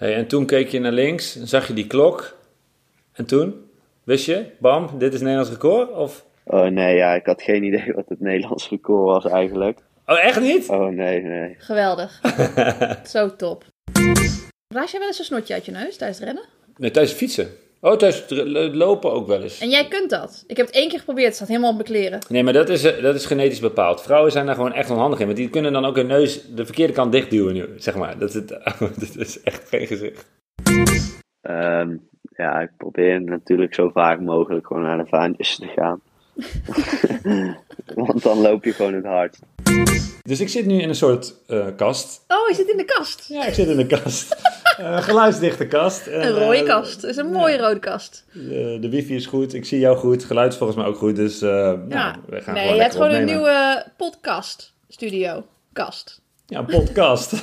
Hey, 0.00 0.14
en 0.14 0.26
toen 0.26 0.46
keek 0.46 0.68
je 0.68 0.80
naar 0.80 0.92
links, 0.92 1.36
en 1.36 1.48
zag 1.48 1.66
je 1.66 1.74
die 1.74 1.86
klok. 1.86 2.36
En 3.12 3.26
toen? 3.26 3.70
Wist 4.04 4.26
je, 4.26 4.46
bam, 4.58 4.98
dit 4.98 5.14
is 5.14 5.20
Nederlands 5.20 5.50
record? 5.50 5.90
Of... 5.92 6.26
Oh 6.44 6.66
nee, 6.66 6.96
ja, 6.96 7.14
ik 7.14 7.26
had 7.26 7.42
geen 7.42 7.62
idee 7.62 7.92
wat 7.94 8.08
het 8.08 8.20
Nederlands 8.20 8.68
record 8.68 9.04
was 9.04 9.32
eigenlijk. 9.32 9.78
Oh, 10.06 10.24
echt 10.24 10.40
niet? 10.40 10.68
Oh 10.68 10.88
nee, 10.88 11.22
nee. 11.22 11.54
Geweldig. 11.58 12.20
Zo 13.04 13.36
top. 13.36 13.64
Blaas 14.68 14.90
jij 14.90 15.00
wel 15.00 15.08
eens 15.08 15.18
een 15.18 15.24
snotje 15.24 15.54
uit 15.54 15.64
je 15.64 15.72
neus 15.72 15.96
tijdens 15.96 16.18
het 16.18 16.28
rennen? 16.28 16.44
Nee, 16.76 16.90
thuis 16.90 17.12
fietsen. 17.12 17.48
Oh, 17.80 17.96
thuis 17.96 18.24
lopen 18.72 19.12
ook 19.12 19.26
wel 19.26 19.42
eens. 19.42 19.60
En 19.60 19.68
jij 19.68 19.88
kunt 19.88 20.10
dat. 20.10 20.44
Ik 20.46 20.56
heb 20.56 20.66
het 20.66 20.74
één 20.74 20.88
keer 20.88 20.98
geprobeerd. 20.98 21.26
Het 21.26 21.36
staat 21.36 21.48
helemaal 21.48 21.70
op 21.70 21.74
mijn 21.76 21.88
kleren. 21.88 22.18
Nee, 22.28 22.42
maar 22.42 22.52
dat 22.52 22.68
is, 22.68 22.84
eh, 22.84 23.02
dat 23.02 23.14
is 23.14 23.26
genetisch 23.26 23.60
bepaald. 23.60 24.02
Vrouwen 24.02 24.32
zijn 24.32 24.46
daar 24.46 24.54
gewoon 24.54 24.72
echt 24.72 24.90
onhandig 24.90 25.18
in. 25.18 25.26
Want 25.26 25.38
die 25.38 25.50
kunnen 25.50 25.72
dan 25.72 25.84
ook 25.84 25.96
hun 25.96 26.06
neus 26.06 26.54
de 26.54 26.64
verkeerde 26.64 26.92
kant 26.92 27.12
dichtduwen 27.12 27.54
nu, 27.54 27.68
zeg 27.76 27.96
maar. 27.96 28.18
Dat 28.18 28.28
is, 28.28 28.34
het, 28.34 28.48
dat 28.78 29.16
is 29.16 29.42
echt 29.42 29.68
geen 29.68 29.86
gezicht. 29.86 30.26
Ehm, 31.40 31.96
ja, 32.36 32.60
ik 32.60 32.70
probeer 32.76 33.22
natuurlijk 33.22 33.74
zo 33.74 33.88
vaak 33.88 34.20
mogelijk 34.20 34.66
gewoon 34.66 34.82
naar 34.82 34.98
de 34.98 35.06
vaantjes 35.06 35.56
te 35.56 35.66
gaan. 35.66 36.00
Want 37.94 38.22
dan 38.22 38.38
loop 38.40 38.64
je 38.64 38.72
gewoon 38.72 38.94
het 38.94 39.04
hardst. 39.04 39.40
Dus 40.22 40.40
ik 40.40 40.48
zit 40.48 40.66
nu 40.66 40.80
in 40.80 40.88
een 40.88 40.94
soort 40.94 41.34
eh, 41.46 41.66
kast. 41.76 42.24
Oh, 42.28 42.48
je 42.48 42.54
zit 42.54 42.68
in 42.68 42.76
de 42.76 42.84
kast. 42.84 43.24
Ja, 43.28 43.46
ik 43.46 43.54
zit 43.54 43.68
in 43.68 43.78
een 43.78 43.86
kast. 43.86 44.28
Eh 44.76 45.02
geluidsdichte 45.02 45.66
kast. 45.66 46.06
En, 46.06 46.26
Een 46.26 46.32
rode 46.32 46.56
eh, 46.56 46.64
kast. 46.64 46.94
Het 46.94 47.10
is 47.10 47.16
een 47.16 47.30
mooie 47.30 47.58
rode 47.58 47.78
kast. 47.78 48.24
de, 48.32 48.78
de 48.80 48.88
wifi 48.88 49.14
is 49.14 49.26
goed, 49.26 49.54
ik 49.54 49.64
zie 49.64 49.78
jou 49.78 49.96
goed, 49.96 50.24
geluid 50.24 50.52
is 50.52 50.58
volgens 50.58 50.78
mij 50.78 50.88
ook 50.88 50.96
goed. 50.96 51.16
Dus 51.16 51.42
eh, 51.42 51.48
Ja. 51.48 51.74
nou, 51.88 52.14
we 52.26 52.40
gaan 52.40 52.54
nee, 52.54 52.62
gewoon 52.62 52.76
je 52.76 52.82
hebt 52.82 52.94
gewoon 52.94 53.10
een 53.10 53.24
nieuwe 53.24 53.84
podcast 53.96 54.72
studio. 54.88 55.44
Kast. 55.72 56.20
Ja, 56.46 56.58
een 56.58 56.66
podcast. 56.66 57.32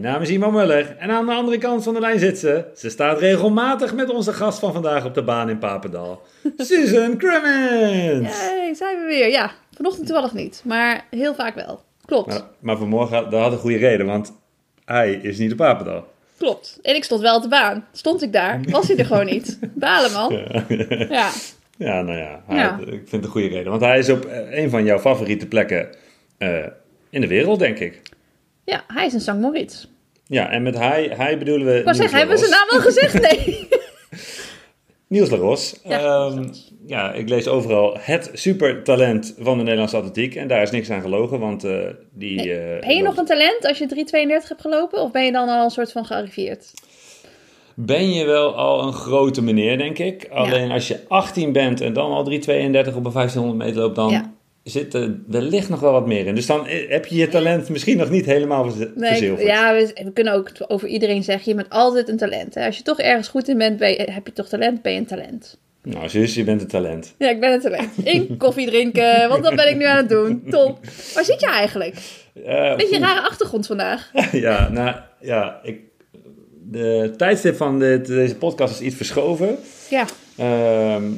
Mijn 0.00 0.12
naam 0.12 0.22
is 0.22 0.28
Iman 0.30 0.52
Muller 0.52 0.96
en 0.98 1.10
aan 1.10 1.26
de 1.26 1.32
andere 1.32 1.58
kant 1.58 1.82
van 1.84 1.94
de 1.94 2.00
lijn 2.00 2.18
zit 2.18 2.38
ze. 2.38 2.64
Ze 2.74 2.90
staat 2.90 3.18
regelmatig 3.18 3.94
met 3.94 4.10
onze 4.10 4.32
gast 4.32 4.58
van 4.58 4.72
vandaag 4.72 5.04
op 5.04 5.14
de 5.14 5.22
baan 5.22 5.48
in 5.48 5.58
Papendal. 5.58 6.22
Susan 6.56 7.16
Crimmins! 7.16 8.38
Hey, 8.40 8.74
zijn 8.74 8.98
we 9.00 9.04
weer. 9.06 9.30
Ja, 9.30 9.50
vanochtend 9.76 10.06
toevallig 10.06 10.32
niet. 10.32 10.62
Maar 10.64 11.04
heel 11.10 11.34
vaak 11.34 11.54
wel. 11.54 11.80
Klopt. 12.04 12.28
Maar, 12.28 12.42
maar 12.60 12.76
vanmorgen, 12.76 13.30
dat 13.30 13.40
had 13.42 13.52
een 13.52 13.58
goede 13.58 13.76
reden, 13.76 14.06
want 14.06 14.32
hij 14.84 15.12
is 15.12 15.38
niet 15.38 15.50
op 15.52 15.56
Papendal. 15.56 16.04
Klopt. 16.38 16.78
En 16.82 16.94
ik 16.94 17.04
stond 17.04 17.20
wel 17.20 17.36
op 17.36 17.42
de 17.42 17.48
baan. 17.48 17.86
Stond 17.92 18.22
ik 18.22 18.32
daar, 18.32 18.60
was 18.70 18.88
hij 18.88 18.96
er 18.96 19.06
gewoon 19.06 19.26
niet. 19.26 19.58
Balen 19.74 20.12
man. 20.12 20.38
Ja. 21.08 21.30
Ja, 21.76 22.02
nou 22.02 22.18
ja, 22.18 22.42
hij- 22.46 22.56
Ja. 22.56 22.78
ik 22.80 22.86
vind 22.86 23.10
het 23.10 23.24
een 23.24 23.30
goede 23.30 23.48
reden. 23.48 23.70
Want 23.70 23.82
hij 23.82 23.98
is 23.98 24.08
op 24.08 24.24
eh, 24.24 24.58
een 24.58 24.70
van 24.70 24.84
jouw 24.84 24.98
favoriete 24.98 25.46
plekken 25.46 25.88
eh, 26.38 26.66
in 27.10 27.20
de 27.20 27.26
wereld, 27.26 27.58
denk 27.58 27.78
ik. 27.78 28.02
Ja, 28.66 28.84
hij 28.86 29.06
is 29.06 29.12
een 29.12 29.20
St. 29.20 29.34
Moritz. 29.34 29.86
Ja, 30.26 30.50
en 30.50 30.62
met 30.62 30.78
hij, 30.78 31.12
hij 31.16 31.38
bedoelen 31.38 31.66
we 31.84 31.94
zeggen, 31.94 32.18
hebben 32.18 32.36
we 32.36 32.44
zijn 32.46 32.50
naam 32.50 32.68
al 32.68 32.80
gezegd? 32.80 33.20
Nee. 33.30 33.68
Niels 35.08 35.30
Laros. 35.30 35.80
Ja, 35.84 35.98
Ehm, 36.00 36.48
ja, 36.86 37.12
ik 37.12 37.28
lees 37.28 37.48
overal 37.48 37.96
het 38.00 38.30
supertalent 38.32 39.34
van 39.38 39.56
de 39.56 39.62
Nederlandse 39.62 39.96
atletiek. 39.96 40.34
En 40.34 40.48
daar 40.48 40.62
is 40.62 40.70
niks 40.70 40.90
aan 40.90 41.00
gelogen, 41.00 41.40
want 41.40 41.64
eh, 41.64 41.78
die... 42.12 42.52
eh, 42.58 42.80
Ben 42.86 42.96
je 42.96 43.02
nog 43.02 43.16
een 43.16 43.24
talent 43.24 43.66
als 43.66 43.78
je 43.78 43.88
3,32 44.42 44.48
hebt 44.48 44.60
gelopen? 44.60 45.00
Of 45.02 45.10
ben 45.10 45.24
je 45.24 45.32
dan 45.32 45.48
al 45.48 45.64
een 45.64 45.70
soort 45.70 45.92
van 45.92 46.04
gearriveerd? 46.04 46.72
Ben 47.74 48.12
je 48.12 48.24
wel 48.24 48.54
al 48.54 48.82
een 48.86 48.92
grote 48.92 49.42
meneer, 49.42 49.78
denk 49.78 49.98
ik. 49.98 50.28
Alleen 50.30 50.70
als 50.70 50.88
je 50.88 51.00
18 51.08 51.52
bent 51.52 51.80
en 51.80 51.92
dan 51.92 52.10
al 52.10 52.30
3,32 52.30 52.36
op 52.94 53.04
een 53.04 53.12
1500 53.12 53.56
meter 53.56 53.80
loopt, 53.80 53.96
dan 53.96 54.10
Ja. 54.10 54.32
Zit 54.70 54.94
er 54.94 55.14
wellicht 55.26 55.68
nog 55.68 55.80
wel 55.80 55.92
wat 55.92 56.06
meer 56.06 56.26
in. 56.26 56.34
Dus 56.34 56.46
dan 56.46 56.66
eh, 56.66 56.90
heb 56.90 57.06
je 57.06 57.16
je 57.16 57.28
talent 57.28 57.68
misschien 57.68 57.96
nog 57.96 58.10
niet 58.10 58.26
helemaal 58.26 58.64
verzi- 58.70 58.90
Nee, 58.94 59.08
verzilverd. 59.08 59.46
ja, 59.46 59.74
we, 59.74 59.90
we 60.04 60.12
kunnen 60.12 60.32
ook 60.32 60.50
over 60.68 60.88
iedereen 60.88 61.22
zeggen, 61.22 61.50
je 61.50 61.54
bent 61.56 61.70
altijd 61.70 62.08
een 62.08 62.16
talent. 62.16 62.54
Hè? 62.54 62.66
Als 62.66 62.76
je 62.76 62.82
toch 62.82 62.98
ergens 63.00 63.28
goed 63.28 63.48
in 63.48 63.58
bent, 63.58 63.78
ben 63.78 63.90
je- 63.90 64.08
heb 64.10 64.26
je 64.26 64.32
toch 64.32 64.48
talent, 64.48 64.82
ben 64.82 64.92
je 64.92 64.98
een 64.98 65.06
talent. 65.06 65.58
Nou, 65.82 66.08
zus, 66.08 66.34
je 66.34 66.44
bent 66.44 66.60
een 66.60 66.66
talent. 66.68 67.14
Ja, 67.18 67.30
ik 67.30 67.40
ben 67.40 67.52
een 67.52 67.60
talent. 67.60 67.90
Ik 68.02 68.28
koffie 68.38 68.66
drinken, 68.66 69.28
want 69.28 69.42
dat 69.44 69.54
ben 69.54 69.68
ik 69.68 69.76
nu 69.76 69.84
aan 69.84 69.96
het 69.96 70.08
doen. 70.08 70.42
Top. 70.50 70.78
Waar 71.14 71.24
zit 71.24 71.40
je 71.40 71.46
eigenlijk? 71.46 71.96
Eh, 72.44 72.76
Beetje 72.76 72.96
een 72.96 73.02
rare 73.02 73.20
achtergrond 73.28 73.66
vandaag. 73.66 74.10
ja, 74.32 74.68
nou, 74.68 74.96
ja, 75.20 75.60
ik, 75.62 75.80
de 76.70 77.14
tijdstip 77.16 77.56
van 77.56 77.78
dit, 77.78 78.06
deze 78.06 78.36
podcast 78.36 78.80
is 78.80 78.86
iets 78.86 78.96
verschoven. 78.96 79.56
Ja, 79.90 80.04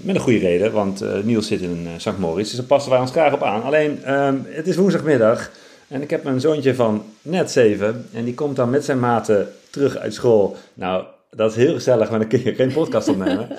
met 0.03 0.15
een 0.15 0.21
goede 0.21 0.39
reden, 0.39 0.73
want 0.73 1.01
eh, 1.01 1.19
Niels 1.23 1.47
zit 1.47 1.61
in 1.61 1.83
uh, 1.84 1.91
St. 1.97 2.19
Moritz, 2.19 2.49
dus 2.49 2.59
daar 2.59 2.67
passen 2.67 2.91
wij 2.91 3.01
ons 3.01 3.11
graag 3.11 3.33
op 3.33 3.43
aan. 3.43 3.62
Alleen, 3.62 4.05
ehm, 4.05 4.37
het 4.47 4.67
is 4.67 4.77
woensdagmiddag 4.77 5.51
en 5.89 6.03
ik 6.03 6.11
heb 6.11 6.25
een 6.25 6.41
zoontje 6.41 6.75
van 6.75 7.03
net 7.23 7.51
zeven 7.51 8.07
en 8.12 8.25
die 8.25 8.34
komt 8.34 8.57
dan 8.57 8.71
met 8.71 8.84
zijn 8.84 8.99
maten 9.01 9.49
terug 9.71 9.97
uit 9.97 10.15
school. 10.15 10.57
Nou, 10.75 11.05
dat 11.31 11.51
is 11.51 11.57
heel 11.57 11.75
gezellig, 11.75 12.11
maar 12.11 12.19
dan 12.19 12.28
kun 12.28 12.43
je 12.45 12.55
geen 12.55 12.73
podcast 12.73 13.09
opnemen. 13.09 13.49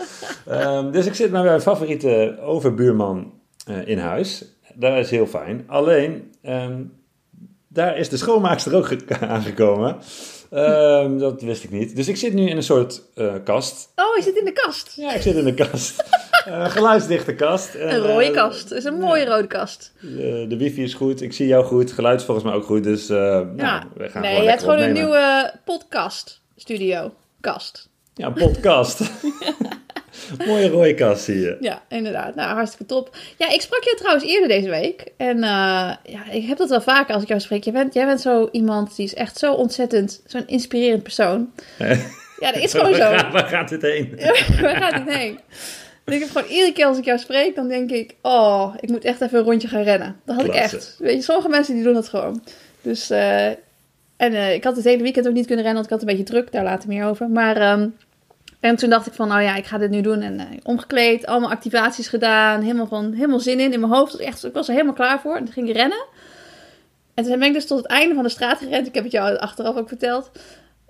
Ehm, 0.47 0.91
dus 0.91 1.05
ik 1.05 1.13
zit 1.13 1.31
met 1.31 1.43
mijn 1.43 1.61
favoriete 1.61 2.37
overbuurman 2.41 3.31
eh, 3.65 3.87
in 3.87 3.97
huis. 3.97 4.45
Dat 4.73 4.97
is 4.97 5.09
heel 5.09 5.27
fijn. 5.27 5.63
Alleen, 5.67 6.31
ehm, 6.41 6.81
daar 7.67 7.97
is 7.97 8.09
de 8.09 8.17
schoonmaakster 8.17 8.75
ook 8.75 8.85
ge- 8.87 9.05
aangekomen. 9.27 9.95
Ehm, 10.51 11.17
dat 11.17 11.41
wist 11.41 11.63
ik 11.63 11.69
niet. 11.71 11.95
Dus 11.95 12.07
ik 12.07 12.15
zit 12.17 12.33
nu 12.33 12.49
in 12.49 12.57
een 12.57 12.63
soort 12.63 13.01
eh, 13.15 13.33
kast. 13.43 13.89
Oh, 13.95 14.15
je 14.17 14.23
zit 14.23 14.35
in 14.37 14.45
de 14.45 14.51
kast. 14.51 14.93
Ja, 14.95 15.13
ik 15.13 15.21
zit 15.21 15.35
in 15.35 15.43
de 15.45 15.53
kast. 15.53 15.95
Eh 16.45 16.69
geluidsdichte 16.69 17.35
kast. 17.35 17.73
En, 17.75 17.93
Een 17.93 18.01
rode 18.01 18.25
eh, 18.25 18.33
kast. 18.33 18.69
Het 18.69 18.77
is 18.77 18.83
een 18.83 18.99
mooie 18.99 19.25
rode 19.25 19.47
kast. 19.47 19.93
de, 20.01 20.45
de 20.49 20.57
wifi 20.57 20.83
is 20.83 20.93
goed, 20.93 21.21
ik 21.21 21.33
zie 21.33 21.47
jou 21.47 21.65
goed, 21.65 21.91
geluid 21.91 22.19
is 22.19 22.25
volgens 22.25 22.45
mij 22.45 22.55
ook 22.55 22.63
goed, 22.65 22.83
dus 22.83 23.07
nou, 23.07 23.47
Ja. 23.57 23.87
we 23.95 24.09
gaan 24.09 24.21
Nee, 24.21 24.31
gewoon 24.31 24.43
je 24.43 24.49
hebt 24.49 24.61
gewoon 24.61 24.79
een 24.79 24.93
nieuwe 24.93 25.53
podcast 25.65 26.41
studio. 26.55 27.13
Kast. 27.41 27.89
Ja, 28.13 28.25
een 28.27 28.33
podcast. 28.33 28.99
Mooie 30.47 30.67
rode 30.69 30.93
kast 30.93 31.23
zie 31.23 31.39
je. 31.39 31.57
Ja, 31.59 31.81
inderdaad. 31.89 32.35
Nou, 32.35 32.53
hartstikke 32.53 32.85
top. 32.85 33.15
Ja, 33.37 33.49
ik 33.51 33.61
sprak 33.61 33.83
je 33.83 33.95
trouwens 33.99 34.25
eerder 34.25 34.47
deze 34.47 34.69
week. 34.69 35.03
En 35.17 35.35
eh, 35.43 35.91
ja, 36.03 36.29
ik 36.31 36.45
heb 36.47 36.57
dat 36.57 36.69
wel 36.69 36.81
vaker 36.81 37.13
als 37.13 37.23
ik 37.23 37.29
jou 37.29 37.39
spreek. 37.41 37.63
Jij 37.63 37.73
bent, 37.73 37.93
jij 37.93 38.05
bent 38.05 38.21
zo 38.21 38.49
iemand 38.51 38.95
die 38.95 39.05
is 39.05 39.13
echt 39.13 39.37
zo 39.37 39.53
ontzettend, 39.53 40.21
zo'n 40.25 40.47
inspirerend 40.47 41.03
persoon. 41.03 41.49
Ja, 42.39 42.51
dat 42.51 42.63
is 42.63 42.71
gewoon 42.73 42.93
zo. 42.93 42.99
Waar, 42.99 43.19
gaat- 43.19 43.31
waar 43.33 43.45
gaat 43.47 43.69
dit 43.69 43.81
heen? 43.81 44.19
Waar 44.61 44.75
gaat 44.75 44.93
het 44.93 45.15
heen? 45.15 45.39
En 46.05 46.13
ik 46.13 46.19
heb 46.19 46.29
gewoon 46.29 46.49
iedere 46.49 46.73
keer 46.73 46.85
als 46.85 46.97
ik 46.97 47.05
jou 47.05 47.19
spreek, 47.19 47.55
dan 47.55 47.67
denk 47.67 47.91
ik, 47.91 48.15
oh, 48.21 48.73
ik 48.79 48.89
moet 48.89 49.03
echt 49.03 49.21
even 49.21 49.37
een 49.39 49.45
rondje 49.45 49.67
gaan 49.67 49.81
rennen. 49.83 50.19
Dat 50.25 50.35
had 50.35 50.45
ik 50.45 50.53
echt. 50.53 50.95
Weet 50.99 51.15
je, 51.15 51.21
sommige 51.21 51.49
mensen 51.49 51.73
die 51.75 51.83
doen 51.83 51.93
dat 51.93 52.09
gewoon. 52.09 52.43
Dus, 52.81 53.09
eh, 53.09 53.45
en 53.47 53.57
eh, 54.17 54.53
ik 54.53 54.63
had 54.63 54.75
het 54.75 54.85
hele 54.85 55.03
weekend 55.03 55.27
ook 55.27 55.33
niet 55.33 55.45
kunnen 55.45 55.65
rennen, 55.65 55.81
want 55.83 55.85
ik 55.85 55.99
had 55.99 56.09
een 56.09 56.17
beetje 56.17 56.33
druk, 56.33 56.51
daar 56.51 56.63
later 56.63 56.89
meer 56.89 57.05
over. 57.05 57.29
Maar, 57.29 57.57
ehm, 57.57 57.87
en 58.59 58.75
toen 58.75 58.89
dacht 58.89 59.07
ik 59.07 59.13
van, 59.13 59.27
nou 59.27 59.41
ja, 59.41 59.55
ik 59.55 59.65
ga 59.65 59.77
dit 59.77 59.89
nu 59.89 60.01
doen. 60.01 60.21
En 60.21 60.39
eh, 60.39 60.45
omgekleed, 60.63 61.25
allemaal 61.25 61.51
activaties 61.51 62.07
gedaan, 62.07 62.61
helemaal, 62.61 62.87
van, 62.87 63.13
helemaal 63.13 63.39
zin 63.39 63.59
in, 63.59 63.73
in 63.73 63.79
mijn 63.79 63.91
hoofd. 63.91 64.15
Echt, 64.15 64.45
ik 64.45 64.53
was 64.53 64.67
er 64.67 64.73
helemaal 64.73 64.93
klaar 64.93 65.21
voor. 65.21 65.35
En 65.35 65.43
toen 65.43 65.53
ging 65.53 65.69
ik 65.69 65.75
rennen. 65.75 66.05
En 67.13 67.23
toen 67.23 67.39
ben 67.39 67.47
ik 67.47 67.53
dus 67.53 67.67
tot 67.67 67.77
het 67.77 67.87
einde 67.87 68.15
van 68.15 68.23
de 68.23 68.29
straat 68.29 68.57
gerend. 68.57 68.87
Ik 68.87 68.93
heb 68.93 69.03
het 69.03 69.11
jou 69.11 69.37
achteraf 69.37 69.75
ook 69.75 69.87
verteld. 69.87 70.31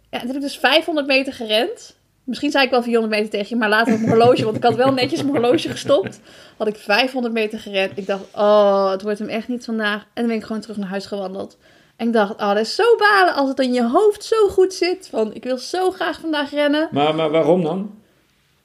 Ja, 0.10 0.18
en 0.18 0.20
toen 0.20 0.28
heb 0.28 0.36
ik 0.36 0.42
dus 0.42 0.58
500 0.58 1.08
meter 1.08 1.34
gerend. 1.34 1.98
Misschien 2.24 2.52
zei 2.52 2.66
ik 2.66 2.72
wel 2.72 2.84
400 2.84 3.14
meter 3.14 3.30
tegen 3.30 3.48
je, 3.50 3.56
maar 3.56 3.70
later 3.70 3.94
op 3.94 4.00
mijn 4.00 4.12
horloge, 4.12 4.44
want 4.44 4.56
ik 4.56 4.64
had 4.64 4.76
wel 4.76 4.94
netjes 4.94 5.24
mijn 5.24 5.36
horloge 5.36 5.70
gestopt. 5.70 6.20
Had 6.58 6.68
ik 6.68 6.76
500 6.76 7.34
meter 7.34 7.60
gerend. 7.60 7.98
Ik 7.98 8.06
dacht, 8.06 8.24
oh, 8.36 8.92
het 8.92 9.02
wordt 9.02 9.20
hem 9.20 9.28
echt 9.28 9.48
niet 9.48 9.66
vandaag. 9.66 10.02
En 10.02 10.10
dan 10.14 10.28
ben 10.28 10.36
ik 10.36 10.44
gewoon 10.44 10.62
terug 10.62 10.78
naar 10.78 10.90
huis 10.90 11.06
gewandeld. 11.06 11.58
En 12.00 12.08
ik 12.08 12.14
dacht, 12.14 12.32
oh, 12.32 12.48
dat 12.48 12.58
is 12.58 12.76
zo 12.76 12.96
balen 12.98 13.34
als 13.34 13.50
het 13.50 13.60
in 13.60 13.74
je 13.74 13.84
hoofd 13.84 14.24
zo 14.24 14.48
goed 14.48 14.74
zit. 14.74 15.08
Van, 15.12 15.34
ik 15.34 15.44
wil 15.44 15.58
zo 15.58 15.92
graag 15.92 16.20
vandaag 16.20 16.52
rennen. 16.52 16.90
Maar, 16.92 17.16
maar 17.16 17.30
waarom 17.30 17.64
dan? 17.64 17.92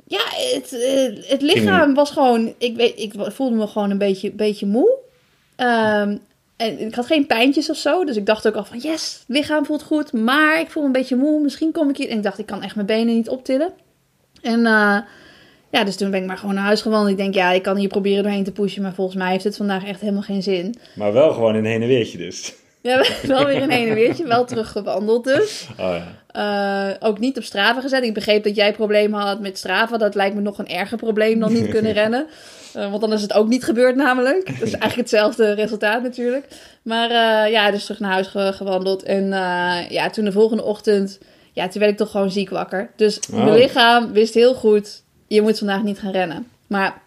Ja, 0.06 0.22
het, 0.30 0.72
eh, 0.72 1.30
het 1.30 1.42
lichaam 1.42 1.94
was 1.94 2.10
gewoon... 2.10 2.54
Ik, 2.58 2.76
weet, 2.76 2.98
ik 2.98 3.12
voelde 3.16 3.56
me 3.56 3.66
gewoon 3.66 3.90
een 3.90 3.98
beetje, 3.98 4.32
beetje 4.32 4.66
moe. 4.66 4.96
Ehm, 5.56 6.16
en 6.56 6.80
ik 6.80 6.94
had 6.94 7.06
geen 7.06 7.26
pijntjes 7.26 7.70
of 7.70 7.76
zo. 7.76 8.04
Dus 8.04 8.16
ik 8.16 8.26
dacht 8.26 8.46
ook 8.46 8.54
al 8.54 8.64
van 8.64 8.78
yes, 8.78 9.24
het 9.26 9.36
lichaam 9.36 9.64
voelt 9.64 9.82
goed. 9.82 10.12
Maar 10.12 10.60
ik 10.60 10.70
voel 10.70 10.82
me 10.82 10.88
een 10.88 10.94
beetje 10.94 11.16
moe. 11.16 11.40
Misschien 11.40 11.72
kom 11.72 11.88
ik 11.88 11.96
hier. 11.96 12.08
En 12.08 12.16
ik 12.16 12.22
dacht, 12.22 12.38
ik 12.38 12.46
kan 12.46 12.62
echt 12.62 12.74
mijn 12.74 12.86
benen 12.86 13.14
niet 13.14 13.28
optillen. 13.28 13.72
En 14.42 14.66
eh, 14.66 14.98
ja, 15.70 15.84
dus 15.84 15.96
toen 15.96 16.10
ben 16.10 16.20
ik 16.20 16.26
maar 16.26 16.38
gewoon 16.38 16.54
naar 16.54 16.64
huis 16.64 16.82
gewandeld. 16.82 17.10
Ik 17.10 17.16
denk, 17.16 17.34
ja, 17.34 17.50
ik 17.50 17.62
kan 17.62 17.76
hier 17.76 17.88
proberen 17.88 18.22
doorheen 18.22 18.44
te 18.44 18.52
pushen. 18.52 18.82
Maar 18.82 18.94
volgens 18.94 19.16
mij 19.16 19.30
heeft 19.30 19.44
het 19.44 19.56
vandaag 19.56 19.84
echt 19.84 20.00
helemaal 20.00 20.22
geen 20.22 20.42
zin. 20.42 20.74
Maar 20.94 21.12
wel 21.12 21.32
gewoon 21.32 21.54
een 21.54 21.64
heen 21.64 21.82
en 21.82 21.88
weertje 21.88 22.18
dus. 22.18 22.54
Ja, 22.84 23.04
wel 23.22 23.46
weer 23.46 23.62
een 23.62 23.70
heen 23.70 23.88
en 23.88 23.94
weertje. 23.94 24.26
Wel 24.26 24.44
teruggewandeld 24.44 25.24
dus. 25.24 25.66
Oh 25.78 25.96
ja. 26.32 26.92
Uh, 27.00 27.08
ook 27.08 27.18
niet 27.18 27.36
op 27.36 27.42
Strava 27.42 27.80
gezet. 27.80 28.02
Ik 28.02 28.14
begreep 28.14 28.44
dat 28.44 28.56
jij 28.56 28.72
problemen 28.72 29.20
had 29.20 29.40
met 29.40 29.58
Strava. 29.58 29.96
Dat 29.96 30.14
lijkt 30.14 30.34
me 30.34 30.40
nog 30.40 30.58
een 30.58 30.68
erger 30.68 30.98
probleem 30.98 31.40
dan 31.40 31.52
niet 31.52 31.68
kunnen 31.68 31.92
rennen. 32.02 32.26
Uh, 32.76 32.90
want 32.90 33.00
dan 33.00 33.12
is 33.12 33.22
het 33.22 33.32
ook 33.32 33.48
niet 33.48 33.64
gebeurd 33.64 33.96
namelijk. 33.96 34.46
Dat 34.46 34.54
is 34.54 34.72
eigenlijk 34.72 34.96
hetzelfde 34.96 35.52
resultaat 35.52 36.02
natuurlijk. 36.02 36.46
Maar 36.82 37.10
uh, 37.10 37.52
ja, 37.52 37.70
dus 37.70 37.84
terug 37.84 38.00
naar 38.00 38.12
huis 38.12 38.26
ge 38.26 38.52
gewandeld. 38.54 39.02
En 39.02 39.28
ja, 39.88 40.10
toen 40.10 40.24
de 40.24 40.32
volgende 40.32 40.62
ochtend... 40.62 41.18
Ja, 41.52 41.68
toen 41.68 41.80
werd 41.80 41.92
ik 41.92 41.98
toch 41.98 42.10
gewoon 42.10 42.30
ziek 42.30 42.50
wakker. 42.50 42.90
Dus 42.96 43.20
oh. 43.32 43.44
mijn 43.44 43.58
lichaam 43.58 44.12
wist 44.12 44.34
heel 44.34 44.54
goed... 44.54 45.02
Je 45.26 45.42
moet 45.42 45.58
vandaag 45.58 45.82
niet 45.82 45.98
gaan 45.98 46.12
rennen. 46.12 46.46
Maar 46.66 47.02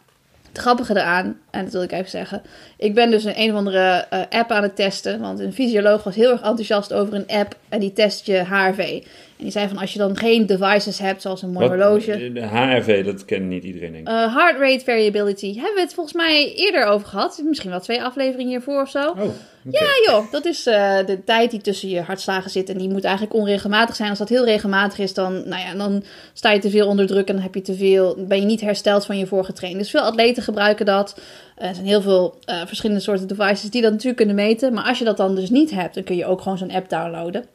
het 0.58 0.58
grappige 0.58 0.96
eraan, 0.96 1.40
en 1.50 1.64
dat 1.64 1.74
wil 1.74 1.82
ik 1.82 1.92
even 1.92 2.10
zeggen. 2.10 2.42
Ik 2.78 2.94
ben 2.94 3.12
dus 3.12 3.24
een 3.24 3.40
een 3.40 3.50
of 3.50 3.56
andere 3.56 4.06
uh, 4.14 4.20
app 4.30 4.52
aan 4.52 4.64
het 4.64 4.76
testen. 4.76 5.20
Want 5.20 5.40
een 5.40 5.54
fysioloog 5.54 6.04
was 6.04 6.16
heel 6.16 6.32
erg 6.32 6.42
enthousiast 6.42 6.94
over 6.94 7.14
een 7.14 7.28
app. 7.28 7.56
En 7.70 7.80
die 7.80 7.94
test 7.94 8.26
je 8.26 8.38
HRV. 8.38 9.02
En 9.38 9.44
die 9.44 9.52
zei 9.52 9.68
van 9.68 9.78
als 9.78 9.94
je 9.94 10.00
dan 10.00 10.18
geen 10.18 10.46
devices 10.46 11.00
hebt, 11.00 11.22
zoals 11.22 11.42
een 11.42 11.52
mooi 11.52 11.68
horloge. 11.68 12.32
De 12.34 12.42
HRV, 12.42 13.06
dat 13.06 13.26
kent 13.26 13.46
niet 13.46 13.64
iedereen 13.64 13.92
denk 13.92 14.08
ik. 14.08 14.14
Uh, 14.14 14.36
heart 14.36 14.60
rate 14.60 14.84
variability. 14.84 15.54
Hebben 15.56 15.76
we 15.76 15.82
het 15.82 15.94
volgens 15.94 16.16
mij 16.16 16.54
eerder 16.56 16.86
over 16.86 17.08
gehad. 17.08 17.42
Misschien 17.44 17.70
wel 17.70 17.80
twee 17.80 18.04
afleveringen 18.04 18.52
hiervoor 18.52 18.82
of 18.82 18.90
zo. 18.90 19.00
Oh, 19.00 19.10
okay. 19.10 19.32
Ja 19.70 19.88
joh, 20.06 20.32
dat 20.32 20.46
is 20.46 20.68
uh, 20.68 20.98
de 21.06 21.24
tijd 21.24 21.52
die 21.52 21.62
tussen 21.62 21.90
je 21.90 22.02
hartslagen 22.02 22.50
zit. 22.50 22.70
En 22.70 22.78
die 22.78 22.90
moet 22.90 23.04
eigenlijk 23.04 23.36
onregelmatig 23.36 23.96
zijn. 23.96 24.10
Als 24.10 24.20
dat 24.20 24.30
heel 24.30 24.46
regelmatig 24.46 25.00
is, 25.00 25.14
dan, 25.14 25.34
nou 25.34 25.62
ja, 25.62 25.74
dan 25.74 26.04
sta 26.34 26.52
je 26.52 26.60
te 26.60 26.70
veel 26.70 26.88
onder 26.88 27.08
druk. 27.08 27.28
En 27.28 27.34
dan 27.34 27.44
heb 27.44 27.56
je 27.56 27.62
te 27.62 27.76
veel, 27.76 28.16
ben 28.28 28.40
je 28.40 28.46
niet 28.46 28.62
hersteld 28.62 29.06
van 29.06 29.18
je 29.18 29.28
vorige 29.28 29.54
training. 29.54 29.82
Dus 29.82 29.92
veel 29.92 30.02
atleten 30.02 30.44
gebruiken 30.44 30.86
dat. 30.86 31.22
Er 31.56 31.76
zijn 31.76 31.88
heel 31.88 32.02
veel 32.02 32.40
verschillende 32.68 33.02
soorten 33.02 33.28
devices 33.28 33.70
die 33.70 33.82
dat 33.82 33.92
natuurlijk 33.92 34.18
kunnen 34.18 34.36
meten. 34.36 34.74
Maar 34.74 34.84
als 34.84 35.00
je 35.00 35.06
dat 35.06 35.18
dan 35.18 35.36
dus 35.36 35.50
niet 35.50 35.72
hebt, 35.72 35.96
dan 35.96 36.04
kun 36.04 36.16
je 36.16 36.26
ook 36.26 36.42
gewoon 36.42 36.58
zo'n 36.58 36.72
app 36.72 36.90
downloaden. 36.90 37.46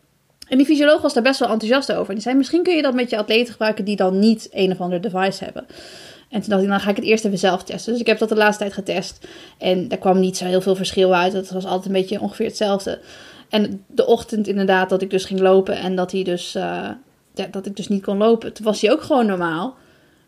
En 0.49 0.57
die 0.59 0.67
fysioloog 0.67 1.03
was 1.03 1.15
daar 1.15 1.23
best 1.23 1.41
wel 1.41 1.49
enthousiast 1.49 1.93
over. 1.93 2.09
En 2.09 2.15
die 2.15 2.23
zei, 2.23 2.37
misschien 2.37 2.63
kun 2.63 2.77
je 2.77 2.83
dat 2.83 2.95
met 2.95 3.11
je 3.11 3.17
atleten 3.17 3.53
gebruiken 3.53 3.85
die 3.85 3.97
dan 3.97 4.19
niet 4.19 4.49
een 4.53 4.73
of 4.73 4.81
ander 4.81 5.01
device 5.01 5.45
hebben. 5.45 5.67
En 6.29 6.41
toen 6.41 6.51
dacht 6.51 6.63
ik, 6.63 6.69
dan 6.69 6.81
ga 6.81 6.91
ik 6.91 6.97
het 6.97 7.05
eerst 7.05 7.25
even 7.25 7.39
zelf 7.39 7.63
testen. 7.63 7.93
Dus 7.93 8.01
ik 8.01 8.07
heb 8.07 8.19
dat 8.19 8.29
de 8.29 8.35
laatste 8.35 8.63
tijd 8.63 8.75
getest. 8.75 9.27
En 9.59 9.89
daar 9.89 9.99
kwam 9.99 10.21
niet 10.21 10.37
zo 10.37 10.45
heel 10.45 10.61
veel 10.61 10.77
verschil 10.77 11.15
uit. 11.15 11.33
Het 11.33 11.51
was 11.51 11.65
altijd 11.65 11.87
een 11.87 11.93
beetje 11.93 12.21
ongeveer 12.21 12.47
hetzelfde. 12.47 12.99
En 13.49 13.85
de 13.87 14.07
ochtend 14.07 14.49
inderdaad 14.49 14.89
dat 14.89 15.03
ik 15.03 15.11
dus 15.11 15.25
ging 15.25 15.41
lopen 15.41 15.77
en 15.77 15.97
dat, 15.97 16.13
hij 16.13 16.23
dus, 16.23 16.57
uh, 16.57 16.89
dat 17.51 17.67
ik 17.67 17.77
dus 17.77 17.89
niet 17.89 18.03
kon 18.03 18.17
lopen. 18.17 18.53
Toen 18.53 18.65
was 18.65 18.81
hij 18.81 18.93
ook 18.93 19.03
gewoon 19.03 19.27
normaal. 19.27 19.77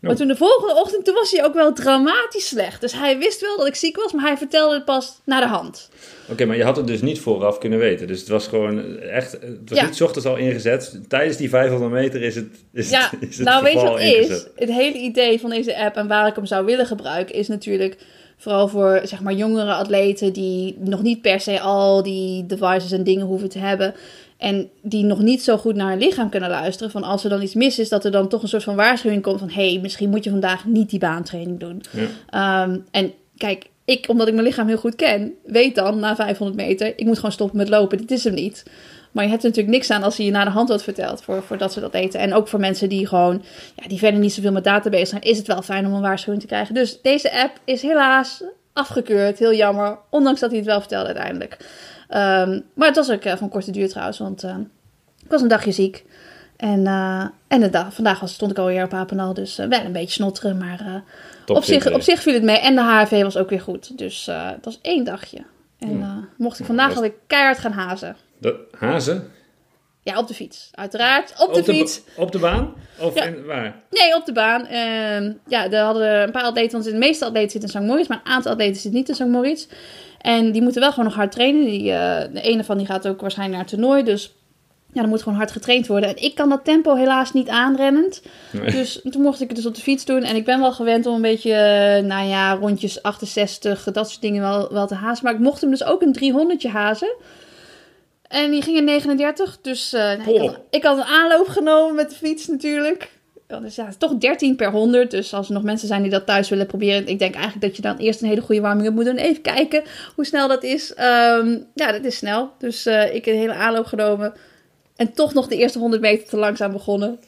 Maar 0.08 0.16
toen 0.16 0.28
de 0.28 0.36
volgende 0.36 0.74
ochtend, 0.74 1.04
toen 1.04 1.14
was 1.14 1.30
hij 1.30 1.44
ook 1.44 1.54
wel 1.54 1.72
dramatisch 1.72 2.48
slecht. 2.48 2.80
Dus 2.80 2.92
hij 2.92 3.18
wist 3.18 3.40
wel 3.40 3.56
dat 3.56 3.66
ik 3.66 3.74
ziek 3.74 3.96
was, 3.96 4.12
maar 4.12 4.26
hij 4.26 4.36
vertelde 4.36 4.74
het 4.74 4.84
pas 4.84 5.20
naar 5.24 5.40
de 5.40 5.46
hand. 5.46 5.88
Oké, 6.22 6.32
okay, 6.32 6.46
maar 6.46 6.56
je 6.56 6.64
had 6.64 6.76
het 6.76 6.86
dus 6.86 7.02
niet 7.02 7.20
vooraf 7.20 7.58
kunnen 7.58 7.78
weten. 7.78 8.06
Dus 8.06 8.20
het 8.20 8.28
was 8.28 8.46
gewoon 8.46 8.98
echt, 8.98 9.32
het 9.32 9.68
was 9.68 9.78
ja. 9.78 9.86
niet 9.86 10.02
ochtends 10.02 10.28
al 10.28 10.36
ingezet. 10.36 11.00
Tijdens 11.08 11.36
die 11.36 11.48
500 11.48 11.92
meter 11.92 12.22
is 12.22 12.34
het 12.34 12.46
is 12.72 12.90
Ja, 12.90 13.08
het, 13.10 13.30
is 13.30 13.38
het 13.38 13.46
nou 13.46 13.62
weet 13.62 13.72
je 13.72 13.86
wat 13.86 14.00
ingezet. 14.00 14.30
is? 14.30 14.46
Het 14.56 14.70
hele 14.70 14.98
idee 14.98 15.40
van 15.40 15.50
deze 15.50 15.78
app 15.78 15.96
en 15.96 16.08
waar 16.08 16.26
ik 16.26 16.34
hem 16.34 16.46
zou 16.46 16.64
willen 16.64 16.86
gebruiken 16.86 17.34
is 17.34 17.48
natuurlijk 17.48 17.96
vooral 18.36 18.68
voor 18.68 19.00
zeg 19.04 19.20
maar 19.20 19.32
jongere 19.32 19.72
atleten 19.74 20.32
die 20.32 20.76
nog 20.78 21.02
niet 21.02 21.22
per 21.22 21.40
se 21.40 21.60
al 21.60 22.02
die 22.02 22.46
devices 22.46 22.92
en 22.92 23.04
dingen 23.04 23.26
hoeven 23.26 23.48
te 23.48 23.58
hebben. 23.58 23.94
En 24.36 24.70
die 24.82 25.04
nog 25.04 25.18
niet 25.18 25.42
zo 25.42 25.56
goed 25.56 25.74
naar 25.74 25.90
hun 25.90 25.98
lichaam 25.98 26.28
kunnen 26.28 26.50
luisteren. 26.50 26.90
Van 26.90 27.02
als 27.02 27.24
er 27.24 27.30
dan 27.30 27.42
iets 27.42 27.54
mis 27.54 27.78
is, 27.78 27.88
dat 27.88 28.04
er 28.04 28.10
dan 28.10 28.28
toch 28.28 28.42
een 28.42 28.48
soort 28.48 28.62
van 28.62 28.76
waarschuwing 28.76 29.22
komt 29.22 29.38
van... 29.38 29.50
hé, 29.50 29.70
hey, 29.70 29.80
misschien 29.80 30.10
moet 30.10 30.24
je 30.24 30.30
vandaag 30.30 30.64
niet 30.64 30.90
die 30.90 30.98
baantraining 30.98 31.60
doen. 31.60 31.82
Ja. 32.30 32.62
Um, 32.62 32.84
en 32.90 33.12
kijk, 33.36 33.66
ik, 33.84 34.08
omdat 34.08 34.26
ik 34.28 34.34
mijn 34.34 34.46
lichaam 34.46 34.66
heel 34.66 34.76
goed 34.76 34.96
ken, 34.96 35.34
weet 35.44 35.74
dan 35.74 35.98
na 35.98 36.16
500 36.16 36.58
meter... 36.58 36.86
ik 36.86 37.04
moet 37.06 37.16
gewoon 37.16 37.32
stoppen 37.32 37.56
met 37.56 37.68
lopen, 37.68 37.98
dit 37.98 38.10
is 38.10 38.24
hem 38.24 38.34
niet. 38.34 38.62
Maar 39.12 39.24
je 39.24 39.30
hebt 39.30 39.42
er 39.42 39.48
natuurlijk 39.48 39.76
niks 39.76 39.90
aan 39.90 40.02
als 40.02 40.16
hij 40.16 40.26
je 40.26 40.32
naar 40.32 40.44
de 40.44 40.50
hand 40.50 40.68
wat 40.68 40.82
vertelt 40.82 41.22
voor, 41.22 41.42
voor 41.42 41.58
dat 41.58 41.72
soort 41.72 41.84
atleten. 41.84 42.20
En 42.20 42.34
ook 42.34 42.48
voor 42.48 42.60
mensen 42.60 42.88
die 42.88 43.06
gewoon, 43.06 43.42
ja, 43.76 43.88
die 43.88 43.98
verder 43.98 44.20
niet 44.20 44.32
zoveel 44.32 44.52
met 44.52 44.64
data 44.64 44.90
bezig 44.90 45.08
zijn... 45.08 45.22
is 45.22 45.38
het 45.38 45.46
wel 45.46 45.62
fijn 45.62 45.86
om 45.86 45.92
een 45.92 46.00
waarschuwing 46.00 46.42
te 46.42 46.48
krijgen. 46.48 46.74
Dus 46.74 47.00
deze 47.02 47.32
app 47.32 47.60
is 47.64 47.82
helaas 47.82 48.42
afgekeurd, 48.72 49.38
heel 49.38 49.54
jammer. 49.54 49.98
Ondanks 50.10 50.40
dat 50.40 50.50
hij 50.50 50.58
het 50.58 50.68
wel 50.68 50.80
vertelde 50.80 51.06
uiteindelijk. 51.06 51.56
Um, 52.14 52.64
maar 52.74 52.86
het 52.86 52.96
was 52.96 53.10
ook 53.10 53.24
uh, 53.24 53.36
van 53.36 53.48
korte 53.48 53.70
duur 53.70 53.88
trouwens, 53.88 54.18
want 54.18 54.44
uh, 54.44 54.56
ik 55.24 55.30
was 55.30 55.42
een 55.42 55.48
dagje 55.48 55.72
ziek. 55.72 56.04
En, 56.56 56.80
uh, 56.80 57.26
en 57.48 57.60
de 57.60 57.70
dag, 57.70 57.94
vandaag 57.94 58.20
was, 58.20 58.32
stond 58.32 58.50
ik 58.50 58.58
alweer 58.58 58.84
op 58.84 58.94
Apenal, 58.94 59.34
dus 59.34 59.56
wel 59.56 59.84
een 59.84 59.92
beetje 59.92 60.10
snotteren. 60.10 60.58
Maar 60.58 61.02
op 61.46 61.64
zich, 61.64 61.92
op 61.92 62.00
zich 62.00 62.22
viel 62.22 62.34
het 62.34 62.42
mee. 62.42 62.58
En 62.58 62.74
de 62.74 62.82
HRV 62.82 63.22
was 63.22 63.36
ook 63.36 63.50
weer 63.50 63.60
goed. 63.60 63.98
Dus 63.98 64.26
het 64.30 64.64
was 64.64 64.78
één 64.82 65.04
dagje. 65.04 65.44
En 65.78 66.28
mocht 66.36 66.58
ik 66.58 66.66
vandaag 66.66 66.94
alweer 66.94 67.12
keihard 67.26 67.58
gaan 67.58 67.72
hazen. 67.72 68.16
De 68.38 68.68
hazen? 68.78 69.30
Ja, 70.04 70.18
op 70.18 70.28
de 70.28 70.34
fiets. 70.34 70.70
Uiteraard. 70.72 71.32
Op, 71.38 71.48
op 71.48 71.54
de, 71.54 71.62
de, 71.62 71.72
fiets. 71.72 72.02
Op 72.16 72.32
de 72.32 72.38
baan? 72.38 72.74
Of 73.00 73.14
ja. 73.14 73.24
in, 73.24 73.44
waar? 73.44 73.82
Nee, 73.90 74.16
op 74.16 74.24
de 74.24 74.32
baan. 74.32 74.60
Uh, 74.70 75.32
ja, 75.46 75.70
er 75.70 75.80
hadden 75.80 76.22
een 76.22 76.30
paar 76.30 76.42
atleten, 76.42 76.72
want 76.72 76.84
de 76.84 76.98
meeste 76.98 77.24
atleten 77.24 77.50
zitten 77.50 77.70
in 77.70 77.80
St. 77.80 77.88
Moritz, 77.88 78.08
maar 78.08 78.20
een 78.24 78.32
aantal 78.32 78.52
atleten 78.52 78.74
zitten 78.74 79.00
niet 79.00 79.08
in 79.08 79.14
St. 79.14 79.26
Moritz. 79.26 79.66
En 80.20 80.52
die 80.52 80.62
moeten 80.62 80.80
wel 80.80 80.90
gewoon 80.90 81.04
nog 81.04 81.14
hard 81.14 81.32
trainen. 81.32 81.64
Die, 81.64 81.90
uh, 81.90 82.20
de 82.32 82.40
ene 82.40 82.64
van 82.64 82.78
die 82.78 82.86
gaat 82.86 83.08
ook 83.08 83.20
waarschijnlijk 83.20 83.58
naar 83.58 83.70
het 83.70 83.78
toernooi. 83.78 84.02
Dus 84.02 84.34
ja, 84.92 85.00
dan 85.00 85.08
moet 85.08 85.22
gewoon 85.22 85.38
hard 85.38 85.50
getraind 85.50 85.86
worden. 85.86 86.08
En 86.08 86.22
ik 86.22 86.34
kan 86.34 86.48
dat 86.48 86.64
tempo 86.64 86.94
helaas 86.94 87.32
niet 87.32 87.48
aanrennend. 87.48 88.22
Nee. 88.52 88.70
Dus 88.70 89.00
toen 89.10 89.22
mocht 89.22 89.40
ik 89.40 89.48
het 89.48 89.56
dus 89.56 89.66
op 89.66 89.74
de 89.74 89.80
fiets 89.80 90.04
doen. 90.04 90.22
En 90.22 90.36
ik 90.36 90.44
ben 90.44 90.60
wel 90.60 90.72
gewend 90.72 91.06
om 91.06 91.14
een 91.14 91.20
beetje, 91.20 91.50
uh, 91.50 92.08
nou 92.08 92.28
ja, 92.28 92.54
rondjes 92.54 93.02
68, 93.02 93.84
dat 93.84 94.08
soort 94.08 94.22
dingen 94.22 94.42
wel, 94.42 94.72
wel 94.72 94.86
te 94.86 94.94
hazen. 94.94 95.24
Maar 95.24 95.34
ik 95.34 95.40
mocht 95.40 95.60
hem 95.60 95.70
dus 95.70 95.84
ook 95.84 96.02
een 96.02 96.12
300 96.12 96.66
hazen. 96.66 97.14
En 98.34 98.50
die 98.50 98.62
ging 98.62 98.76
in 98.76 98.84
39. 98.84 99.58
Dus 99.60 99.94
uh, 99.94 100.00
nou, 100.00 100.34
ik, 100.34 100.40
had, 100.40 100.60
ik 100.70 100.82
had 100.82 100.96
een 100.96 101.04
aanloop 101.04 101.48
genomen 101.48 101.94
met 101.94 102.10
de 102.10 102.16
fiets 102.16 102.46
natuurlijk. 102.46 103.10
Dus 103.46 103.74
ja, 103.74 103.82
het 103.84 103.92
is 103.92 103.98
toch 103.98 104.18
13 104.18 104.56
per 104.56 104.70
100. 104.70 105.10
Dus 105.10 105.34
als 105.34 105.46
er 105.46 105.54
nog 105.54 105.62
mensen 105.62 105.88
zijn 105.88 106.02
die 106.02 106.10
dat 106.10 106.26
thuis 106.26 106.48
willen 106.48 106.66
proberen. 106.66 107.06
Ik 107.06 107.18
denk 107.18 107.34
eigenlijk 107.34 107.64
dat 107.66 107.76
je 107.76 107.82
dan 107.82 107.96
eerst 107.96 108.22
een 108.22 108.28
hele 108.28 108.40
goede 108.40 108.60
warming-up 108.60 108.94
moet 108.94 109.04
doen. 109.04 109.16
Even 109.16 109.42
kijken 109.42 109.82
hoe 110.14 110.24
snel 110.24 110.48
dat 110.48 110.62
is. 110.62 110.90
Um, 110.90 111.66
ja, 111.74 111.92
dat 111.92 112.04
is 112.04 112.16
snel. 112.16 112.50
Dus 112.58 112.86
uh, 112.86 113.14
ik 113.14 113.24
heb 113.24 113.34
een 113.34 113.40
hele 113.40 113.54
aanloop 113.54 113.86
genomen. 113.86 114.34
En 114.96 115.12
toch 115.12 115.34
nog 115.34 115.46
de 115.46 115.56
eerste 115.56 115.78
100 115.78 116.02
meter 116.02 116.28
te 116.28 116.36
langzaam 116.36 116.72
begonnen. 116.72 117.20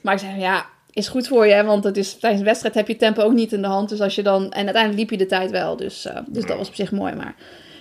Maar 0.00 0.14
ik 0.14 0.20
zei, 0.20 0.40
ja, 0.40 0.66
is 0.90 1.08
goed 1.08 1.28
voor 1.28 1.46
je. 1.46 1.52
Hè? 1.52 1.64
Want 1.64 1.84
het 1.84 1.96
is, 1.96 2.14
tijdens 2.14 2.40
een 2.40 2.48
wedstrijd 2.48 2.74
heb 2.74 2.88
je 2.88 2.96
tempo 2.96 3.22
ook 3.22 3.32
niet 3.32 3.52
in 3.52 3.62
de 3.62 3.68
hand. 3.68 3.88
Dus 3.88 4.00
als 4.00 4.14
je 4.14 4.22
dan... 4.22 4.42
En 4.42 4.64
uiteindelijk 4.64 4.98
liep 4.98 5.10
je 5.10 5.16
de 5.16 5.26
tijd 5.26 5.50
wel. 5.50 5.76
Dus, 5.76 6.06
uh, 6.06 6.16
dus 6.26 6.46
dat 6.46 6.56
was 6.56 6.68
op 6.68 6.74
zich 6.74 6.92
mooi. 6.92 7.14
Maar 7.14 7.34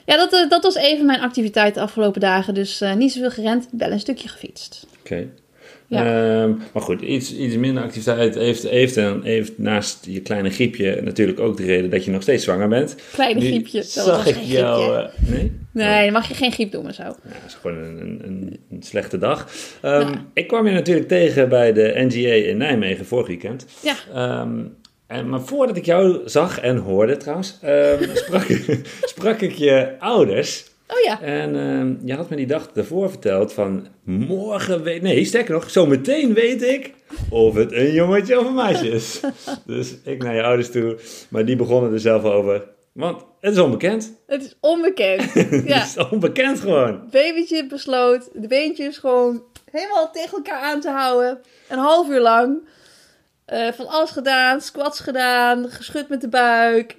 ja, 0.06 0.18
dat, 0.18 0.34
uh, 0.34 0.50
dat 0.50 0.64
was 0.64 0.76
even 0.76 1.06
mijn 1.06 1.22
activiteit 1.22 1.74
de 1.74 1.82
afgelopen 1.82 2.22
dagen. 2.22 2.54
Dus 2.54 2.82
uh, 2.82 2.94
niet 2.94 3.12
zoveel 3.12 3.32
gerend, 3.32 3.68
wel 3.72 3.92
een 3.92 4.00
stukje 4.00 4.28
gefietst. 4.28 4.88
Oké. 5.00 5.14
Okay. 5.14 5.30
Ja. 5.92 6.42
Um, 6.42 6.62
maar 6.74 6.84
goed, 6.84 7.02
iets, 7.02 7.36
iets 7.36 7.56
minder 7.56 7.84
activiteit 7.84 8.36
heeft, 8.36 8.64
heeft, 8.64 8.98
en 8.98 9.22
heeft 9.24 9.58
naast 9.58 10.06
je 10.06 10.22
kleine 10.22 10.50
griepje 10.50 11.02
natuurlijk 11.02 11.40
ook 11.40 11.58
de 11.58 11.66
reden 11.66 11.90
dat 11.90 12.06
je 12.06 12.12
nog 12.12 12.22
steeds 12.22 12.44
zwanger 12.44 12.68
bent. 12.68 12.96
Kleine 13.14 13.40
nu 13.40 13.46
griepje, 13.46 13.78
dat 13.78 13.88
zag 13.88 14.28
ik 14.28 14.38
jou. 14.42 14.98
Uh, 14.98 15.08
nee? 15.28 15.52
Nee, 15.72 16.04
dan 16.04 16.14
mag 16.14 16.28
je 16.28 16.34
geen 16.34 16.52
griep 16.52 16.72
doen 16.72 16.88
en 16.88 16.94
zo. 16.94 17.04
Ja, 17.04 17.14
dat 17.24 17.42
is 17.48 17.54
gewoon 17.54 17.78
een, 17.78 18.22
een, 18.24 18.60
een 18.72 18.84
slechte 18.84 19.18
dag. 19.18 19.48
Um, 19.82 19.92
ja. 19.92 20.26
Ik 20.34 20.48
kwam 20.48 20.68
je 20.68 20.74
natuurlijk 20.74 21.08
tegen 21.08 21.50
bij 21.50 21.74
de 21.74 21.94
NGA 21.96 22.34
in 22.34 22.58
Nijmegen 22.58 23.06
vorig 23.06 23.28
weekend. 23.28 23.66
Ja. 23.82 24.42
Um, 24.42 24.76
en, 25.12 25.30
maar 25.30 25.42
voordat 25.42 25.78
ik 25.78 25.86
jou 25.86 26.22
zag 26.26 26.60
en 26.60 26.78
hoorde 26.78 27.18
trouwens, 27.18 27.60
sprak, 28.24 28.48
sprak 29.02 29.42
ik 29.42 29.52
je 29.52 29.96
ouders. 30.00 30.70
Oh 30.88 31.00
ja. 31.00 31.22
En 31.22 31.56
uh, 31.56 32.08
je 32.08 32.16
had 32.16 32.30
me 32.30 32.36
die 32.36 32.48
dag 32.48 32.70
ervoor 32.74 33.10
verteld 33.10 33.54
van 33.54 33.88
morgen 34.04 34.84
weet... 34.84 35.02
Nee, 35.02 35.26
sterker 35.26 35.54
nog, 35.54 35.70
zo 35.70 35.86
meteen 35.86 36.34
weet 36.34 36.62
ik 36.62 36.94
of 37.30 37.56
het 37.56 37.72
een 37.72 37.92
jongetje 37.92 38.40
of 38.40 38.46
een 38.46 38.54
meisje 38.54 38.90
is. 38.90 39.20
dus 39.66 39.96
ik 40.04 40.24
naar 40.24 40.36
je 40.36 40.44
ouders 40.44 40.72
toe. 40.72 40.98
Maar 41.30 41.46
die 41.46 41.56
begonnen 41.56 41.94
er 41.94 42.00
zelf 42.00 42.24
over. 42.24 42.64
Want 42.92 43.26
het 43.40 43.54
is 43.54 43.60
onbekend. 43.60 44.14
Het 44.28 44.44
is 44.44 44.56
onbekend. 44.60 45.34
ja. 45.68 45.80
het 45.80 45.88
is 45.98 46.08
onbekend 46.10 46.60
gewoon. 46.60 47.02
Babytje 47.12 47.68
besloot 47.68 48.30
de 48.34 48.48
beentjes 48.48 48.98
gewoon 48.98 49.44
helemaal 49.72 50.12
tegen 50.12 50.38
elkaar 50.38 50.62
aan 50.62 50.82
te 50.82 50.90
houden. 50.90 51.42
Een 51.70 51.78
half 51.78 52.10
uur 52.10 52.22
lang. 52.22 52.68
Uh, 53.52 53.72
van 53.72 53.88
alles 53.88 54.10
gedaan, 54.10 54.62
squats 54.62 55.00
gedaan, 55.00 55.70
geschud 55.70 56.10
met 56.10 56.22
de 56.22 56.28
buik, 56.28 56.96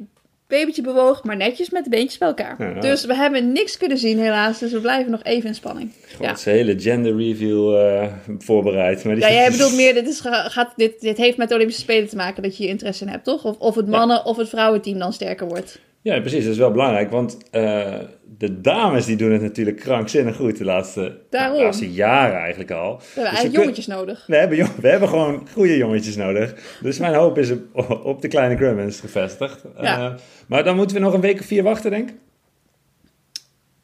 babytje 0.47 0.83
bewogen, 0.83 1.27
maar 1.27 1.37
netjes 1.37 1.71
met 1.71 1.85
de 1.85 1.91
beentjes 1.91 2.19
bij 2.19 2.29
elkaar. 2.29 2.57
Ja, 2.59 2.81
dus 2.81 3.05
we 3.05 3.15
hebben 3.15 3.53
niks 3.53 3.77
kunnen 3.77 3.99
zien 3.99 4.19
helaas, 4.19 4.59
dus 4.59 4.73
we 4.73 4.81
blijven 4.81 5.11
nog 5.11 5.23
even 5.23 5.49
in 5.49 5.55
spanning. 5.55 5.93
God, 6.17 6.43
ja. 6.43 6.51
hele 6.51 6.81
gender 6.81 7.17
review 7.17 7.75
uh, 7.75 8.05
voorbereid. 8.39 9.05
Maar 9.05 9.15
die... 9.15 9.25
Ja, 9.25 9.33
jij 9.33 9.51
bedoelt 9.57 9.75
meer, 9.75 9.95
dit, 9.95 10.09
is, 10.09 10.21
gaat, 10.25 10.73
dit, 10.77 11.01
dit 11.01 11.17
heeft 11.17 11.37
met 11.37 11.49
de 11.49 11.55
Olympische 11.55 11.83
Spelen 11.83 12.09
te 12.09 12.17
maken 12.17 12.43
dat 12.43 12.57
je 12.57 12.63
hier 12.63 12.73
interesse 12.73 13.05
in 13.05 13.11
hebt, 13.11 13.25
toch? 13.25 13.45
Of, 13.45 13.59
of 13.59 13.75
het 13.75 13.89
mannen- 13.89 14.25
of 14.25 14.37
het 14.37 14.49
vrouwenteam 14.49 14.99
dan 14.99 15.13
sterker 15.13 15.47
wordt. 15.49 15.79
Ja, 16.03 16.21
precies. 16.21 16.43
Dat 16.43 16.53
is 16.53 16.59
wel 16.59 16.71
belangrijk, 16.71 17.11
want 17.11 17.37
uh, 17.53 17.99
de 18.39 18.61
dames 18.61 19.07
die 19.07 19.17
doen 19.17 19.33
het 19.33 19.43
natuurlijk 19.43 19.77
krankzinnig 19.77 20.37
goed 20.37 20.59
de 20.59 20.65
laatste, 20.65 21.19
Daarom. 21.31 21.57
de 21.57 21.65
laatste 21.65 21.93
jaren 21.93 22.37
eigenlijk 22.37 22.71
al. 22.71 22.97
We 22.97 23.05
hebben 23.15 23.33
eigenlijk 23.33 23.63
jongetjes 23.63 23.87
nodig. 23.87 24.27
We 24.27 24.37
hebben, 24.37 24.59
we 24.81 24.89
hebben 24.89 25.09
gewoon 25.09 25.49
goede 25.53 25.77
jongetjes 25.77 26.17
nodig. 26.17 26.55
Dus 26.81 26.99
mijn 26.99 27.15
hoop 27.15 27.39
is 27.39 27.51
op, 27.73 28.01
op 28.05 28.23
de 28.23 28.29
kleine 28.29 28.57
Grummins 28.57 29.01
gevestigd. 29.01 29.65
Ja. 29.81 29.99
Uh, 29.99 30.15
maar 30.47 30.65
dan 30.65 30.77
moeten 30.77 30.97
we 30.97 31.03
nog 31.03 31.15
een 31.15 31.21
week 31.21 31.41
of 31.41 31.47
vier 31.47 31.63
wachten, 31.63 31.91
denk 31.91 32.09
ik. 32.09 32.15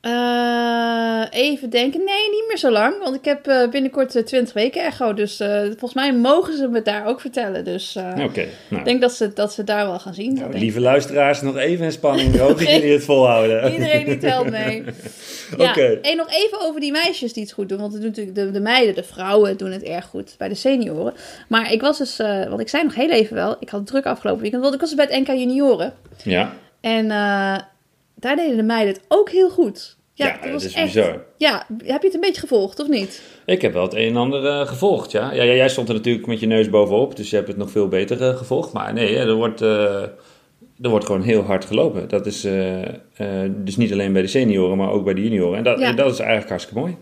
Uh, 0.02 0.77
even 1.30 1.70
denken. 1.70 2.04
Nee, 2.04 2.30
niet 2.30 2.44
meer 2.48 2.56
zo 2.56 2.70
lang. 2.70 2.98
Want 3.02 3.16
ik 3.16 3.24
heb 3.24 3.48
uh, 3.48 3.68
binnenkort 3.68 4.16
uh, 4.16 4.22
20 4.22 4.54
weken 4.54 4.82
echo. 4.82 5.14
Dus 5.14 5.36
volgens 5.68 5.94
mij 5.94 6.14
mogen 6.14 6.56
ze 6.56 6.68
me 6.68 6.82
daar 6.82 7.06
ook 7.06 7.20
vertellen. 7.20 7.64
Dus 7.64 7.96
Oké. 8.18 8.40
ik 8.40 8.48
nou. 8.68 8.84
denk 8.84 9.00
dat 9.00 9.12
ze, 9.12 9.32
dat 9.32 9.52
ze 9.52 9.64
daar 9.64 9.86
wel 9.86 9.98
gaan 9.98 10.14
zien. 10.14 10.34
Nou, 10.34 10.58
lieve 10.58 10.80
luisteraars, 10.80 11.40
nog 11.42 11.56
even 11.56 11.84
in 11.84 11.92
spanning. 11.92 12.34
Ik 12.34 12.40
hoop 12.46 12.58
dat 12.58 12.70
jullie 12.70 12.92
het 12.92 13.04
volhouden. 13.04 13.72
Iedereen 13.72 14.04
die 14.04 14.18
telt 14.18 14.50
mee. 14.50 14.84
Okay. 15.58 15.98
En 16.02 16.16
nog 16.16 16.30
even 16.30 16.60
over 16.60 16.80
die 16.80 16.92
meisjes 16.92 17.32
die 17.32 17.42
het 17.42 17.52
goed 17.52 17.68
doen. 17.68 17.78
Want 17.78 17.92
het 17.92 18.02
doen 18.02 18.10
natuurlijk 18.10 18.36
de, 18.36 18.50
de 18.50 18.60
meiden, 18.60 18.94
de 18.94 19.02
vrouwen 19.02 19.56
doen 19.56 19.70
het 19.70 19.82
erg 19.82 20.04
goed 20.04 20.34
bij 20.38 20.48
de 20.48 20.54
senioren. 20.54 21.14
Maar 21.48 21.72
ik 21.72 21.80
was 21.80 21.98
dus, 21.98 22.16
want 22.48 22.60
ik 22.60 22.68
zei 22.68 22.84
nog 22.84 22.94
heel 22.94 23.10
even 23.10 23.34
wel. 23.34 23.56
Ik 23.60 23.68
had 23.68 23.80
het 23.80 23.88
druk 23.88 24.06
afgelopen 24.06 24.40
weekend. 24.40 24.62
Want 24.62 24.74
ik 24.74 24.80
was 24.80 24.94
dus 24.94 25.06
bij 25.06 25.16
het 25.16 25.28
NK 25.28 25.36
junioren. 25.36 25.94
Ja. 26.22 26.52
En 26.80 27.08
daar 28.20 28.36
deden 28.36 28.56
de 28.56 28.62
meiden 28.62 28.94
het 28.94 29.02
ook 29.08 29.30
heel 29.30 29.50
goed. 29.50 29.96
Ja, 30.18 30.26
Ja, 30.26 30.38
dat 30.42 30.52
was 30.52 30.64
is 30.64 30.72
echt. 30.72 30.84
bizar. 30.84 31.24
Ja, 31.36 31.66
heb 31.84 32.00
je 32.00 32.06
het 32.06 32.14
een 32.14 32.20
beetje 32.20 32.40
gevolgd 32.40 32.80
of 32.80 32.88
niet? 32.88 33.22
Ik 33.46 33.62
heb 33.62 33.72
wel 33.72 33.82
het 33.82 33.94
een 33.94 34.08
en 34.08 34.16
ander 34.16 34.46
eh, 34.46 34.66
gevolgd, 34.66 35.10
ja. 35.10 35.32
ja. 35.32 35.44
Jij 35.44 35.68
stond 35.68 35.88
er 35.88 35.94
natuurlijk 35.94 36.26
met 36.26 36.40
je 36.40 36.46
neus 36.46 36.70
bovenop, 36.70 37.16
dus 37.16 37.30
je 37.30 37.36
hebt 37.36 37.48
het 37.48 37.56
nog 37.56 37.70
veel 37.70 37.88
beter 37.88 38.22
eh, 38.22 38.36
gevolgd. 38.36 38.72
Maar 38.72 38.92
nee, 38.92 39.16
er, 39.18 39.34
wordt, 39.34 39.60
eh, 39.60 40.02
er 40.82 40.90
wordt 40.90 41.04
gewoon 41.06 41.22
heel 41.22 41.42
hard 41.42 41.64
gelopen. 41.64 42.08
Dat 42.08 42.26
is 42.26 42.40
dus 43.50 43.76
niet 43.76 43.92
alleen 43.92 44.12
bij 44.12 44.22
de 44.22 44.28
senioren, 44.28 44.76
maar 44.76 44.90
ook 44.90 45.04
bij 45.04 45.14
de 45.14 45.22
junioren. 45.22 45.58
En 45.58 45.64
dat, 45.64 45.78
Ja. 45.78 45.92
dat 45.92 46.12
is 46.12 46.18
eigenlijk 46.18 46.48
hartstikke 46.48 46.80
mooi. 46.80 46.96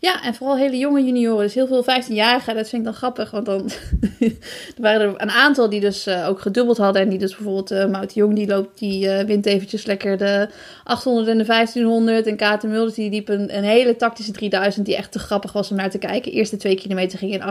Ja, 0.00 0.22
en 0.22 0.34
vooral 0.34 0.56
hele 0.56 0.78
jonge 0.78 1.04
junioren. 1.04 1.44
Dus 1.44 1.54
heel 1.54 1.66
veel 1.66 1.84
15-jarigen. 1.84 2.54
Dat 2.54 2.68
vind 2.68 2.72
ik 2.72 2.84
dan 2.84 2.94
grappig. 2.94 3.30
Want 3.30 3.46
dan 3.46 3.70
er 4.20 4.32
waren 4.76 5.00
er 5.00 5.14
een 5.16 5.30
aantal 5.30 5.68
die 5.68 5.80
dus 5.80 6.06
eh, 6.06 6.28
ook 6.28 6.40
gedubbeld 6.40 6.76
hadden. 6.76 7.02
En 7.02 7.08
die 7.08 7.18
dus 7.18 7.36
bijvoorbeeld 7.36 7.72
uh, 7.72 7.86
Mout 7.86 8.14
de 8.14 8.20
Jong, 8.20 8.34
die 8.34 8.46
loopt, 8.46 8.78
die 8.78 9.08
eh, 9.08 9.26
wint 9.26 9.46
eventjes 9.46 9.84
lekker 9.84 10.18
de 10.18 10.48
800 10.84 11.28
en 11.28 11.38
de 11.38 11.44
1500. 11.44 12.26
En 12.26 12.36
Katen 12.36 12.70
Mulders, 12.70 12.94
die 12.94 13.10
liep 13.10 13.28
een, 13.28 13.56
een 13.56 13.64
hele 13.64 13.96
tactische 13.96 14.32
3000 14.32 14.86
die 14.86 14.96
echt 14.96 15.12
te 15.12 15.18
grappig 15.18 15.52
was 15.52 15.70
om 15.70 15.76
naar 15.76 15.90
te 15.90 15.98
kijken. 15.98 16.32
Eerste 16.32 16.56
twee 16.56 16.76
kilometer 16.76 17.18
ging 17.18 17.32
in 17.32 17.42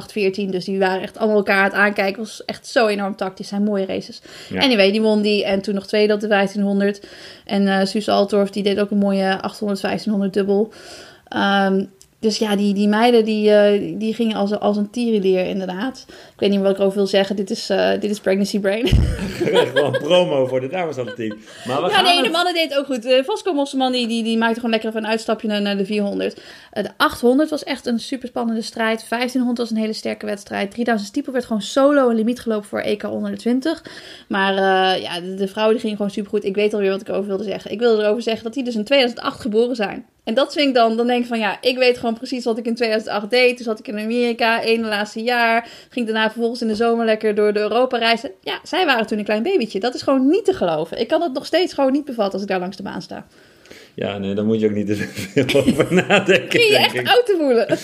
8.14. 0.47 0.49
Dus 0.49 0.65
die 0.65 0.79
waren 0.79 1.01
echt 1.01 1.17
allemaal 1.17 1.37
elkaar 1.37 1.57
aan 1.57 1.63
het 1.63 1.73
aankijken. 1.73 2.21
was 2.21 2.45
echt 2.45 2.67
zo 2.67 2.87
enorm 2.87 3.15
tactisch. 3.15 3.47
Zijn 3.47 3.63
mooie 3.63 3.85
races. 3.85 4.21
Ja. 4.49 4.61
Anyway, 4.61 4.91
die 4.91 5.01
won 5.01 5.21
die. 5.21 5.45
En 5.45 5.61
toen 5.61 5.75
nog 5.75 5.87
tweede 5.87 6.13
op 6.13 6.19
de 6.19 6.27
1500. 6.27 7.07
En 7.45 7.67
eh 7.67 7.85
Suus 7.85 8.09
Altorf, 8.09 8.49
die 8.49 8.63
deed 8.63 8.79
ook 8.79 8.91
een 8.91 8.97
mooie 8.97 9.41
800, 9.41 9.81
1500 9.81 10.33
dubbel. 10.33 10.71
Ehm, 11.27 11.83
dus 12.19 12.37
ja, 12.37 12.55
die, 12.55 12.73
die 12.73 12.87
meiden 12.87 13.25
die, 13.25 13.51
eh, 13.51 13.93
die 13.99 14.13
gingen 14.13 14.35
als, 14.35 14.59
als 14.59 14.77
een 14.77 14.89
tierenleer 14.89 15.45
inderdaad. 15.45 16.05
Ik 16.07 16.39
weet 16.39 16.49
niet 16.49 16.59
wat 16.61 16.71
ik 16.75 16.79
over 16.79 16.97
wil 16.97 17.07
zeggen. 17.07 17.35
Dit 17.35 17.49
is, 17.49 17.69
eh, 17.69 17.91
dit 17.99 18.09
is 18.11 18.19
Pregnancy 18.19 18.59
Brain. 18.59 18.87
Gewoon 19.73 19.91
promo 19.91 20.45
voor 20.47 20.59
de 20.61 20.67
damesatletiek. 20.67 21.33
Maar 21.67 21.81
we 21.81 21.87
ja, 21.87 21.93
gaan 21.93 22.03
nee, 22.03 22.15
het- 22.15 22.25
de 22.25 22.31
mannen 22.31 22.53
deed 22.53 22.69
het 22.69 22.77
ook 22.79 22.85
goed. 22.85 23.05
Uh, 23.05 23.23
Vasco 23.23 23.53
Mosselman 23.53 23.91
die, 23.91 24.07
die, 24.07 24.23
die 24.23 24.37
maakte 24.37 24.55
gewoon 24.55 24.69
lekker 24.71 24.89
even 24.89 25.03
een 25.03 25.09
uitstapje 25.09 25.47
naar, 25.47 25.61
naar 25.61 25.77
de 25.77 25.85
400. 25.85 26.41
Eh, 26.71 26.83
de 26.83 26.89
800 26.97 27.49
was 27.49 27.63
echt 27.63 27.85
een 27.85 27.99
super 27.99 28.27
spannende 28.27 28.61
strijd. 28.61 29.05
1500 29.09 29.57
was 29.57 29.69
een 29.69 29.77
hele 29.83 29.93
sterke 29.93 30.25
wedstrijd. 30.25 30.71
3000 30.71 31.09
stiepel 31.09 31.33
werd 31.33 31.45
gewoon 31.45 31.61
solo 31.61 32.09
een 32.09 32.15
limiet 32.15 32.39
gelopen 32.39 32.67
voor 32.69 32.79
EK 32.79 33.03
onder 33.03 33.31
de 33.31 33.37
20. 33.37 33.83
Maar 34.27 34.53
ja, 35.01 35.19
de, 35.19 35.35
de 35.35 35.47
vrouwen 35.47 35.73
die 35.73 35.81
gingen 35.83 35.97
gewoon 35.97 36.11
super 36.11 36.29
goed. 36.29 36.45
Ik 36.45 36.55
weet 36.55 36.73
alweer 36.73 36.91
wat 36.91 37.01
ik 37.01 37.09
over 37.09 37.27
wilde 37.27 37.43
zeggen. 37.43 37.71
Ik 37.71 37.79
wilde 37.79 38.03
erover 38.03 38.21
zeggen 38.21 38.43
dat 38.43 38.53
die 38.53 38.63
dus 38.63 38.75
in 38.75 38.83
2008 38.83 39.39
geboren 39.41 39.75
zijn. 39.75 40.05
En 40.29 40.35
dat 40.35 40.53
vind 40.53 40.67
ik 40.67 40.73
dan, 40.73 40.97
dan 40.97 41.07
denk 41.07 41.21
ik 41.21 41.27
van 41.27 41.39
ja, 41.39 41.57
ik 41.61 41.77
weet 41.77 41.97
gewoon 41.97 42.13
precies 42.13 42.43
wat 42.43 42.57
ik 42.57 42.65
in 42.65 42.75
2008 42.75 43.29
deed. 43.29 43.55
Toen 43.55 43.65
zat 43.65 43.79
ik 43.79 43.87
in 43.87 43.99
Amerika, 43.99 44.61
één 44.61 44.81
laatste 44.81 45.23
jaar. 45.23 45.69
Ging 45.89 46.05
daarna 46.05 46.31
vervolgens 46.31 46.61
in 46.61 46.67
de 46.67 46.75
zomer 46.75 47.05
lekker 47.05 47.35
door 47.35 47.53
de 47.53 47.59
Europa 47.59 47.97
reizen. 47.97 48.31
Ja, 48.41 48.59
zij 48.63 48.85
waren 48.85 49.07
toen 49.07 49.17
een 49.17 49.23
klein 49.23 49.43
babytje. 49.43 49.79
Dat 49.79 49.95
is 49.95 50.01
gewoon 50.01 50.29
niet 50.29 50.45
te 50.45 50.53
geloven. 50.53 50.99
Ik 50.99 51.07
kan 51.07 51.21
het 51.21 51.33
nog 51.33 51.45
steeds 51.45 51.73
gewoon 51.73 51.91
niet 51.91 52.05
bevatten 52.05 52.33
als 52.33 52.41
ik 52.41 52.47
daar 52.47 52.59
langs 52.59 52.77
de 52.77 52.83
baan 52.83 53.01
sta. 53.01 53.25
Ja, 53.99 54.17
nee, 54.17 54.33
daar 54.33 54.45
moet 54.45 54.59
je 54.59 54.65
ook 54.67 54.73
niet 54.73 54.87
te 54.87 54.95
veel 54.95 55.45
over 55.61 55.93
nadenken. 55.93 56.43
Begin 56.49 56.67
je 56.71 56.77
echt 56.77 56.93
ik. 56.93 57.07
oud 57.07 57.25
te 57.25 57.35
voelen. 57.39 57.67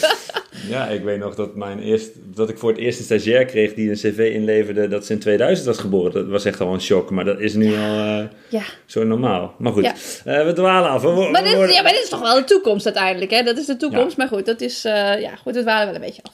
Ja, 0.70 0.88
ik 0.88 1.04
weet 1.04 1.20
nog 1.20 1.36
dat, 1.36 1.56
mijn 1.56 1.80
eerst, 1.80 2.10
dat 2.36 2.50
ik 2.50 2.58
voor 2.58 2.70
het 2.70 2.80
eerst 2.80 3.00
een 3.00 3.06
stagiair 3.06 3.46
kreeg 3.46 3.74
die 3.74 3.90
een 3.90 3.96
cv 3.96 4.32
inleverde 4.34 4.88
dat 4.88 5.06
ze 5.06 5.14
in 5.14 5.20
2000 5.20 5.68
was 5.68 5.78
geboren. 5.78 6.12
Dat 6.12 6.28
was 6.28 6.46
echt 6.46 6.62
al 6.62 6.74
een 6.74 6.82
shock, 6.82 7.10
maar 7.12 7.26
dat 7.26 7.40
is 7.40 7.54
nu 7.54 7.66
al 7.68 7.98
eh, 8.00 8.24
Ja. 8.50 8.62
zo 8.86 9.04
normaal. 9.04 9.56
Maar 9.58 9.72
goed, 9.72 9.84
Ja. 9.84 9.94
eh, 10.40 10.46
we 10.46 10.54
dwalen 10.54 10.90
af. 10.90 11.02
We, 11.02 11.08
Maar 11.08 11.42
we 11.44 11.48
dit, 11.50 11.56
worden- 11.58 11.76
ja, 11.76 11.82
maar 11.82 11.92
dit 11.92 12.04
is 12.04 12.10
toch 12.10 12.22
wel 12.22 12.36
de 12.36 12.44
toekomst 12.44 12.86
uiteindelijk, 12.86 13.32
hè? 13.32 13.44
Dat 13.44 13.58
is 13.58 13.66
de 13.66 13.78
toekomst. 13.78 14.18
Maar 14.18 14.28
goed, 14.28 14.46
dat 14.46 14.62
is, 14.62 14.86
eh, 14.86 15.22
ja, 15.22 15.36
goed, 15.36 15.56
het 15.56 15.66
waren 15.66 15.86
wel 15.86 15.96
een 15.96 16.02
beetje 16.02 16.22
af. 16.24 16.34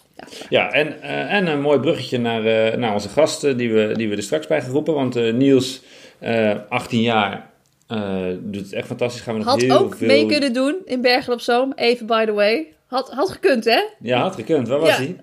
Ja. 0.49 0.71
En, 0.71 1.01
en 1.29 1.47
een 1.47 1.61
mooi 1.61 1.79
bruggetje 1.79 2.17
naar, 2.19 2.77
naar 2.79 2.93
onze 2.93 3.09
gasten 3.09 3.57
die 3.57 3.73
we, 3.73 3.91
die 3.97 4.09
we 4.09 4.15
er 4.15 4.23
straks 4.23 4.47
bij 4.47 4.61
geroepen. 4.61 4.93
Want 4.93 5.15
Niels, 5.33 5.81
eh 6.19 6.51
18 6.69 7.01
jaar, 7.01 7.49
eh, 7.91 8.25
doet 8.39 8.61
het 8.61 8.73
echt 8.73 8.87
fantastisch. 8.87 9.21
Gaan 9.21 9.33
we 9.33 9.39
nog 9.39 9.49
Had 9.49 9.61
heel 9.61 9.77
ook 9.77 9.95
veel... 9.95 10.07
mee 10.07 10.25
kunnen 10.25 10.53
doen 10.53 10.75
in 10.85 11.01
Bergen 11.01 11.33
op 11.33 11.41
Zoom. 11.41 11.73
Even 11.75 12.05
by 12.05 12.25
the 12.25 12.31
way. 12.31 12.67
Had, 12.85 13.11
had 13.11 13.29
gekund, 13.29 13.65
hè? 13.65 13.81
Ja, 13.99 14.21
had 14.21 14.35
gekund. 14.35 14.67
Waar 14.67 14.79
was 14.79 14.97
hij? 14.97 15.15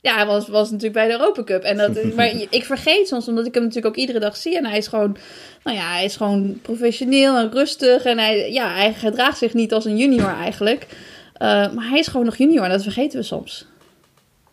Ja, 0.00 0.14
hij 0.14 0.26
was, 0.26 0.48
was 0.48 0.66
natuurlijk 0.70 0.94
bij 0.94 1.06
de 1.06 1.12
Europa 1.12 1.44
Cup. 1.44 1.62
En 1.62 1.76
dat, 1.76 2.04
maar 2.16 2.32
ik 2.50 2.64
vergeet 2.64 3.08
soms, 3.08 3.28
omdat 3.28 3.46
ik 3.46 3.54
hem 3.54 3.62
natuurlijk 3.62 3.94
ook 3.94 4.00
iedere 4.00 4.18
dag 4.18 4.36
zie. 4.36 4.56
En 4.56 4.66
hij 4.66 4.78
is 4.78 4.86
gewoon, 4.86 5.16
nou 5.64 5.76
ja, 5.76 5.92
hij 5.92 6.04
is 6.04 6.16
gewoon 6.16 6.58
professioneel 6.62 7.36
en 7.36 7.52
rustig. 7.52 8.04
En 8.04 8.18
hij, 8.18 8.52
ja, 8.52 8.74
hij 8.74 8.94
gedraagt 8.94 9.38
zich 9.38 9.54
niet 9.54 9.72
als 9.72 9.84
een 9.84 9.96
junior 9.96 10.34
eigenlijk. 10.34 10.86
Eh, 11.34 11.48
maar 11.48 11.88
hij 11.88 11.98
is 11.98 12.06
gewoon 12.06 12.26
nog 12.26 12.36
junior 12.36 12.64
en 12.64 12.70
dat 12.70 12.82
vergeten 12.82 13.18
we 13.18 13.24
soms. 13.24 13.66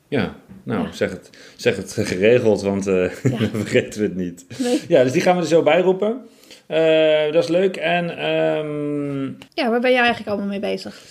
Ja, 0.07 0.35
nou, 0.63 0.83
Ja. 0.83 0.91
Zeg, 0.91 1.09
het, 1.09 1.29
zeg 1.55 1.75
het 1.75 1.93
geregeld, 2.07 2.61
want 2.61 2.87
eh 2.87 3.23
Ja. 3.23 3.37
dan 3.39 3.49
vergeten 3.53 4.01
we 4.01 4.07
het 4.07 4.15
niet. 4.15 4.45
Nee. 4.57 4.81
Ja, 4.87 5.03
dus 5.03 5.11
die 5.11 5.21
gaan 5.21 5.35
we 5.35 5.41
er 5.41 5.47
zo 5.47 5.63
bij 5.63 5.81
roepen. 5.81 6.25
Eh, 6.67 7.31
dat 7.34 7.43
is 7.43 7.50
leuk. 7.50 7.75
En 7.77 8.17
ehm, 8.17 9.24
Ja, 9.53 9.69
waar 9.69 9.79
ben 9.79 9.91
jij 9.91 10.00
eigenlijk 10.00 10.27
allemaal 10.29 10.48
mee 10.48 10.60
bezig? 10.60 11.01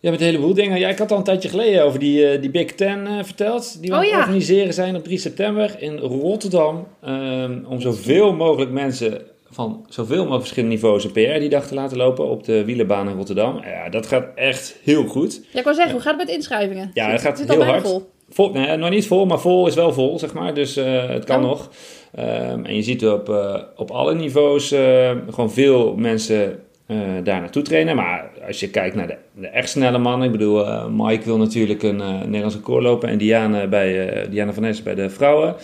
ja, 0.00 0.10
met 0.10 0.20
een 0.20 0.26
heleboel 0.26 0.54
dingen. 0.54 0.78
Ja, 0.78 0.88
ik 0.88 0.98
had 0.98 1.10
al 1.12 1.18
een 1.18 1.24
tijdje 1.24 1.48
geleden 1.48 1.84
over 1.84 1.98
die, 1.98 2.26
eh, 2.28 2.40
die 2.40 2.50
Big 2.50 2.72
Ten 2.72 3.06
eh, 3.06 3.12
verteld. 3.24 3.80
Die 3.80 3.90
we 3.90 3.96
Oh, 3.96 4.04
ja. 4.04 4.18
organiseren 4.18 4.74
zijn 4.74 4.96
op 4.96 5.04
3 5.04 5.18
september 5.18 5.74
in 5.78 5.98
Rotterdam. 5.98 6.86
ehm, 7.02 7.58
om 7.68 7.80
zoveel 7.80 8.32
mogelijk 8.34 8.70
mensen 8.70 9.22
van 9.50 9.86
zoveel 9.88 10.16
mogelijk 10.18 10.40
verschillende 10.40 10.74
niveaus 10.74 11.04
een 11.04 11.12
PR 11.12 11.38
die 11.38 11.48
dag 11.48 11.66
te 11.66 11.74
laten 11.74 11.96
lopen 11.96 12.28
op 12.28 12.44
de 12.44 12.64
wielerbaan 12.64 13.08
in 13.08 13.16
Rotterdam. 13.16 13.60
Ja, 13.64 13.88
dat 13.88 14.06
gaat 14.06 14.26
echt 14.34 14.76
heel 14.82 15.04
goed. 15.06 15.40
Ja, 15.52 15.58
ik 15.58 15.64
wou 15.64 15.76
zeggen, 15.76 15.92
hoe 15.94 16.02
gaat 16.02 16.18
het 16.18 16.26
met 16.26 16.36
inschrijvingen? 16.36 16.90
Ja, 16.94 17.10
het 17.10 17.20
gaat 17.20 17.38
zit 17.38 17.52
heel 17.52 17.64
hard. 17.64 17.86
vol. 17.88 18.10
Vol, 18.28 18.50
nee, 18.52 18.76
nog 18.76 18.90
niet 18.90 19.06
vol, 19.06 19.26
maar 19.26 19.40
vol 19.40 19.66
is 19.66 19.74
wel 19.74 19.92
vol, 19.92 20.18
zeg 20.18 20.32
maar. 20.34 20.54
Dus 20.54 20.76
eh, 20.76 21.08
het 21.08 21.24
kan 21.24 21.42
Oh. 21.42 21.48
nog. 21.48 21.70
Ehm, 22.14 22.64
en 22.64 22.76
je 22.76 22.82
ziet 22.82 23.06
op, 23.06 23.28
eh, 23.28 23.60
op 23.76 23.90
alle 23.90 24.14
niveaus 24.14 24.72
eh, 24.72 25.10
gewoon 25.30 25.50
veel 25.52 25.94
mensen 25.96 26.58
eh, 26.86 26.96
daar 27.22 27.40
naartoe 27.40 27.62
trainen. 27.62 27.96
Maar 27.96 28.30
als 28.46 28.60
je 28.60 28.70
kijkt 28.70 28.96
naar 28.96 29.06
de, 29.06 29.16
de 29.32 29.46
echt 29.46 29.68
snelle 29.68 29.98
mannen. 29.98 30.26
Ik 30.26 30.32
bedoel, 30.32 30.66
eh, 30.66 30.86
Mike 30.90 31.24
wil 31.24 31.36
natuurlijk 31.36 31.82
een 31.82 32.00
eh, 32.00 32.20
Nederlands 32.20 32.54
record 32.54 32.82
lopen. 32.82 33.08
En 33.08 33.18
Diana, 33.18 33.66
bij, 33.66 34.08
eh, 34.08 34.30
Diana 34.30 34.52
van 34.52 34.62
Ness 34.62 34.82
bij 34.82 34.94
de 34.94 35.10
vrouwen. 35.10 35.54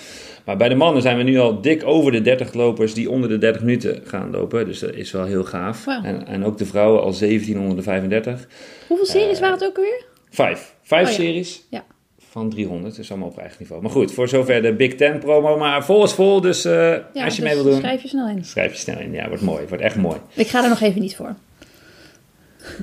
Maar 0.45 0.57
bij 0.57 0.69
de 0.69 0.75
mannen 0.75 1.03
zijn 1.03 1.17
we 1.17 1.23
nu 1.23 1.39
al 1.39 1.61
dik 1.61 1.87
over 1.87 2.13
de 2.13 2.21
30 2.23 2.53
lopers 2.55 2.95
die 2.95 3.11
onder 3.11 3.29
de 3.29 3.39
30 3.39 3.63
minuten 3.63 4.01
gaan 4.05 4.31
lopen. 4.31 4.67
Dus 4.67 4.79
dat 4.79 4.95
is 4.95 5.11
wel 5.13 5.25
heel 5.25 5.45
gaaf. 5.45 5.87
En, 5.87 6.27
en 6.27 6.45
ook 6.45 6.59
de 6.59 6.67
vrouwen 6.67 7.03
al 7.03 7.13
17 7.13 7.59
onder 7.61 7.77
de 7.77 7.83
35. 7.83 8.47
Hoeveel 8.89 9.07
series 9.07 9.35
Eh, 9.37 9.41
waren 9.41 9.59
het 9.59 9.65
ook 9.69 9.77
alweer? 9.77 10.05
Vijf. 10.31 10.75
Vijf 10.83 11.09
Oh 11.09 11.15
ja. 11.17 11.21
series. 11.23 11.67
Ja. 11.71 11.85
Van 12.31 12.51
300, 12.51 12.97
dus 12.97 13.11
allemaal 13.11 13.29
op 13.29 13.39
eigen 13.39 13.57
niveau. 13.59 13.83
Maar 13.83 13.91
goed, 13.91 14.13
voor 14.13 14.29
zover 14.29 14.63
de 14.63 14.73
Big 14.73 14.95
Ten 14.95 15.19
promo. 15.19 15.57
Maar 15.59 15.85
vol 15.85 16.05
is 16.05 16.13
vol, 16.13 16.41
dus 16.41 16.65
eh, 16.65 16.73
Ja, 16.73 17.25
als 17.25 17.37
je 17.37 17.43
dus 17.43 17.51
mee 17.53 17.55
wil 17.55 17.65
doen, 17.65 17.81
schrijf 17.81 18.03
je 18.03 18.09
snel 18.09 18.29
in. 18.29 18.45
schrijf 18.45 18.73
je 18.73 18.79
snel 18.79 18.99
in. 18.99 19.13
Ja, 19.13 19.29
wordt 19.29 19.43
mooi. 19.43 19.67
Wordt 19.69 19.83
echt 19.83 19.97
mooi. 19.97 20.17
Ik 20.35 20.47
ga 20.49 20.63
er 20.63 20.69
nog 20.69 20.81
even 20.81 21.01
niet 21.01 21.17
voor. 21.17 21.35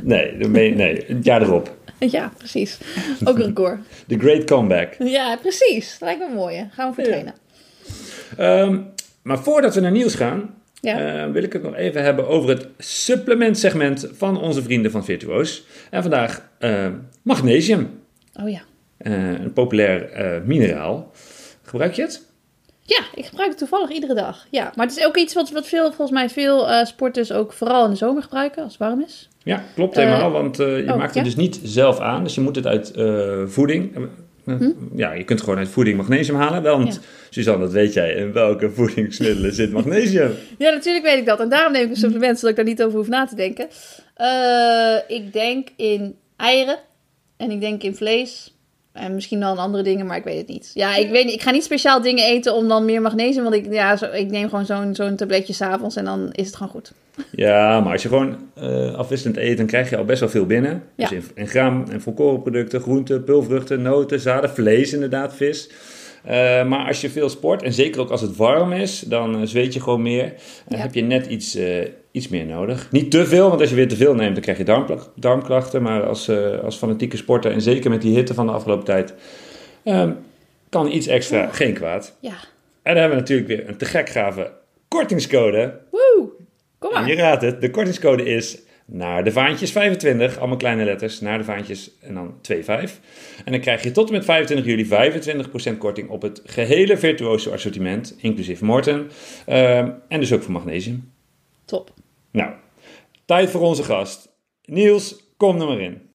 Nee, 0.02 0.38
dan 0.38 0.52
ben 0.52 0.64
je- 0.64 0.76
nee 0.76 1.04
het 1.08 1.26
jaar 1.26 1.42
erop. 1.42 1.76
Ja, 2.00 2.32
precies. 2.38 2.78
Ook 3.24 3.38
een 3.38 3.46
record. 3.46 3.80
The 4.08 4.18
Great 4.20 4.44
Comeback. 4.44 4.94
Ja, 5.00 5.38
precies. 5.42 5.90
Dat 6.00 6.10
lijkt 6.10 6.20
me 6.30 6.36
mooi. 6.36 6.56
hè. 6.56 6.64
Gaan 6.72 6.90
we 6.90 6.96
voor 6.96 7.04
Ja. 7.04 7.10
trainen. 7.10 7.34
Ehm, 8.38 8.82
maar 9.22 9.40
voordat 9.40 9.76
we 9.76 9.82
naar 9.82 9.92
nieuws 9.92 10.16
gaan, 10.16 10.54
Ja. 10.82 11.24
eh, 11.26 11.32
wil 11.32 11.44
ik 11.44 11.54
het 11.54 11.64
nog 11.64 11.76
even 11.76 12.04
hebben 12.04 12.28
over 12.28 12.50
het 12.50 12.68
supplementsegment 12.78 14.08
van 14.14 14.42
onze 14.42 14.64
vrienden 14.64 14.92
van 14.92 15.06
Virtuoos. 15.06 15.66
En 15.90 16.02
vandaag 16.02 16.50
eh, 16.60 16.88
magnesium, 17.22 18.00
Oh 18.42 18.50
ja. 18.50 18.62
Eh, 18.98 19.40
een 19.40 19.54
populair 19.54 20.12
eh, 20.12 20.42
mineraal. 20.46 21.12
Gebruik 21.62 21.94
je 21.94 22.02
het? 22.02 22.26
Ja, 22.82 23.02
ik 23.16 23.26
gebruik 23.26 23.50
het 23.50 23.58
toevallig 23.58 23.90
iedere 23.90 24.14
dag. 24.14 24.48
Ja, 24.50 24.72
maar 24.76 24.86
het 24.86 24.98
is 24.98 25.06
ook 25.06 25.18
iets 25.18 25.34
wat, 25.34 25.52
wat 25.52 25.68
veel, 25.68 25.86
volgens 25.86 26.12
mij 26.12 26.30
veel 26.30 26.70
eh, 26.70 26.86
sporters 26.86 27.32
ook 27.32 27.54
vooral 27.54 27.86
in 27.86 27.92
de 27.92 27.98
zomer 27.98 28.24
gebruiken, 28.24 28.64
als 28.64 28.72
het 28.72 28.82
warm 28.82 29.02
is. 29.02 29.30
Ja, 29.44 29.64
klopt 29.76 29.96
helemaal, 29.96 30.32
want 30.32 30.58
je 30.58 30.86
oh, 30.88 30.96
maakt 30.96 31.04
het 31.04 31.16
ja? 31.16 31.24
dus 31.24 31.36
niet 31.36 31.60
zelf 31.64 32.00
aan. 32.00 32.24
Dus 32.24 32.36
je 32.36 32.42
moet 32.42 32.56
het 32.56 32.66
uit 32.66 32.92
voeding, 33.46 34.10
hm? 34.46 34.72
ja, 34.96 35.14
je 35.14 35.24
kunt 35.24 35.42
gewoon 35.42 35.58
uit 35.58 35.68
voeding 35.68 35.98
magnesium 35.98 36.38
halen. 36.38 36.64
Want, 36.64 36.94
ja. 36.94 37.00
Suzanne, 37.30 37.64
dat 37.64 37.74
weet 37.74 37.94
jij, 37.94 38.14
in 38.14 38.34
welke 38.34 38.72
voedingsmiddelen 38.78 39.54
zit 39.54 39.72
magnesium? 39.72 40.32
ja, 40.58 40.72
natuurlijk 40.72 41.06
weet 41.06 41.18
ik 41.18 41.26
dat. 41.26 41.40
En 41.40 41.50
daarom 41.50 41.72
neem 41.72 41.84
ik 41.84 41.90
een 41.90 41.96
supplement, 41.96 42.40
zodat 42.40 42.50
ik 42.50 42.56
daar 42.56 42.74
niet 42.74 42.84
over 42.84 42.98
hoef 42.98 43.08
na 43.08 43.26
te 43.26 43.36
denken. 43.36 43.68
Ik 45.08 45.34
denk 45.34 45.68
in 45.76 46.16
eieren 46.38 46.80
en 47.38 47.52
ik 47.52 47.62
denk 47.62 47.84
in 47.84 47.96
vlees. 47.96 48.57
En 48.98 49.14
misschien 49.14 49.40
dan 49.40 49.58
andere 49.58 49.84
dingen, 49.84 50.06
maar 50.06 50.18
ik 50.18 50.24
weet 50.24 50.38
het 50.38 50.48
niet. 50.48 50.72
Ja, 50.74 50.96
ik 50.96 51.10
weet 51.10 51.26
niet. 51.26 51.34
Ik 51.34 51.42
ga 51.42 51.52
niet 51.52 51.64
speciaal 51.64 52.02
dingen 52.02 52.26
eten 52.26 52.56
om 52.56 52.68
dan 52.68 52.86
meer 52.86 53.02
magnesium. 53.02 53.44
Want 53.44 53.56
ik, 53.56 53.74
ja, 53.74 53.98
zo, 53.98 54.06
ik 54.06 54.30
neem 54.30 54.50
gewoon 54.50 54.66
zo'n 54.66 54.96
zo'n 54.96 55.16
tabletje 55.16 55.54
s'avonds 55.54 55.96
en 55.96 56.06
dan 56.06 56.30
is 56.32 56.46
het 56.46 56.56
gewoon 56.56 56.72
goed. 56.72 56.92
Ja, 57.32 57.80
maar 57.80 57.92
als 57.92 58.02
je 58.02 58.08
gewoon 58.08 58.38
uh, 58.58 58.94
afwisselend 58.94 59.38
eet, 59.38 59.58
dan 59.58 59.66
krijg 59.66 59.90
je 59.90 59.98
al 59.98 60.06
best 60.06 60.20
wel 60.20 60.30
veel 60.30 60.46
binnen. 60.46 60.84
Ja. 60.96 61.10
Dus 61.10 61.18
in, 61.18 61.24
in 61.36 61.48
gram 61.48 61.86
en 61.90 62.02
volkorenproducten, 62.02 62.82
groenten, 62.82 63.24
pulvruchten, 63.24 63.82
noten, 63.82 64.20
zaden, 64.20 64.50
vlees 64.50 64.94
inderdaad, 64.94 65.36
vis. 65.36 65.70
Uh, 66.26 66.32
maar 66.66 66.88
als 66.88 67.02
je 67.02 67.10
veel 67.10 67.30
sport, 67.30 67.64
en 67.64 67.74
zeker 67.74 68.02
ook 68.02 68.10
als 68.10 68.22
het 68.22 68.36
warm 68.36 68.72
is, 68.72 69.00
dan 69.00 69.42
uh, 69.42 69.48
zweet 69.48 69.74
je 69.74 69.82
gewoon 69.82 70.02
meer. 70.02 70.24
En 70.68 70.76
ja. 70.76 70.78
heb 70.78 70.94
je 70.94 71.02
net 71.02 71.26
iets, 71.26 71.58
iets 72.18 72.28
meer 72.28 72.46
nodig. 72.46 72.92
Niet 72.92 73.12
te 73.12 73.26
veel, 73.26 73.50
want 73.50 73.62
als 73.62 73.70
je 73.70 73.76
weer 73.76 73.88
te 73.88 73.96
veel 73.96 74.16
neemt, 74.16 74.34
dan 74.34 74.44
krijg 74.44 74.58
je 74.58 74.64
darm, 74.64 74.86
darmklachten. 75.16 75.82
Maar 75.82 76.04
als, 76.04 76.30
als 76.64 76.76
fanatieke 76.76 77.18
sporter, 77.18 77.52
en 77.52 77.62
zeker 77.62 77.90
met 77.90 78.02
die 78.02 78.16
hitte 78.16 78.34
van 78.34 78.46
de 78.46 78.52
afgelopen 78.52 78.86
tijd, 78.86 79.14
um, 79.84 80.18
kan 80.70 80.92
iets 80.92 81.08
extra 81.08 81.48
geen 81.48 81.74
kwaad. 81.74 82.18
Ja. 82.20 82.36
En 82.82 82.94
dan 82.94 83.02
hebben 83.02 83.10
we 83.10 83.24
natuurlijk 83.24 83.48
weer 83.48 83.70
een 83.70 83.78
te 83.78 83.86
gek 83.86 84.10
gave 84.10 84.52
kortingscode. 84.88 85.80
Woe! 85.92 86.30
Kom 86.80 86.92
maar. 86.92 87.02
En 87.02 87.08
je 87.08 87.16
raadt 87.16 87.42
het, 87.42 87.62
de 87.62 87.70
kortingscode 87.70 88.26
is 88.26 88.58
naar 88.86 89.24
de 89.24 89.32
vaantjes 89.32 89.72
25, 89.72 90.38
allemaal 90.38 90.58
kleine 90.58 90.84
letters, 90.84 91.20
naar 91.20 91.38
de 91.38 91.44
vaantjes 91.44 91.92
en 92.02 92.14
dan 92.14 92.34
2,5. 92.52 92.64
En 93.46 93.52
dan 93.52 93.60
krijg 93.60 93.84
je 93.84 93.92
tot 93.92 94.08
en 94.08 94.14
met 94.14 94.26
25 94.26 94.66
juli 94.66 94.88
25% 95.74 95.78
korting 95.78 96.10
op 96.10 96.22
het 96.22 96.42
gehele 96.46 96.98
virtuoso 96.98 97.52
assortiment, 97.52 98.16
inclusief 98.18 98.62
Morten. 98.62 99.10
Uh, 99.50 99.78
en 99.78 100.20
dus 100.20 100.34
ook 100.34 100.44
voor 100.44 100.52
magnesium. 100.52 101.12
Top. 101.66 101.94
Nou, 102.32 102.52
tijd 103.26 103.50
voor 103.50 103.62
onze 103.62 103.84
gast. 103.84 104.30
Niels, 104.66 105.16
kom 105.38 105.62
er 105.62 105.68
maar 105.68 105.80
in. 105.80 106.12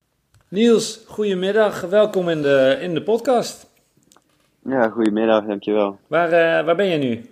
Niels, 0.49 1.05
goedemiddag. 1.07 1.81
Welkom 1.81 2.29
in 2.29 2.43
de, 2.43 2.79
in 2.81 2.95
de 2.95 3.03
podcast. 3.03 3.67
Ja, 4.65 4.89
goedemiddag, 4.89 5.45
dankjewel. 5.45 5.99
Waar, 6.07 6.27
uh, 6.27 6.67
waar 6.67 6.77
ben 6.77 6.87
je 6.87 6.99
nu? 6.99 7.25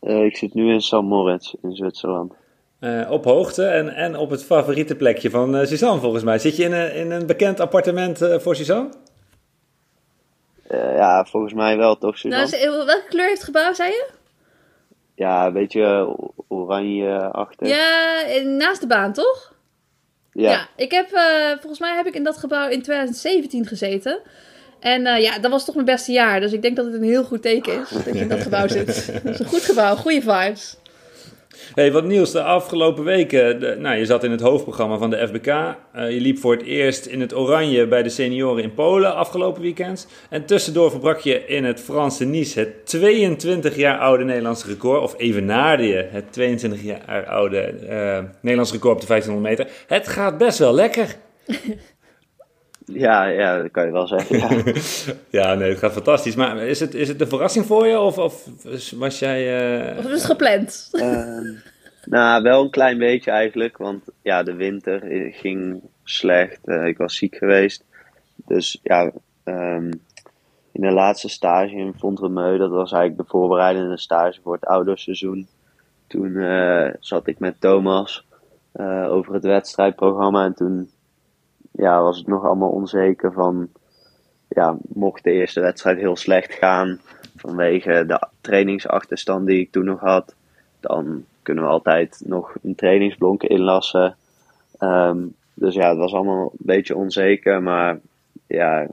Uh, 0.00 0.24
ik 0.24 0.36
zit 0.36 0.54
nu 0.54 0.72
in 0.72 0.80
St. 0.80 0.92
Moritz 0.92 1.52
in 1.62 1.76
Zwitserland. 1.76 2.34
Uh, 2.80 3.10
op 3.10 3.24
hoogte 3.24 3.64
en, 3.64 3.88
en 3.88 4.16
op 4.16 4.30
het 4.30 4.44
favoriete 4.44 4.96
plekje 4.96 5.30
van 5.30 5.56
uh, 5.56 5.66
Suzanne 5.66 6.00
volgens 6.00 6.24
mij. 6.24 6.38
Zit 6.38 6.56
je 6.56 6.64
in 6.64 6.72
een, 6.72 6.94
in 6.94 7.10
een 7.10 7.26
bekend 7.26 7.60
appartement 7.60 8.22
uh, 8.22 8.38
voor 8.38 8.56
Suzanne? 8.56 8.88
ja, 10.70 11.24
volgens 11.24 11.52
mij 11.52 11.76
wel 11.76 11.98
toch 11.98 12.18
Suzanne. 12.18 12.64
Nou, 12.64 12.86
welke 12.86 13.08
kleur 13.08 13.26
heeft 13.26 13.36
het 13.36 13.44
gebouw, 13.44 13.72
zei 13.72 13.90
je? 13.90 14.10
Ja, 15.22 15.46
een 15.46 15.52
beetje 15.52 16.16
oranje-achtig. 16.48 17.68
Ja, 17.68 18.22
naast 18.44 18.80
de 18.80 18.86
baan, 18.86 19.12
toch? 19.12 19.54
Ja. 20.32 20.50
ja 20.50 20.68
ik 20.76 20.90
heb, 20.90 21.08
volgens 21.60 21.80
mij 21.80 21.96
heb 21.96 22.06
ik 22.06 22.14
in 22.14 22.24
dat 22.24 22.36
gebouw 22.36 22.68
in 22.68 22.82
2017 22.82 23.66
gezeten. 23.66 24.20
En 24.80 25.20
ja, 25.22 25.38
dat 25.38 25.50
was 25.50 25.64
toch 25.64 25.74
mijn 25.74 25.86
beste 25.86 26.12
jaar. 26.12 26.40
Dus 26.40 26.52
ik 26.52 26.62
denk 26.62 26.76
dat 26.76 26.84
het 26.84 26.94
een 26.94 27.02
heel 27.02 27.24
goed 27.24 27.42
teken 27.42 27.80
is 27.80 27.88
dat 27.88 28.04
je 28.04 28.20
in 28.20 28.28
dat 28.28 28.42
gebouw 28.42 28.68
zit. 28.68 28.86
Dat 29.24 29.34
is 29.34 29.38
een 29.38 29.46
goed 29.46 29.64
gebouw, 29.64 29.96
goede 29.96 30.20
vibes. 30.20 30.76
Hey, 31.74 31.92
wat 31.92 32.04
nieuws 32.04 32.30
de 32.30 32.42
afgelopen 32.42 33.04
weken. 33.04 33.80
Nou, 33.80 33.96
je 33.96 34.06
zat 34.06 34.24
in 34.24 34.30
het 34.30 34.40
hoofdprogramma 34.40 34.96
van 34.96 35.10
de 35.10 35.26
FBK. 35.26 35.46
Uh, 35.46 36.10
je 36.10 36.20
liep 36.20 36.38
voor 36.38 36.52
het 36.52 36.62
eerst 36.62 37.06
in 37.06 37.20
het 37.20 37.34
oranje 37.34 37.86
bij 37.86 38.02
de 38.02 38.08
senioren 38.08 38.62
in 38.62 38.74
Polen 38.74 39.14
afgelopen 39.14 39.62
weekend. 39.62 40.08
En 40.30 40.44
tussendoor 40.44 40.90
verbrak 40.90 41.18
je 41.18 41.46
in 41.46 41.64
het 41.64 41.80
Franse 41.80 42.24
Nice 42.24 42.58
het 42.58 42.86
22 42.86 43.76
jaar 43.76 43.98
oude 43.98 44.24
Nederlandse 44.24 44.66
record. 44.66 45.02
Of 45.02 45.14
evenaarde 45.18 45.86
je 45.86 46.08
het 46.10 46.32
22 46.32 46.82
jaar 46.82 47.26
oude 47.26 47.74
uh, 47.82 48.18
Nederlandse 48.40 48.74
record 48.74 48.94
op 48.94 49.00
de 49.00 49.06
1500 49.06 49.58
meter. 49.58 49.84
Het 49.86 50.08
gaat 50.08 50.38
best 50.38 50.58
wel 50.58 50.74
lekker. 50.74 51.16
Ja, 52.92 53.24
ja, 53.24 53.62
dat 53.62 53.70
kan 53.70 53.86
je 53.86 53.92
wel 53.92 54.06
zeggen. 54.06 54.38
Ja, 54.38 54.72
ja 55.40 55.54
nee, 55.54 55.68
het 55.68 55.78
gaat 55.78 55.92
fantastisch. 55.92 56.34
Maar 56.34 56.56
is 56.56 56.80
het, 56.80 56.94
is 56.94 57.08
het 57.08 57.20
een 57.20 57.28
verrassing 57.28 57.66
voor 57.66 57.86
je? 57.86 57.98
Of, 57.98 58.18
of 58.18 58.48
was 58.96 59.18
jij. 59.18 59.70
Uh... 59.90 59.98
Of 59.98 60.04
is 60.04 60.12
het 60.12 60.24
gepland? 60.24 60.88
Uh, 60.92 61.38
nou, 62.04 62.42
wel 62.42 62.62
een 62.62 62.70
klein 62.70 62.98
beetje 62.98 63.30
eigenlijk. 63.30 63.76
Want 63.76 64.04
ja, 64.22 64.42
de 64.42 64.54
winter 64.54 65.00
ging 65.32 65.82
slecht. 66.04 66.58
Uh, 66.64 66.86
ik 66.86 66.98
was 66.98 67.16
ziek 67.16 67.36
geweest. 67.36 67.84
Dus 68.46 68.78
ja, 68.82 69.12
um, 69.44 69.90
in 70.72 70.80
de 70.80 70.90
laatste 70.90 71.28
stage 71.28 71.74
in 71.74 71.94
Fontremeu, 71.98 72.58
dat 72.58 72.70
was 72.70 72.92
eigenlijk 72.92 73.22
de 73.22 73.36
voorbereidende 73.36 73.98
stage 73.98 74.40
voor 74.42 74.54
het 74.54 74.66
outdoorseizoen. 74.66 75.46
Toen 76.06 76.30
uh, 76.30 76.88
zat 77.00 77.26
ik 77.26 77.38
met 77.38 77.60
Thomas 77.60 78.26
over 79.08 79.34
het 79.34 79.44
wedstrijdprogramma. 79.44 80.44
En 80.44 80.54
toen 80.54 80.90
ja, 81.82 82.02
was 82.02 82.18
het 82.18 82.26
nog 82.26 82.44
allemaal 82.44 82.70
onzeker 82.70 83.32
van, 83.32 83.68
ja, 84.48 84.76
mocht 84.88 85.24
de 85.24 85.30
eerste 85.30 85.60
wedstrijd 85.60 85.98
heel 85.98 86.16
slecht 86.16 86.52
gaan 86.52 87.00
vanwege 87.36 88.04
de 88.06 88.26
trainingsachterstand 88.40 89.46
die 89.46 89.60
ik 89.60 89.72
toen 89.72 89.84
nog 89.84 90.00
had, 90.00 90.34
dan 90.80 91.24
kunnen 91.42 91.64
we 91.64 91.70
altijd 91.70 92.22
nog 92.24 92.54
een 92.62 92.74
trainingsblonken 92.74 93.48
inlassen. 93.48 94.16
Um, 94.78 95.34
dus 95.54 95.74
ja, 95.74 95.88
het 95.88 95.98
was 95.98 96.12
allemaal 96.12 96.42
een 96.42 96.66
beetje 96.66 96.96
onzeker, 96.96 97.62
maar 97.62 97.98
ja, 98.46 98.86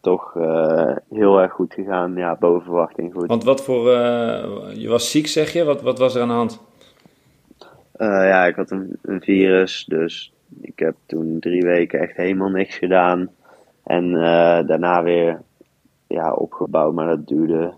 toch 0.00 0.34
uh, 0.34 0.96
heel 1.10 1.40
erg 1.40 1.52
goed 1.52 1.74
gegaan. 1.74 2.16
Ja, 2.16 2.36
boven 2.36 2.62
verwachting 2.62 3.12
goed. 3.12 3.26
Want 3.26 3.44
wat 3.44 3.64
voor, 3.64 3.86
uh, 3.86 4.44
je 4.74 4.88
was 4.88 5.10
ziek 5.10 5.26
zeg 5.26 5.52
je, 5.52 5.64
wat, 5.64 5.82
wat 5.82 5.98
was 5.98 6.14
er 6.14 6.22
aan 6.22 6.28
de 6.28 6.34
hand? 6.34 6.60
Uh, 7.96 8.08
ja, 8.08 8.46
ik 8.46 8.54
had 8.54 8.70
een, 8.70 8.98
een 9.02 9.20
virus, 9.20 9.84
dus 9.88 10.33
ik 10.60 10.78
heb 10.78 10.94
toen 11.06 11.36
drie 11.40 11.62
weken 11.62 12.00
echt 12.00 12.16
helemaal 12.16 12.48
niks 12.48 12.76
gedaan. 12.76 13.30
En 13.84 14.04
uh, 14.04 14.66
daarna 14.66 15.02
weer 15.02 15.40
ja, 16.06 16.32
opgebouwd, 16.32 16.94
maar 16.94 17.06
dat 17.06 17.28
duurde, 17.28 17.74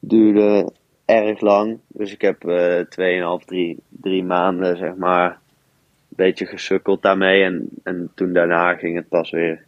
duurde 0.00 0.72
erg 1.04 1.40
lang. 1.40 1.78
Dus 1.86 2.12
ik 2.12 2.20
heb 2.20 2.44
uh, 2.44 3.38
2,5, 3.40 3.44
3, 3.46 3.78
3 3.88 4.24
maanden 4.24 4.76
zeg 4.76 4.94
maar 4.94 5.30
een 5.30 5.36
beetje 6.08 6.46
gesukkeld 6.46 7.02
daarmee. 7.02 7.42
En, 7.42 7.68
en 7.82 8.10
toen 8.14 8.32
daarna 8.32 8.74
ging 8.74 8.96
het 8.96 9.08
pas 9.08 9.30
weer 9.30 9.66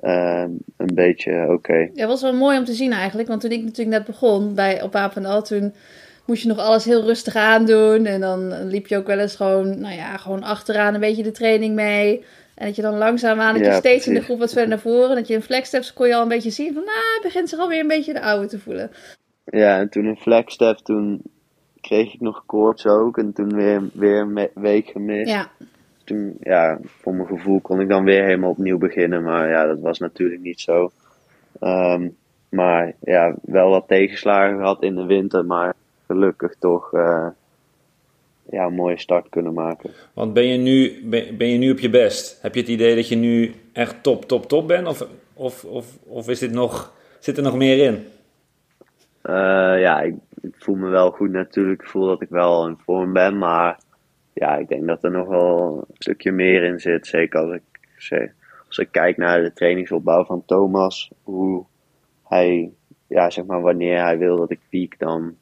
uh, 0.00 0.44
een 0.76 0.94
beetje 0.94 1.42
oké. 1.42 1.52
Okay. 1.52 1.90
Ja, 1.94 2.06
was 2.06 2.22
wel 2.22 2.34
mooi 2.34 2.58
om 2.58 2.64
te 2.64 2.72
zien 2.72 2.92
eigenlijk. 2.92 3.28
Want 3.28 3.40
toen 3.40 3.50
ik 3.50 3.62
natuurlijk 3.62 3.96
net 3.96 4.06
begon 4.06 4.54
bij, 4.54 4.82
op 4.82 4.94
Apendal, 4.94 5.42
toen 5.42 5.74
moest 6.28 6.42
je 6.42 6.48
nog 6.48 6.58
alles 6.58 6.84
heel 6.84 7.04
rustig 7.04 7.34
aandoen. 7.34 8.06
En 8.06 8.20
dan 8.20 8.66
liep 8.66 8.86
je 8.86 8.96
ook 8.96 9.06
wel 9.06 9.18
eens 9.18 9.36
gewoon, 9.36 9.80
nou 9.80 9.94
ja, 9.94 10.16
gewoon 10.16 10.42
achteraan 10.42 10.94
een 10.94 11.00
beetje 11.00 11.22
de 11.22 11.30
training 11.30 11.74
mee. 11.74 12.24
En 12.54 12.66
dat 12.66 12.76
je 12.76 12.82
dan 12.82 12.98
langzaamaan, 12.98 13.54
dat 13.54 13.64
je 13.64 13.70
steeds 13.70 13.82
precies. 13.82 14.06
in 14.06 14.14
de 14.14 14.20
groep 14.20 14.38
wat 14.38 14.52
verder 14.52 14.68
naar 14.68 14.78
voren. 14.78 15.16
Dat 15.16 15.26
je 15.26 15.34
in 15.34 15.42
flexsteps 15.42 15.92
kon 15.92 16.06
je 16.06 16.14
al 16.14 16.22
een 16.22 16.28
beetje 16.28 16.50
zien 16.50 16.72
van, 16.74 16.84
nou, 16.84 16.98
het 17.14 17.22
begint 17.22 17.48
zich 17.48 17.58
alweer 17.58 17.80
een 17.80 17.86
beetje 17.86 18.12
de 18.12 18.20
oude 18.20 18.46
te 18.46 18.58
voelen. 18.58 18.90
Ja, 19.44 19.78
en 19.78 19.88
toen 19.88 20.06
in 20.06 20.16
flexstep, 20.16 20.76
toen 20.76 21.22
kreeg 21.80 22.14
ik 22.14 22.20
nog 22.20 22.42
koorts 22.46 22.86
ook. 22.86 23.18
En 23.18 23.32
toen 23.32 23.54
weer, 23.54 23.82
weer 23.92 24.20
een 24.20 24.48
week 24.54 24.88
gemist. 24.88 25.30
Ja. 25.30 25.50
Toen, 26.04 26.36
ja, 26.40 26.78
voor 26.84 27.14
mijn 27.14 27.28
gevoel 27.28 27.60
kon 27.60 27.80
ik 27.80 27.88
dan 27.88 28.04
weer 28.04 28.24
helemaal 28.24 28.50
opnieuw 28.50 28.78
beginnen. 28.78 29.22
Maar 29.22 29.48
ja, 29.48 29.66
dat 29.66 29.80
was 29.80 29.98
natuurlijk 29.98 30.40
niet 30.40 30.60
zo. 30.60 30.90
Um, 31.60 32.16
maar 32.48 32.92
ja, 33.00 33.34
wel 33.42 33.70
wat 33.70 33.88
tegenslagen 33.88 34.56
gehad 34.56 34.82
in 34.82 34.94
de 34.94 35.04
winter. 35.04 35.44
Maar 35.44 35.74
gelukkig 36.08 36.54
toch 36.58 36.92
uh, 36.92 37.26
ja, 38.50 38.64
een 38.64 38.74
mooie 38.74 38.98
start 38.98 39.28
kunnen 39.28 39.54
maken. 39.54 39.90
Want 40.12 40.32
ben 40.32 40.46
je, 40.46 40.58
nu, 40.58 41.00
ben, 41.04 41.36
ben 41.36 41.48
je 41.48 41.58
nu 41.58 41.70
op 41.70 41.78
je 41.78 41.90
best? 41.90 42.42
Heb 42.42 42.54
je 42.54 42.60
het 42.60 42.68
idee 42.68 42.94
dat 42.94 43.08
je 43.08 43.16
nu 43.16 43.54
echt 43.72 44.02
top, 44.02 44.24
top, 44.24 44.48
top 44.48 44.68
bent? 44.68 44.86
Of, 44.86 45.08
of, 45.34 45.64
of, 45.64 45.98
of 46.06 46.28
is 46.28 46.38
dit 46.38 46.52
nog, 46.52 46.92
zit 47.18 47.36
er 47.36 47.42
nog 47.42 47.56
meer 47.56 47.84
in? 47.86 47.94
Uh, 49.22 49.80
ja, 49.80 50.00
ik, 50.00 50.14
ik, 50.40 50.54
voel 50.58 50.74
me 50.74 50.88
wel 50.88 51.10
goed 51.10 51.30
natuurlijk. 51.30 51.82
Ik 51.82 51.88
voel 51.88 52.06
dat 52.06 52.22
ik 52.22 52.28
wel 52.28 52.66
in 52.68 52.78
vorm 52.84 53.12
ben. 53.12 53.38
Maar 53.38 53.78
ja, 54.32 54.56
ik 54.56 54.68
denk 54.68 54.86
dat 54.86 55.04
er 55.04 55.10
nog 55.10 55.28
wel 55.28 55.84
een 55.88 55.94
stukje 55.98 56.32
meer 56.32 56.62
in 56.62 56.80
zit. 56.80 57.06
Zeker 57.06 57.40
als 57.40 57.54
ik, 57.54 57.62
als 58.66 58.78
ik 58.78 58.88
kijk 58.90 59.16
naar 59.16 59.42
de 59.42 59.52
trainingsopbouw 59.52 60.24
van 60.24 60.42
Thomas. 60.46 61.10
Hoe 61.22 61.64
hij, 62.28 62.70
ja, 63.06 63.30
zeg 63.30 63.44
maar, 63.44 63.60
wanneer 63.60 64.02
hij 64.02 64.18
wil 64.18 64.36
dat 64.36 64.50
ik 64.50 64.60
piek, 64.68 64.98
dan 64.98 65.36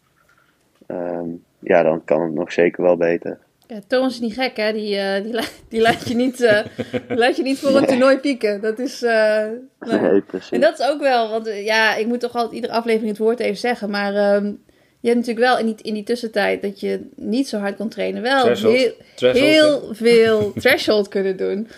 um, 0.86 1.44
ja, 1.58 1.82
dan 1.82 2.04
kan 2.04 2.22
het 2.22 2.34
nog 2.34 2.52
zeker 2.52 2.82
wel 2.82 2.96
beter. 2.96 3.38
Ja, 3.66 3.78
Thomas 3.86 4.12
is 4.12 4.20
niet 4.20 4.34
gek, 4.34 4.56
hè? 4.56 4.72
Die, 4.72 4.96
uh, 4.96 5.22
die, 5.22 5.40
die, 5.68 5.80
laat, 5.80 6.08
je 6.08 6.14
niet, 6.14 6.40
uh, 6.40 6.60
laat 7.08 7.36
je 7.36 7.42
niet 7.42 7.58
voor 7.58 7.76
een 7.76 7.86
toernooi 7.86 8.18
pieken. 8.18 8.60
Dat 8.60 8.78
is. 8.78 9.02
Uh, 9.02 9.44
nee. 9.80 10.00
nee. 10.00 10.20
precies. 10.20 10.50
En 10.50 10.60
dat 10.60 10.78
is 10.78 10.86
ook 10.86 11.00
wel, 11.00 11.30
want 11.30 11.46
ja, 11.46 11.94
ik 11.94 12.06
moet 12.06 12.20
toch 12.20 12.34
altijd 12.34 12.54
iedere 12.54 12.72
aflevering 12.72 13.08
het 13.08 13.18
woord 13.18 13.40
even 13.40 13.56
zeggen. 13.56 13.90
Maar 13.90 14.34
um, 14.34 14.64
je 15.06 15.12
hebt 15.12 15.26
natuurlijk 15.26 15.46
wel 15.46 15.66
in 15.66 15.74
die, 15.74 15.84
in 15.84 15.94
die 15.94 16.02
tussentijd 16.02 16.62
dat 16.62 16.80
je 16.80 17.00
niet 17.14 17.48
zo 17.48 17.58
hard 17.58 17.76
kon 17.76 17.88
trainen, 17.88 18.22
wel 18.22 18.44
Threshold. 18.44 18.76
heel, 18.76 18.92
Threshold, 19.14 19.44
heel 19.44 19.88
veel 19.92 20.52
threshold 20.62 21.08
kunnen 21.08 21.36
doen. 21.36 21.68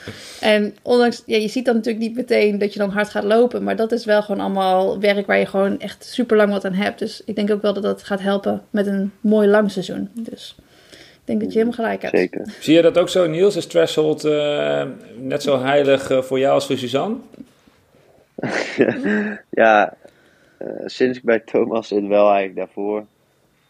En 0.40 0.76
ondanks, 0.82 1.22
ja, 1.26 1.36
je 1.36 1.48
ziet 1.48 1.64
dan 1.64 1.74
natuurlijk 1.74 2.04
niet 2.04 2.16
meteen 2.16 2.58
dat 2.58 2.72
je 2.72 2.78
dan 2.78 2.90
hard 2.90 3.08
gaat 3.08 3.24
lopen, 3.24 3.62
maar 3.62 3.76
dat 3.76 3.92
is 3.92 4.04
wel 4.04 4.22
gewoon 4.22 4.40
allemaal 4.40 5.00
werk 5.00 5.26
waar 5.26 5.38
je 5.38 5.46
gewoon 5.46 5.80
echt 5.80 6.04
super 6.04 6.36
lang 6.36 6.50
wat 6.50 6.64
aan 6.64 6.72
hebt. 6.72 6.98
Dus 6.98 7.22
ik 7.24 7.36
denk 7.36 7.50
ook 7.50 7.62
wel 7.62 7.72
dat 7.72 7.82
dat 7.82 8.02
gaat 8.02 8.20
helpen 8.20 8.62
met 8.70 8.86
een 8.86 9.12
mooi 9.20 9.48
lang 9.48 9.70
seizoen. 9.70 10.08
Dus 10.14 10.54
ik 10.90 11.20
denk 11.24 11.40
dat 11.40 11.52
je 11.52 11.58
helemaal 11.58 11.78
gelijk 11.78 12.02
hebt. 12.02 12.16
Zeker. 12.16 12.54
Zie 12.60 12.74
je 12.74 12.82
dat 12.82 12.98
ook 12.98 13.08
zo, 13.08 13.26
Niels? 13.26 13.56
Is 13.56 13.66
threshold 13.66 14.24
eh, 14.24 14.84
net 15.16 15.42
zo 15.42 15.60
heilig 15.60 16.10
eh, 16.10 16.22
voor 16.22 16.38
jou 16.38 16.54
als 16.54 16.66
voor 16.66 16.76
Suzanne? 16.76 17.16
ja, 19.50 19.96
eh, 20.58 20.68
sinds 20.84 21.18
ik 21.18 21.24
bij 21.24 21.38
Thomas 21.38 21.88
zit, 21.88 22.06
wel 22.06 22.26
eigenlijk 22.26 22.56
daarvoor. 22.56 23.04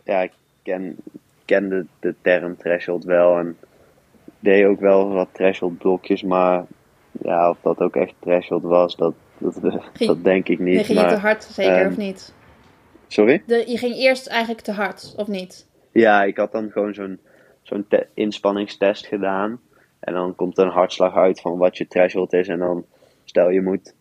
Ja, 0.08 0.20
ik 0.22 0.32
ken, 0.62 0.96
kende 1.44 1.86
de 2.00 2.14
term 2.22 2.56
threshold 2.56 3.04
wel 3.04 3.38
en 3.38 3.56
deed 4.38 4.64
ook 4.64 4.80
wel 4.80 5.08
wat 5.08 5.28
threshold 5.32 5.78
blokjes, 5.78 6.22
maar 6.22 6.64
ja, 7.22 7.50
of 7.50 7.58
dat 7.62 7.78
ook 7.78 7.96
echt 7.96 8.14
threshold 8.18 8.62
was, 8.62 8.96
dat, 8.96 9.14
dat, 9.38 9.54
Ging- 9.92 10.10
dat 10.10 10.24
denk 10.24 10.48
ik 10.48 10.58
niet. 10.58 10.74
Nee, 10.74 10.84
ging 10.84 11.00
je 11.00 11.06
te 11.06 11.14
hard, 11.16 11.44
zeker, 11.44 11.72
ehm, 11.76 11.86
of 11.90 11.96
niet? 11.96 12.34
Sorry? 13.06 13.42
De, 13.46 13.64
je 13.66 13.78
ging 13.78 13.94
eerst 13.94 14.26
eigenlijk 14.26 14.60
te 14.60 14.72
hard, 14.72 15.14
of 15.16 15.26
niet? 15.26 15.66
Ja, 15.92 16.22
ik 16.24 16.36
had 16.36 16.52
dan 16.52 16.70
gewoon 16.70 16.94
zo'n 16.94 17.20
zo'n 17.62 17.86
te- 17.88 18.06
inspanningstest 18.14 19.06
gedaan. 19.06 19.60
En 20.00 20.14
dan 20.14 20.34
komt 20.34 20.58
er 20.58 20.64
een 20.64 20.72
hartslag 20.72 21.14
uit 21.16 21.40
van 21.40 21.58
wat 21.58 21.76
je 21.76 21.86
threshold 21.86 22.32
is. 22.32 22.48
En 22.48 22.58
dan 22.58 22.84
stel 23.24 23.50
je 23.50 23.62
moet 23.62 23.94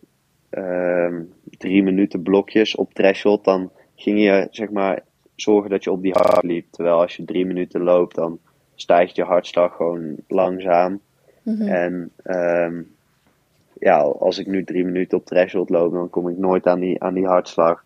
ehm, 0.50 1.22
drie 1.58 1.82
minuten 1.82 2.22
blokjes 2.22 2.74
op 2.76 2.94
threshold. 2.94 3.44
Dan 3.44 3.70
ging 3.96 4.18
je 4.22 4.46
zeg 4.50 4.70
maar 4.70 5.02
zorgen 5.40 5.70
dat 5.70 5.84
je 5.84 5.90
op 5.90 6.02
die 6.02 6.12
hart 6.12 6.42
liep. 6.42 6.66
Terwijl 6.70 7.00
als 7.00 7.16
je 7.16 7.24
drie 7.24 7.46
minuten 7.46 7.82
loopt, 7.82 8.14
dan 8.14 8.38
stijgt 8.74 9.16
je 9.16 9.22
hartslag 9.22 9.76
gewoon 9.76 10.16
langzaam. 10.28 11.00
Mhm. 11.42 11.68
En 11.68 12.10
ehm, 12.22 12.82
ja, 13.78 14.00
als 14.00 14.38
ik 14.38 14.46
nu 14.46 14.64
drie 14.64 14.84
minuten 14.84 15.18
op 15.18 15.24
threshold 15.24 15.70
loop, 15.70 15.92
dan 15.92 16.10
kom 16.10 16.28
ik 16.28 16.36
nooit 16.36 16.66
aan 16.66 16.80
die, 16.80 17.02
aan 17.02 17.14
die 17.14 17.26
hartslag. 17.26 17.84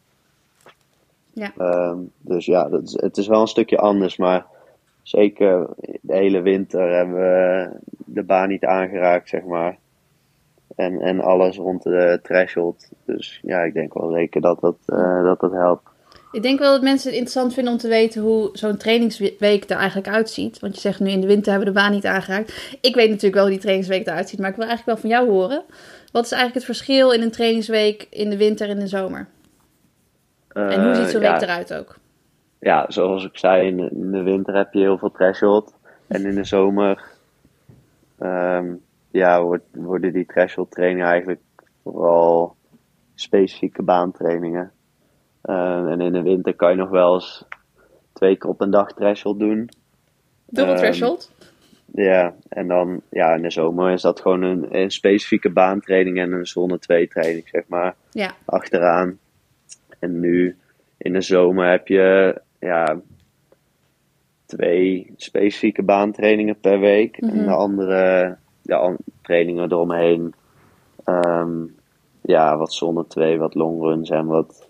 Ja. 1.32 1.52
Ehm, 1.56 1.98
dus 2.18 2.46
ja, 2.46 2.68
dat 2.68 2.82
is, 2.82 2.92
het 2.92 3.16
is 3.16 3.26
wel 3.26 3.40
een 3.40 3.46
stukje 3.46 3.78
anders, 3.78 4.16
maar 4.16 4.46
zeker 5.02 5.68
de 6.00 6.14
hele 6.14 6.40
winter 6.40 6.94
hebben 6.94 7.14
we 7.14 7.70
de 8.04 8.22
baan 8.22 8.48
niet 8.48 8.64
aangeraakt, 8.64 9.28
zeg 9.28 9.44
maar. 9.44 9.78
En, 10.76 11.00
en 11.00 11.20
alles 11.20 11.56
rond 11.56 11.82
de 11.82 12.20
threshold. 12.22 12.88
Dus 13.04 13.40
ja, 13.42 13.60
ik 13.60 13.74
denk 13.74 13.94
wel 13.94 14.10
zeker 14.10 14.40
dat 14.40 14.60
dat, 14.60 14.76
eh, 14.86 15.24
dat, 15.24 15.40
dat 15.40 15.52
helpt. 15.52 15.91
Ik 16.32 16.42
denk 16.42 16.58
wel 16.58 16.72
dat 16.72 16.82
mensen 16.82 17.08
het 17.08 17.18
interessant 17.18 17.54
vinden 17.54 17.72
om 17.72 17.78
te 17.78 17.88
weten 17.88 18.22
hoe 18.22 18.50
zo'n 18.52 18.76
trainingsweek 18.76 19.70
er 19.70 19.76
eigenlijk 19.76 20.08
uitziet. 20.08 20.58
Want 20.58 20.74
je 20.74 20.80
zegt 20.80 21.00
nu 21.00 21.10
in 21.10 21.20
de 21.20 21.26
winter 21.26 21.50
hebben 21.52 21.68
we 21.68 21.74
de 21.74 21.80
baan 21.80 21.92
niet 21.92 22.06
aangeraakt. 22.06 22.76
Ik 22.80 22.94
weet 22.94 23.08
natuurlijk 23.08 23.34
wel 23.34 23.42
hoe 23.42 23.52
die 23.52 23.60
trainingsweek 23.60 24.06
eruit 24.06 24.28
ziet, 24.28 24.38
maar 24.38 24.50
ik 24.50 24.56
wil 24.56 24.66
eigenlijk 24.66 25.00
wel 25.00 25.10
van 25.10 25.18
jou 25.18 25.30
horen. 25.30 25.62
Wat 26.12 26.24
is 26.24 26.32
eigenlijk 26.32 26.66
het 26.66 26.76
verschil 26.76 27.12
in 27.12 27.22
een 27.22 27.30
trainingsweek 27.30 28.06
in 28.10 28.30
de 28.30 28.36
winter 28.36 28.68
en 28.68 28.74
in 28.74 28.80
de 28.80 28.86
zomer? 28.86 29.26
En 30.48 30.84
hoe 30.84 30.94
ziet 30.94 31.08
zo'n 31.08 31.20
Eh, 31.20 31.26
ja, 31.26 31.32
week 31.32 31.42
eruit 31.42 31.74
ook? 31.74 31.96
ja, 32.58 32.84
zoals 32.88 33.24
ik 33.24 33.38
zei, 33.38 33.66
in 33.66 33.76
de, 33.76 33.90
in 33.90 34.10
de 34.10 34.22
winter 34.22 34.56
heb 34.56 34.72
je 34.72 34.80
heel 34.80 34.98
veel 34.98 35.10
threshold. 35.10 35.74
En 36.06 36.26
in 36.26 36.34
de 36.34 36.44
zomer 36.44 37.04
ehm, 38.18 38.74
ja, 39.10 39.42
wordt, 39.42 39.64
worden 39.72 40.12
die 40.12 40.26
threshold 40.26 40.70
trainingen 40.70 41.06
eigenlijk 41.06 41.40
vooral 41.82 42.56
specifieke 43.14 43.82
baantrainingen. 43.82 44.72
Ehm, 45.42 45.86
en 45.86 46.00
in 46.00 46.12
de 46.12 46.22
winter 46.22 46.54
kan 46.54 46.70
je 46.70 46.76
nog 46.76 46.88
wel 46.90 47.14
eens 47.14 47.44
twee 48.12 48.36
keer 48.36 48.50
op 48.50 48.60
een 48.60 48.70
dag 48.70 48.92
threshold 48.92 49.38
doen. 49.38 49.68
Dubbel 50.46 50.74
ehm, 50.74 50.82
threshold? 50.82 51.30
Ja, 51.94 52.34
en 52.48 52.68
dan 52.68 53.00
ja, 53.10 53.34
in 53.34 53.42
de 53.42 53.50
zomer 53.50 53.92
is 53.92 54.02
dat 54.02 54.20
gewoon 54.20 54.42
een, 54.42 54.66
een 54.80 54.90
specifieke 54.90 55.50
baantraining 55.50 56.18
en 56.18 56.32
een 56.32 56.46
zone 56.46 56.78
2 56.78 57.08
training, 57.08 57.48
zeg 57.48 57.62
maar 57.68 57.94
Ja. 58.10 58.34
achteraan. 58.44 59.18
En 59.98 60.20
nu 60.20 60.56
in 60.98 61.12
de 61.12 61.20
zomer 61.20 61.70
heb 61.70 61.88
je 61.88 62.40
ja, 62.58 63.00
twee 64.46 65.12
specifieke 65.16 65.82
baantrainingen 65.82 66.60
per 66.60 66.80
week. 66.80 67.16
En 67.16 67.36
Mhm. 67.36 67.44
de 67.44 67.50
andere 67.54 68.36
ja, 68.62 68.96
trainingen 69.22 69.64
eromheen. 69.72 70.34
ehm, 71.04 71.64
ja, 72.22 72.56
wat 72.56 72.72
zone 72.72 73.06
2, 73.06 73.38
wat 73.38 73.54
longruns 73.54 74.10
en 74.10 74.26
wat 74.26 74.68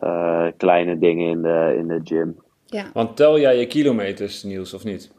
eh, 0.00 0.46
kleine 0.56 0.98
dingen 0.98 1.30
in 1.30 1.42
de, 1.42 1.74
in 1.78 1.86
de 1.86 2.00
gym. 2.04 2.36
Ja. 2.66 2.90
Want 2.92 3.16
tel 3.16 3.38
jij 3.38 3.58
je 3.58 3.66
kilometers, 3.66 4.42
Niels, 4.42 4.74
of 4.74 4.84
niet? 4.84 5.10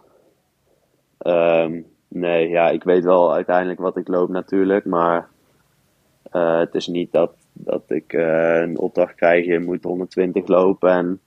Ehm, 1.17 1.81
nee, 2.07 2.49
ja, 2.49 2.69
ik 2.69 2.84
weet 2.84 3.03
wel 3.03 3.34
uiteindelijk 3.34 3.79
wat 3.79 3.97
ik 3.97 4.07
loop 4.07 4.29
natuurlijk, 4.29 4.86
maar 4.86 5.27
eh, 6.31 6.60
het 6.60 6.75
is 6.75 6.88
niet 6.88 7.12
dat, 7.12 7.31
dat 7.53 7.84
ik 7.88 8.13
eh, 8.13 8.60
een 8.62 8.77
opdracht 8.77 9.15
krijg, 9.15 9.45
je 9.45 9.60
moet 9.60 9.84
120 9.84 10.47
lopen 10.47 10.89
en 10.89 11.19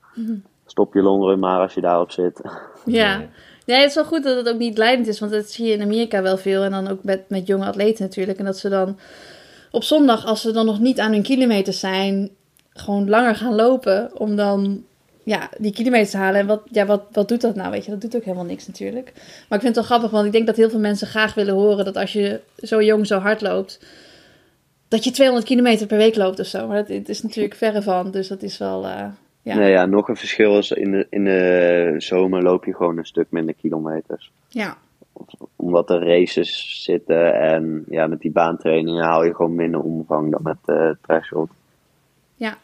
stop 0.66 0.94
je 0.94 1.02
longrun 1.02 1.38
maar 1.38 1.60
als 1.60 1.74
je 1.74 1.80
daarop 1.80 2.10
zit. 2.10 2.40
Ja. 2.84 3.18
Nee. 3.18 3.28
Nee, 3.66 3.80
het 3.80 3.88
is 3.88 3.94
wel 3.94 4.04
goed 4.04 4.22
dat 4.22 4.36
het 4.36 4.48
ook 4.48 4.58
niet 4.58 4.78
leidend 4.78 5.06
is, 5.06 5.20
want 5.20 5.32
dat 5.32 5.50
zie 5.50 5.66
je 5.66 5.72
in 5.72 5.82
Amerika 5.82 6.22
wel 6.22 6.36
veel. 6.36 6.62
En 6.62 6.70
dan 6.70 6.88
ook 6.88 7.04
met, 7.04 7.28
met 7.28 7.46
jonge 7.46 7.64
atleten 7.64 8.04
natuurlijk. 8.04 8.38
En 8.38 8.44
dat 8.44 8.58
ze 8.58 8.68
dan 8.68 8.98
op 9.70 9.82
zondag, 9.82 10.26
als 10.26 10.40
ze 10.40 10.52
dan 10.52 10.66
nog 10.66 10.80
niet 10.80 11.00
aan 11.00 11.12
hun 11.12 11.22
kilometers 11.22 11.80
zijn, 11.80 12.30
gewoon 12.74 13.08
langer 13.08 13.34
gaan 13.34 13.54
lopen. 13.54 14.10
Om 14.18 14.36
dan 14.36 14.84
ja, 15.24 15.48
die 15.58 15.72
kilometers 15.72 16.10
te 16.10 16.16
halen. 16.16 16.40
En 16.40 16.46
wat, 16.46 16.62
ja, 16.70 16.86
wat, 16.86 17.02
wat 17.12 17.28
doet 17.28 17.40
dat 17.40 17.54
nou? 17.54 17.70
Weet 17.70 17.84
je, 17.84 17.90
dat 17.90 18.00
doet 18.00 18.16
ook 18.16 18.24
helemaal 18.24 18.44
niks 18.44 18.66
natuurlijk. 18.66 19.12
Maar 19.14 19.58
ik 19.58 19.64
vind 19.64 19.64
het 19.64 19.74
wel 19.74 19.84
grappig, 19.84 20.10
want 20.10 20.26
ik 20.26 20.32
denk 20.32 20.46
dat 20.46 20.56
heel 20.56 20.70
veel 20.70 20.80
mensen 20.80 21.06
graag 21.06 21.34
willen 21.34 21.54
horen 21.54 21.84
dat 21.84 21.96
als 21.96 22.12
je 22.12 22.40
zo 22.56 22.82
jong 22.82 23.06
zo 23.06 23.18
hard 23.18 23.40
loopt, 23.40 23.86
dat 24.88 25.04
je 25.04 25.10
200 25.10 25.46
kilometer 25.46 25.86
per 25.86 25.96
week 25.98 26.16
loopt 26.16 26.40
of 26.40 26.46
zo. 26.46 26.66
Maar 26.66 26.76
dat, 26.76 26.88
het 26.88 27.08
is 27.08 27.22
natuurlijk 27.22 27.54
verre 27.54 27.82
van, 27.82 28.10
dus 28.10 28.28
dat 28.28 28.42
is 28.42 28.58
wel... 28.58 28.86
eh, 28.86 29.06
ja. 29.42 29.56
Nee, 29.56 29.70
ja, 29.70 29.86
nog 29.86 30.08
een 30.08 30.16
verschil 30.16 30.58
is 30.58 30.70
in 30.70 30.90
de, 30.90 31.06
in 31.10 31.24
de 31.24 31.94
zomer 31.98 32.42
loop 32.42 32.64
je 32.64 32.74
gewoon 32.74 32.98
een 32.98 33.04
stuk 33.04 33.26
minder 33.30 33.54
kilometers. 33.54 34.30
ja. 34.48 34.76
Omdat 35.56 35.90
er 35.90 36.06
races 36.06 36.82
zitten 36.84 37.34
en 37.34 37.84
ja, 37.88 38.06
met 38.06 38.20
die 38.20 38.30
baantrainingen 38.30 39.04
haal 39.04 39.24
je 39.24 39.34
gewoon 39.34 39.54
minder 39.54 39.80
omvang 39.80 40.30
dan 40.30 40.40
met 40.42 40.56
eh 40.64 40.90
threshold. 41.00 41.50
Ja. 42.44 42.58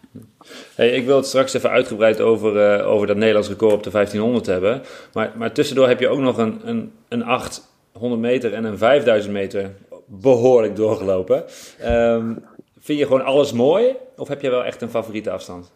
Hey, 0.74 0.90
ik 0.90 1.04
wil 1.06 1.16
het 1.16 1.26
straks 1.26 1.54
even 1.54 1.70
uitgebreid 1.70 2.20
over, 2.20 2.72
eh, 2.72 2.88
over 2.88 3.06
dat 3.06 3.16
Nederlands 3.16 3.48
record 3.48 3.72
op 3.72 3.82
de 3.82 3.90
1500 3.90 4.46
hebben. 4.46 4.82
Maar, 5.12 5.32
maar 5.36 5.52
tussendoor 5.52 5.88
heb 5.88 6.00
je 6.00 6.08
ook 6.08 6.18
nog 6.18 6.38
een, 6.38 6.60
een, 6.64 6.92
een 7.08 7.22
800 7.24 8.20
meter 8.20 8.54
en 8.54 8.64
een 8.64 8.78
5000 8.78 9.32
meter 9.32 9.70
behoorlijk 10.06 10.76
doorgelopen. 10.76 11.44
Ehm, 11.78 12.34
vind 12.78 12.98
je 12.98 13.06
gewoon 13.06 13.24
alles 13.24 13.52
mooi? 13.52 13.96
Of 14.16 14.28
heb 14.28 14.40
je 14.40 14.50
wel 14.50 14.64
echt 14.64 14.82
een 14.82 14.90
favoriete 14.90 15.30
afstand? 15.30 15.72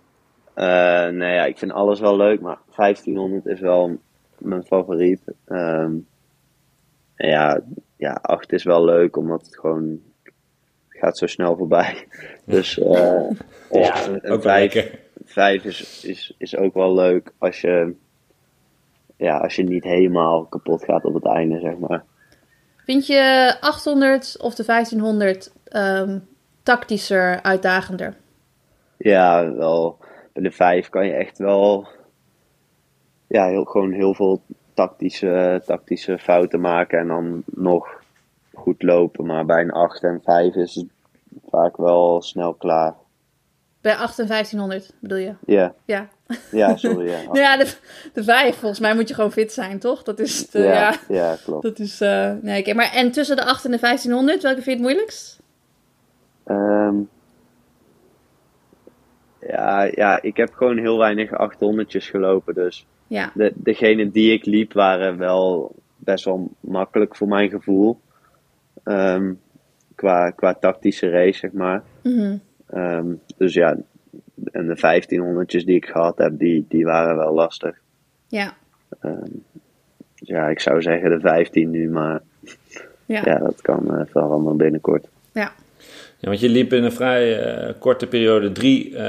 Eh, 0.54 1.08
nee, 1.08 1.34
ja, 1.34 1.44
ik 1.44 1.58
vind 1.58 1.72
alles 1.72 2.00
wel 2.00 2.16
leuk, 2.16 2.40
maar 2.40 2.58
1500 2.76 3.46
is 3.46 3.60
wel 3.60 3.98
mijn 4.38 4.64
favoriet. 4.64 5.22
Ehm, 5.44 5.92
ja, 7.16 7.60
ja, 7.96 8.18
8 8.22 8.52
is 8.52 8.64
wel 8.64 8.84
leuk, 8.84 9.16
omdat 9.16 9.46
het 9.46 9.58
gewoon 9.58 10.00
gaat 11.04 11.18
zo 11.18 11.26
snel 11.26 11.56
voorbij. 11.56 12.06
Dus 12.44 12.78
eh, 12.78 13.30
ja, 13.70 14.06
een 14.06 14.14
Ook 14.14 14.22
wel 14.22 14.40
5, 14.40 14.74
lekker. 14.74 14.98
5 15.24 15.64
is, 15.64 16.04
is, 16.04 16.34
is 16.38 16.56
ook 16.56 16.74
wel 16.74 16.94
leuk 16.94 17.32
als 17.38 17.60
je, 17.60 17.94
ja, 19.16 19.36
als 19.36 19.56
je 19.56 19.62
niet 19.62 19.84
helemaal 19.84 20.44
kapot 20.44 20.84
gaat 20.84 21.04
op 21.04 21.14
het 21.14 21.26
einde, 21.26 21.60
zeg 21.60 21.78
maar. 21.78 22.04
Vind 22.84 23.06
je 23.06 23.56
800 23.60 24.36
of 24.40 24.54
de 24.54 24.64
1500 24.64 25.52
ehm, 25.64 26.18
tactischer, 26.62 27.42
uitdagender? 27.42 28.14
Ja, 28.96 29.54
wel. 29.54 29.98
Bij 30.32 30.42
de 30.42 30.50
5 30.50 30.88
kan 30.88 31.06
je 31.06 31.12
echt 31.12 31.38
wel 31.38 31.88
ja, 33.26 33.46
heel, 33.48 33.64
gewoon 33.64 33.92
heel 33.92 34.14
veel 34.14 34.42
tactische, 34.74 35.62
tactische 35.66 36.18
fouten 36.18 36.60
maken 36.60 36.98
en 36.98 37.08
dan 37.08 37.42
nog 37.46 38.02
goed 38.52 38.82
lopen. 38.82 39.26
Maar 39.26 39.44
bij 39.44 39.60
een 39.62 39.72
8 39.72 40.02
en 40.02 40.20
5 40.24 40.54
is 40.54 40.74
het 40.74 40.86
vaak 41.50 41.76
wel 41.76 42.22
snel 42.22 42.54
klaar. 42.54 42.94
Bij 43.80 43.96
8 43.96 44.18
en 44.18 44.26
1500 44.26 44.92
bedoel 45.00 45.18
je? 45.18 45.34
Ja, 45.46 45.74
Ja. 45.84 46.08
ja 46.50 46.76
sorry. 46.76 47.08
Ja, 47.08 47.22
Nou 47.32 47.38
ja, 47.38 47.56
de, 47.56 47.74
de 48.12 48.24
5, 48.24 48.56
volgens 48.56 48.80
mij 48.80 48.94
moet 48.94 49.08
je 49.08 49.14
gewoon 49.14 49.32
fit 49.32 49.52
zijn, 49.52 49.78
toch? 49.78 50.02
Dat 50.02 50.18
is 50.18 50.38
het, 50.38 50.54
eh, 50.54 50.64
ja. 50.64 50.72
ja, 50.72 50.96
ja, 51.08 51.36
klopt. 51.44 51.62
Dat 51.62 51.78
is, 51.78 52.00
eh, 52.00 52.32
nee, 52.42 52.60
oké. 52.60 52.74
Maar 52.74 52.92
en 52.92 53.10
tussen 53.10 53.36
de 53.36 53.44
8 53.44 53.64
en 53.64 53.70
de 53.70 53.78
1500, 53.78 54.42
welke 54.42 54.62
vind 54.62 54.78
je 54.78 54.82
het 54.84 54.90
moeilijkst? 54.92 55.40
Ehm, 56.44 56.94
ja, 59.40 59.82
ja, 59.82 60.22
ik 60.22 60.36
heb 60.36 60.52
gewoon 60.54 60.78
heel 60.78 60.98
weinig 60.98 61.30
800'tjes 61.32 62.10
gelopen. 62.10 62.54
Dus 62.54 62.86
Ja. 63.06 63.30
de, 63.34 63.52
degene 63.54 64.10
die 64.10 64.32
ik 64.32 64.44
liep 64.44 64.72
waren 64.72 65.18
wel 65.18 65.74
best 65.96 66.24
wel 66.24 66.50
makkelijk 66.60 67.16
voor 67.16 67.28
mijn 67.28 67.50
gevoel. 67.50 68.00
Ehm, 68.84 69.32
qua, 69.94 70.30
qua 70.30 70.54
tactische 70.54 71.08
race, 71.10 71.38
zeg 71.38 71.52
maar. 71.52 71.82
Mhm. 72.02 72.36
Ehm, 72.70 73.06
dus 73.36 73.54
ja, 73.54 73.76
en 74.52 74.66
de 74.66 74.76
1500'tjes 74.76 75.64
die 75.64 75.76
ik 75.76 75.86
gehad 75.86 76.18
heb, 76.18 76.38
die, 76.38 76.66
die 76.68 76.84
waren 76.84 77.16
wel 77.16 77.34
lastig. 77.34 77.76
Ja. 78.28 78.52
Ehm, 79.00 79.30
dus 80.18 80.28
ja, 80.28 80.48
ik 80.48 80.60
zou 80.60 80.82
zeggen 80.82 81.10
de 81.10 81.20
15 81.20 81.70
nu, 81.70 81.90
maar 81.90 82.20
Ja. 83.06 83.22
ja, 83.24 83.38
dat 83.38 83.60
kan 83.62 83.98
eh, 83.98 84.06
veranderen 84.10 84.56
binnenkort. 84.56 85.06
Ja. 85.32 85.52
Ja, 86.18 86.28
want 86.28 86.40
je 86.40 86.48
liep 86.48 86.72
in 86.72 86.84
een 86.84 86.92
vrij 86.92 87.42
eh, 87.42 87.74
korte 87.78 88.06
periode 88.06 88.52
drie 88.52 88.96
eh 88.96 89.02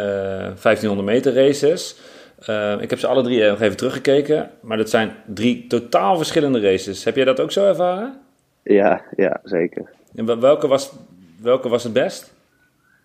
1500 0.61 1.07
meter 1.07 1.33
races. 1.33 1.99
Eh, 2.45 2.75
ik 2.81 2.89
heb 2.89 2.99
ze 2.99 3.07
alle 3.07 3.23
drie 3.23 3.43
nog 3.49 3.61
even 3.61 3.77
teruggekeken, 3.77 4.49
maar 4.61 4.77
dat 4.77 4.89
zijn 4.89 5.11
drie 5.25 5.67
totaal 5.67 6.17
verschillende 6.17 6.59
races. 6.59 7.03
Heb 7.03 7.15
jij 7.15 7.25
dat 7.25 7.39
ook 7.39 7.51
zo 7.51 7.67
ervaren? 7.67 8.17
Ja, 8.63 9.01
ja, 9.15 9.39
zeker. 9.43 9.89
En 10.15 10.25
wel- 10.25 10.39
welke 10.39 10.67
was, 10.67 10.93
welke 11.41 11.69
was 11.69 11.83
het 11.83 11.93
best? 11.93 12.35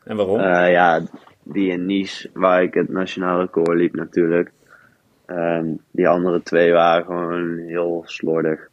En 0.05 0.17
waarom? 0.17 0.39
Eh, 0.41 0.71
ja, 0.71 1.03
die 1.43 1.71
in 1.71 1.87
Nice, 1.87 2.31
waar 2.33 2.63
ik 2.63 2.75
het 2.75 2.89
nationale 2.89 3.41
record 3.41 3.77
liep 3.77 3.95
natuurlijk. 3.95 4.51
Ehm, 5.27 5.67
die 5.91 6.09
andere 6.09 6.43
twee 6.43 6.73
waren 6.73 7.05
gewoon 7.05 7.59
heel 7.59 8.03
slordig. 8.07 8.69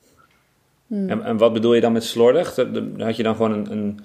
En, 0.90 1.24
en 1.24 1.38
wat 1.38 1.54
bedoel 1.54 1.74
je 1.74 1.82
dan 1.82 1.92
met 1.92 2.04
slordig? 2.04 2.56
Had 2.98 3.16
je 3.16 3.24
dan 3.24 3.36
gewoon 3.36 3.52
een, 3.52 3.72
een, 3.72 4.00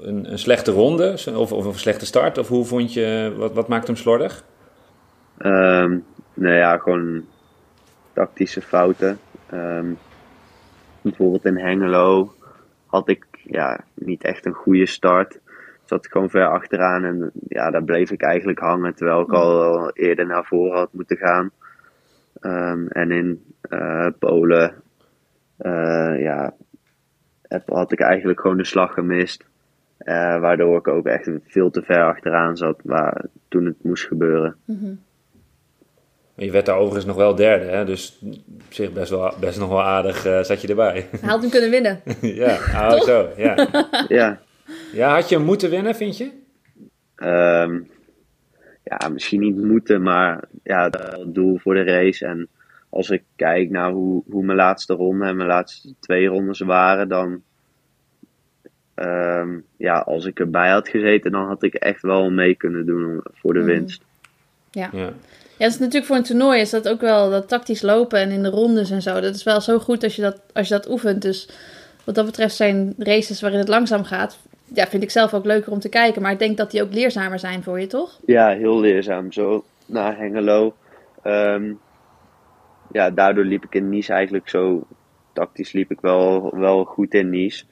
een, 0.00 0.32
een 0.32 0.38
slechte 0.38 0.72
ronde 0.72 1.16
of, 1.34 1.52
of 1.52 1.64
een 1.64 1.74
slechte 1.74 2.06
start? 2.06 2.38
Of 2.38 2.48
hoe 2.48 2.64
vond 2.64 2.92
je, 2.92 3.34
wat, 3.36 3.52
wat 3.52 3.68
maakt 3.68 3.86
hem 3.86 3.96
slordig? 3.96 4.44
Ehm 5.38 5.98
nou 6.34 6.54
ja, 6.54 6.78
gewoon 6.78 7.24
tactische 8.12 8.62
fouten. 8.62 9.18
Ehm, 9.46 9.92
bijvoorbeeld 11.00 11.44
in 11.44 11.58
Hengelo 11.58 12.34
had 12.86 13.08
ik 13.08 13.26
ja, 13.46 13.84
niet 13.94 14.24
echt 14.24 14.46
een 14.46 14.52
goede 14.52 14.86
start. 14.86 15.40
Zat 15.84 16.04
ik 16.04 16.10
gewoon 16.10 16.30
ver 16.30 16.48
achteraan 16.48 17.04
en 17.04 17.30
ja, 17.48 17.70
daar 17.70 17.84
bleef 17.84 18.10
ik 18.10 18.22
eigenlijk 18.22 18.58
hangen 18.58 18.94
terwijl 18.94 19.20
ik 19.20 19.32
al 19.32 19.90
eerder 19.90 20.26
naar 20.26 20.44
voren 20.44 20.78
had 20.78 20.92
moeten 20.92 21.16
gaan. 21.16 21.50
Ehm, 22.40 22.86
en 22.86 23.10
in 23.10 23.44
eh, 23.60 24.06
Polen 24.18 24.74
eh, 25.56 26.20
ja, 26.20 26.54
heb, 27.42 27.68
had 27.68 27.92
ik 27.92 28.00
eigenlijk 28.00 28.40
gewoon 28.40 28.56
de 28.56 28.64
slag 28.64 28.94
gemist. 28.94 29.44
Eh, 29.98 30.40
waardoor 30.40 30.78
ik 30.78 30.88
ook 30.88 31.06
echt 31.06 31.30
veel 31.46 31.70
te 31.70 31.82
ver 31.82 32.04
achteraan 32.04 32.56
zat 32.56 32.80
waar, 32.84 33.24
toen 33.48 33.64
het 33.64 33.84
moest 33.84 34.06
gebeuren. 34.06 34.56
Je 36.36 36.50
werd 36.50 36.66
daar 36.66 36.76
overigens 36.76 37.04
nog 37.04 37.16
wel 37.16 37.34
derde, 37.34 37.64
hè? 37.64 37.84
dus 37.84 38.18
op 38.66 38.72
zich 38.72 38.92
best, 38.92 39.10
wel, 39.10 39.34
best 39.40 39.58
nog 39.58 39.68
wel 39.68 39.82
aardig 39.82 40.26
eh, 40.26 40.42
zat 40.42 40.60
je 40.60 40.68
erbij. 40.68 41.06
Hij 41.10 41.28
had 41.28 41.40
hem 41.40 41.50
kunnen 41.50 41.70
winnen. 41.70 42.00
ja, 42.42 42.54
oh, 42.54 42.90
Toch? 42.90 43.04
zo. 43.04 43.28
Ja. 43.36 43.68
Ja, 44.08 44.40
ja, 44.92 45.14
had 45.14 45.28
je 45.28 45.36
hem 45.36 45.44
moeten 45.44 45.70
winnen, 45.70 45.94
vind 45.94 46.16
je? 46.16 46.30
Ehm, 47.16 47.80
ja, 48.84 49.08
misschien 49.08 49.40
niet 49.40 49.56
moeten, 49.56 50.02
maar 50.02 50.44
ja, 50.62 50.84
het 50.84 51.34
doel 51.34 51.58
voor 51.58 51.74
de 51.74 51.82
race. 51.82 52.26
En 52.26 52.48
als 52.90 53.10
ik 53.10 53.22
kijk 53.36 53.70
naar 53.70 53.90
hoe, 53.90 54.22
hoe 54.30 54.44
mijn 54.44 54.58
laatste 54.58 54.94
ronde 54.94 55.24
en 55.26 55.36
mijn 55.36 55.48
laatste 55.48 55.94
twee 56.00 56.26
rondes 56.26 56.60
waren, 56.60 57.08
dan. 57.08 57.42
ehm, 58.94 59.58
ja, 59.76 59.98
als 59.98 60.24
ik 60.24 60.40
erbij 60.40 60.70
had 60.70 60.88
gezeten, 60.88 61.32
dan 61.32 61.46
had 61.46 61.62
ik 61.62 61.74
echt 61.74 62.02
wel 62.02 62.30
mee 62.30 62.54
kunnen 62.54 62.86
doen 62.86 63.20
voor 63.34 63.52
de 63.52 63.58
Mhm. 63.58 63.68
winst. 63.68 64.02
Ja. 64.70 64.88
Ja. 64.92 65.12
Ja, 65.58 65.64
dat 65.64 65.72
is 65.74 65.78
natuurlijk 65.78 66.06
voor 66.06 66.16
een 66.16 66.22
toernooi 66.22 66.60
is 66.60 66.70
dat 66.70 66.88
ook 66.88 67.00
wel 67.00 67.30
dat 67.30 67.48
tactisch 67.48 67.82
lopen 67.82 68.18
en 68.18 68.30
in 68.30 68.42
de 68.42 68.50
rondes 68.50 68.90
en 68.90 69.02
zo. 69.02 69.20
Dat 69.20 69.34
is 69.34 69.42
wel 69.42 69.60
zo 69.60 69.78
goed 69.78 70.02
als 70.02 70.16
je 70.16 70.22
dat, 70.22 70.40
als 70.52 70.68
je 70.68 70.74
dat 70.74 70.88
oefent. 70.90 71.22
Dus 71.22 71.48
wat 72.04 72.14
dat 72.14 72.24
betreft 72.24 72.54
zijn 72.54 72.94
races 72.98 73.40
waarin 73.40 73.58
het 73.58 73.68
langzaam 73.68 74.04
gaat, 74.04 74.38
ja, 74.74 74.86
vind 74.86 75.02
ik 75.02 75.10
zelf 75.10 75.34
ook 75.34 75.44
leuker 75.44 75.72
om 75.72 75.78
te 75.78 75.88
kijken. 75.88 76.22
Maar 76.22 76.32
ik 76.32 76.38
denk 76.38 76.56
dat 76.56 76.70
die 76.70 76.82
ook 76.82 76.92
leerzamer 76.92 77.38
zijn 77.38 77.62
voor 77.62 77.80
je, 77.80 77.86
toch? 77.86 78.18
Ja, 78.26 78.48
heel 78.48 78.80
leerzaam. 78.80 79.32
Zo 79.32 79.64
naar 79.86 80.16
Hengelo. 80.18 80.74
Ehm, 81.22 81.72
ja, 82.92 83.10
daardoor 83.10 83.44
liep 83.44 83.64
ik 83.64 83.74
in 83.74 83.88
Nice 83.88 84.12
eigenlijk 84.12 84.48
zo. 84.48 84.86
Tactisch 85.32 85.72
liep 85.72 85.90
ik 85.90 86.00
wel, 86.00 86.50
wel 86.56 86.84
goed 86.84 87.14
in 87.14 87.30
Nice. 87.30 87.64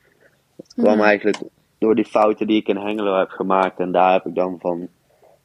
Het 0.57 0.75
kwam 0.75 0.97
Mhm. 0.97 1.05
eigenlijk 1.05 1.39
door 1.79 1.95
die 1.95 2.05
fouten 2.05 2.47
die 2.47 2.61
ik 2.61 2.69
in 2.69 2.77
Hengelo 2.77 3.19
heb 3.19 3.29
gemaakt. 3.29 3.79
En 3.79 3.93
daar 3.93 4.13
heb 4.13 4.27
ik 4.27 4.35
dan 4.35 4.57
van, 4.61 4.89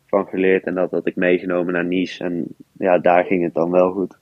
van 0.08 0.26
geleerd. 0.26 0.64
En 0.64 0.76
dat 0.76 0.92
had 0.92 1.06
ik 1.06 1.16
meegenomen 1.16 1.74
naar 1.74 1.86
Nice. 1.86 2.24
En 2.24 2.46
ja, 2.72 2.98
daar 2.98 3.24
ging 3.24 3.44
het 3.44 3.54
dan 3.54 3.72
wel 3.72 3.92
goed. 3.92 4.18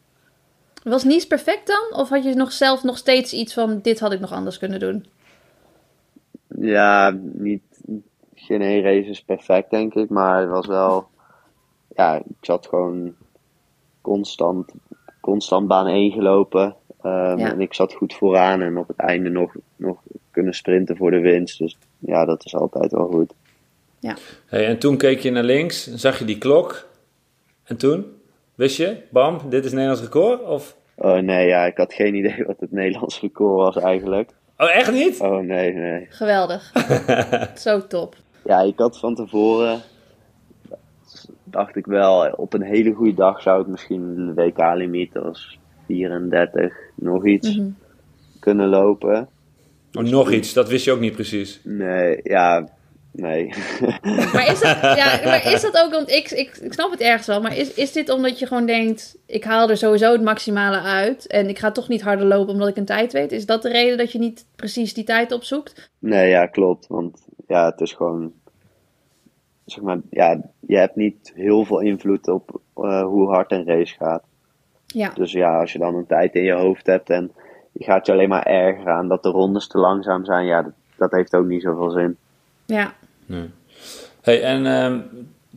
Was 0.84 1.04
Nice 1.04 1.28
perfect 1.28 1.68
dan? 1.68 2.00
Of 2.00 2.10
had 2.10 2.24
je 2.24 2.34
nog 2.34 2.52
zelf 2.52 2.84
nog 2.84 2.98
steeds 2.98 3.34
iets 3.34 3.54
van, 3.54 3.80
dit 3.82 4.00
had 4.00 4.12
ik 4.12 4.20
nog 4.20 4.32
anders 4.32 4.58
kunnen 4.58 4.80
doen? 4.80 5.06
Ja, 6.48 7.18
niet, 7.22 7.64
geen 8.36 8.62
één 8.62 8.82
race 8.82 9.10
is 9.10 9.24
perfect, 9.24 9.70
denk 9.70 9.94
ik. 9.94 10.10
Maar 10.10 10.40
het 10.40 10.50
was 10.50 10.68
wel. 10.68 11.08
Ja, 11.96 12.16
ik 12.16 12.24
zat 12.42 12.68
gewoon 12.68 13.16
constant, 14.02 14.72
constant 15.22 15.68
baan 15.68 15.88
1 15.88 16.12
gelopen. 16.12 16.76
Ehm, 17.02 17.38
Ja. 17.40 17.52
En 17.52 17.62
ik 17.62 17.74
zat 17.74 17.94
goed 17.94 18.14
vooraan 18.14 18.62
en 18.62 18.78
op 18.78 18.88
het 18.88 18.98
einde 18.98 19.30
nog, 19.30 19.56
nog 19.76 20.02
kunnen 20.32 20.54
sprinten 20.54 20.98
voor 20.98 21.12
de 21.12 21.20
winst. 21.20 21.60
Dus 21.60 21.78
ja, 22.00 22.26
dat 22.26 22.46
is 22.46 22.56
altijd 22.56 22.92
wel 22.92 23.08
goed. 23.08 23.34
Hey, 24.46 24.66
en 24.66 24.80
toen 24.80 24.98
keek 24.98 25.20
je 25.20 25.32
naar 25.32 25.44
links, 25.44 25.94
zag 25.94 26.20
je 26.20 26.26
die 26.26 26.38
klok. 26.38 26.88
En 27.64 27.78
toen? 27.78 28.06
Wist 28.56 28.78
je, 28.78 28.98
bam, 29.10 29.40
dit 29.50 29.66
is 29.66 29.72
Nederlands 29.72 30.02
record? 30.02 30.44
Of... 30.44 30.76
Oh 30.96 31.18
nee, 31.20 31.48
ja, 31.48 31.66
ik 31.66 31.78
had 31.78 31.94
geen 31.94 32.16
idee 32.16 32.44
wat 32.48 32.60
het 32.60 32.72
Nederlands 32.72 33.22
record 33.22 33.56
was 33.74 33.84
eigenlijk. 33.84 34.30
Oh, 34.58 34.76
echt 34.76 34.92
niet? 34.92 35.20
Oh 35.20 35.40
nee, 35.40 35.74
nee. 35.74 36.06
Geweldig. 36.10 36.72
zo 37.56 37.88
top. 37.88 38.16
Ja, 38.46 38.62
ik 38.62 38.78
had 38.80 39.00
van 39.00 39.16
tevoren, 39.16 39.82
dacht 41.44 41.76
ik 41.76 41.86
wel, 41.86 42.32
op 42.36 42.54
een 42.54 42.62
hele 42.62 42.94
goede 42.94 43.14
dag 43.14 43.42
zou 43.42 43.62
ik 43.62 43.68
misschien 43.68 44.16
de 44.16 44.34
WK-limiet 44.34 45.18
als 45.18 45.58
34 45.86 46.74
nog 46.96 47.26
iets 47.26 47.56
Mhm. 47.58 47.68
kunnen 48.40 48.68
lopen. 48.68 49.28
Oh, 49.94 50.04
nog 50.04 50.32
iets, 50.32 50.54
dat 50.54 50.70
wist 50.70 50.86
je 50.86 50.92
ook 50.92 51.00
niet 51.00 51.14
precies. 51.14 51.60
Nee, 51.64 52.20
ja, 52.24 52.68
nee. 53.16 53.54
Maar 54.34 54.48
is 54.52 54.60
dat, 54.60 54.82
ja, 55.02 55.20
maar 55.24 55.52
is 55.52 55.62
dat 55.62 55.78
ook, 55.84 55.92
want 55.92 56.10
ik, 56.10 56.32
ik, 56.32 56.58
ik 56.58 56.74
snap 56.74 56.92
het 56.92 57.02
ergens 57.02 57.28
wel, 57.28 57.42
maar 57.42 57.58
is, 57.58 57.74
is 57.74 57.92
dit 57.92 58.10
omdat 58.10 58.40
je 58.40 58.48
gewoon 58.48 58.66
denkt, 58.66 59.18
ik 59.26 59.44
haal 59.44 59.70
er 59.70 59.78
sowieso 59.78 60.12
het 60.12 60.24
maximale 60.24 60.82
uit 60.82 61.28
en 61.28 61.50
ik 61.50 61.60
ga 61.60 61.72
toch 61.72 61.88
niet 61.88 62.02
harder 62.02 62.26
lopen 62.26 62.54
omdat 62.54 62.68
ik 62.68 62.78
een 62.78 62.86
tijd 62.86 63.14
weet? 63.14 63.32
Is 63.32 63.46
dat 63.46 63.62
de 63.62 63.70
reden 63.70 63.98
dat 63.98 64.12
je 64.12 64.20
niet 64.20 64.46
precies 64.56 64.94
die 64.94 65.04
tijd 65.04 65.32
opzoekt? 65.32 65.90
nee, 66.00 66.30
ja, 66.30 66.46
klopt. 66.46 66.88
Want 66.88 67.28
ja, 67.48 67.66
het 67.66 67.82
is 67.82 67.94
gewoon, 67.94 68.34
zeg 69.66 69.84
maar, 69.84 69.98
ja, 70.10 70.42
je 70.60 70.78
hebt 70.78 70.96
niet 70.96 71.32
heel 71.36 71.66
veel 71.66 71.80
invloed 71.80 72.28
op 72.28 72.62
eh, 72.76 73.04
hoe 73.04 73.28
hard 73.28 73.52
een 73.52 73.66
race 73.66 73.96
gaat. 73.96 74.24
Ja, 74.86 75.12
Dus 75.14 75.32
ja, 75.32 75.60
als 75.60 75.74
je 75.74 75.80
dan 75.80 75.96
een 75.96 76.06
tijd 76.06 76.36
in 76.36 76.44
je 76.44 76.54
hoofd 76.54 76.86
hebt 76.86 77.10
en 77.10 77.32
je 77.72 77.84
gaat 77.84 78.06
je 78.06 78.12
alleen 78.12 78.30
maar 78.30 78.46
erger 78.46 78.90
aan 78.90 79.08
dat 79.08 79.24
de 79.24 79.30
rondes 79.30 79.68
te 79.68 79.78
langzaam 79.78 80.26
zijn, 80.26 80.46
ja, 80.46 80.62
dat, 80.62 80.74
dat 80.98 81.12
heeft 81.12 81.36
ook 81.36 81.46
niet 81.46 81.62
zoveel 81.62 81.90
zin. 81.90 82.18
ja. 82.66 82.94
Nee. 83.26 83.50
Hey, 84.22 84.42
en 84.44 84.66
ehm, 84.66 85.00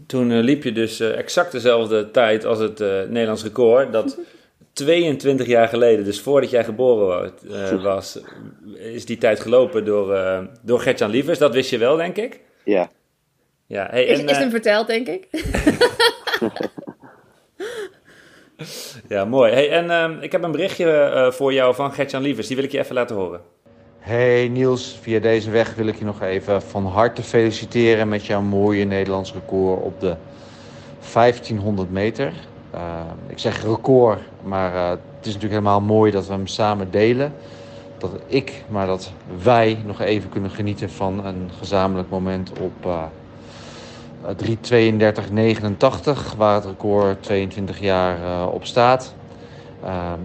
toen 0.06 0.30
eh, 0.30 0.42
liep 0.42 0.62
je 0.62 0.72
dus 0.72 1.00
eh, 1.00 1.18
exact 1.18 1.52
dezelfde 1.52 2.10
tijd 2.10 2.44
als 2.44 2.58
het 2.58 2.80
eh, 2.80 3.02
Nederlands 3.02 3.42
record. 3.42 3.92
Dat 3.92 4.18
22 4.72 5.46
jaar 5.46 5.68
geleden, 5.68 6.04
dus 6.04 6.20
voordat 6.20 6.50
jij 6.50 6.64
geboren 6.64 7.06
wa- 7.06 7.30
eh, 7.56 7.82
was, 7.82 8.18
is 8.74 9.04
die 9.06 9.18
tijd 9.18 9.40
gelopen 9.40 9.84
door, 9.84 10.14
eh 10.14 10.38
door 10.62 10.80
Gertjan 10.80 11.10
Lievers. 11.10 11.38
Dat 11.38 11.54
wist 11.54 11.70
je 11.70 11.78
wel, 11.78 11.96
denk 11.96 12.16
ik. 12.16 12.40
Ja, 12.64 12.90
Ja, 13.66 13.86
hey, 13.90 14.04
Is, 14.04 14.18
en, 14.18 14.28
is 14.28 14.36
hem 14.36 14.50
verteld, 14.50 14.86
denk 14.86 15.06
ik. 15.08 15.26
ja 19.08 19.24
mooi. 19.24 19.52
Hey, 19.52 19.70
en 19.70 19.90
ehm, 19.90 20.18
ik 20.20 20.32
heb 20.32 20.42
een 20.42 20.52
berichtje 20.52 20.90
eh, 20.92 21.30
voor 21.30 21.52
jou 21.52 21.74
van 21.74 21.92
Gertjan 21.92 22.22
Lievers. 22.22 22.46
Die 22.46 22.56
wil 22.56 22.64
ik 22.64 22.72
je 22.72 22.78
even 22.78 22.94
laten 22.94 23.16
horen. 23.16 23.40
Hey 24.08 24.48
Niels, 24.48 24.98
via 25.00 25.20
deze 25.20 25.50
weg 25.50 25.74
wil 25.74 25.86
ik 25.86 25.98
je 25.98 26.04
nog 26.04 26.20
even 26.22 26.62
van 26.62 26.86
harte 26.86 27.22
feliciteren 27.22 28.08
met 28.08 28.26
jouw 28.26 28.40
mooie 28.40 28.84
Nederlands 28.84 29.32
record 29.32 29.82
op 29.82 30.00
de 30.00 30.16
1500 31.12 31.90
meter. 31.90 32.32
Uh, 32.74 32.80
ik 33.26 33.38
zeg 33.38 33.62
record, 33.62 34.20
maar 34.42 34.74
uh, 34.74 34.88
het 34.88 34.98
is 35.20 35.34
natuurlijk 35.34 35.52
helemaal 35.52 35.80
mooi 35.80 36.10
dat 36.12 36.26
we 36.26 36.32
hem 36.32 36.46
samen 36.46 36.90
delen. 36.90 37.32
Dat 37.98 38.10
ik, 38.26 38.64
maar 38.68 38.86
dat 38.86 39.12
wij 39.42 39.78
nog 39.86 40.00
even 40.00 40.28
kunnen 40.28 40.50
genieten 40.50 40.90
van 40.90 41.24
een 41.26 41.50
gezamenlijk 41.58 42.10
moment 42.10 42.52
op 42.60 42.86
uh, 42.86 43.02
3.32.89, 46.32 46.36
waar 46.36 46.54
het 46.54 46.64
record 46.64 47.22
22 47.22 47.80
jaar 47.80 48.48
op 48.48 48.64
staat. 48.64 49.14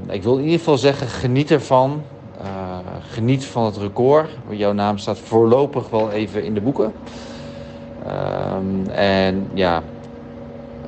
Ik 0.10 0.24
wil 0.24 0.38
in 0.38 0.44
ieder 0.44 0.60
geval 0.60 0.78
zeggen, 0.78 1.08
geniet 1.08 1.52
ervan. 1.52 2.04
Uh, 2.42 2.78
geniet 3.10 3.46
van 3.46 3.66
het 3.66 3.78
record. 3.78 4.30
Jouw 4.50 4.74
naam 4.74 4.98
staat 4.98 5.20
voorlopig 5.20 5.90
wel 5.90 6.12
even 6.12 6.44
in 6.44 6.54
de 6.54 6.62
boeken. 6.62 6.94
Um, 8.08 8.88
en 8.90 9.50
ja, 9.54 9.84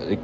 ik, 0.07 0.19